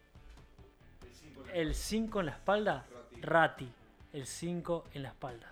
el 1.55 1.75
5 1.75 2.21
en 2.21 2.27
la 2.27 2.33
espalda. 2.33 2.87
Rati. 3.21 3.71
El 4.19 4.27
5 4.27 4.87
en 4.95 5.05
la 5.05 5.11
espalda. 5.11 5.47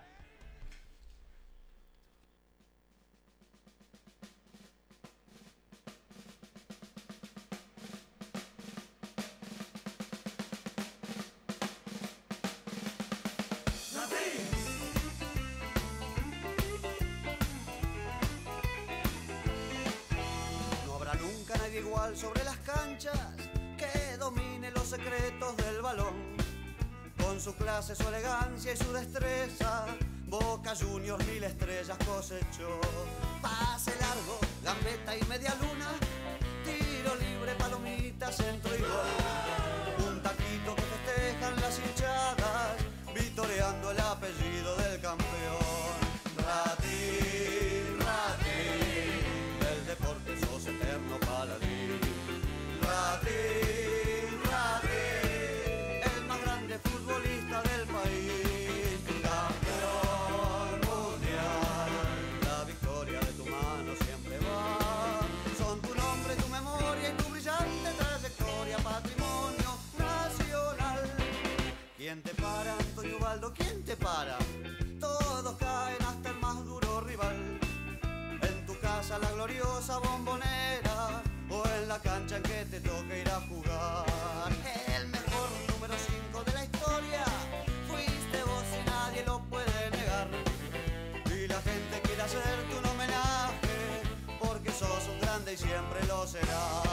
No 20.85 20.95
habrá 20.97 21.15
nunca 21.15 21.57
nadie 21.57 21.79
igual 21.79 22.17
sobre 22.17 22.43
las 22.43 22.57
canchas 22.59 23.17
que 23.79 24.17
domine 24.17 24.73
los 24.73 24.89
secretos 24.89 25.57
del 25.57 25.81
balón. 25.83 26.36
Su 27.39 27.55
clase, 27.55 27.95
su 27.95 28.09
elegancia 28.09 28.73
y 28.73 28.77
su 28.77 28.93
destreza, 28.93 29.87
Boca 30.27 30.75
Juniors 30.75 31.25
mil 31.27 31.45
estrellas 31.45 31.97
cosechó. 32.05 32.81
Pase 33.41 33.93
largo, 34.01 34.41
gambeta 34.65 35.17
y 35.17 35.23
media 35.29 35.55
luna, 35.61 35.87
tiro 36.65 37.15
libre, 37.15 37.55
palomita, 37.57 38.33
centro 38.33 38.66
que 82.43 82.65
te 82.71 82.81
toca 82.81 83.17
ir 83.17 83.29
a 83.29 83.41
jugar. 83.41 84.53
El 84.95 85.09
mejor 85.09 85.49
número 85.71 85.95
5 86.31 86.45
de 86.45 86.53
la 86.53 86.65
historia 86.65 87.25
fuiste 87.89 88.43
vos 88.45 88.65
y 88.79 88.91
nadie 88.91 89.25
lo 89.25 89.41
puede 89.45 89.91
negar. 89.91 90.29
Y 91.27 91.49
la 91.49 91.61
gente 91.63 92.01
quiere 92.03 92.23
hacerte 92.23 92.79
un 92.79 92.87
homenaje 92.87 94.03
porque 94.41 94.71
sos 94.71 95.09
un 95.09 95.21
grande 95.21 95.55
y 95.55 95.57
siempre 95.57 96.05
lo 96.07 96.27
serás. 96.27 96.86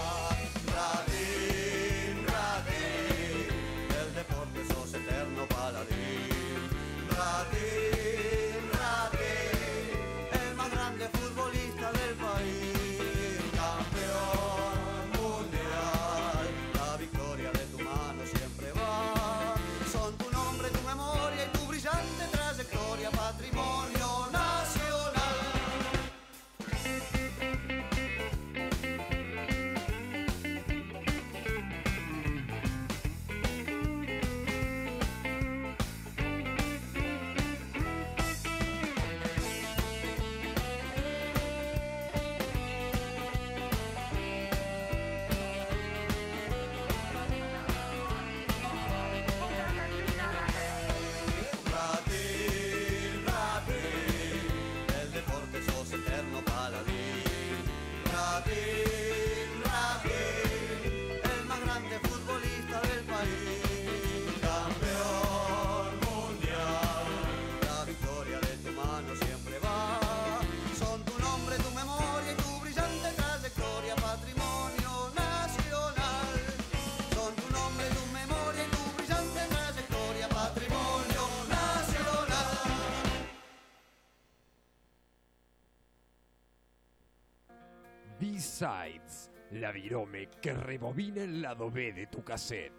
que 90.43 90.53
rebobina 90.53 91.23
el 91.23 91.41
lado 91.41 91.71
B 91.71 91.93
de 91.93 92.07
tu 92.07 92.21
cassette. 92.21 92.73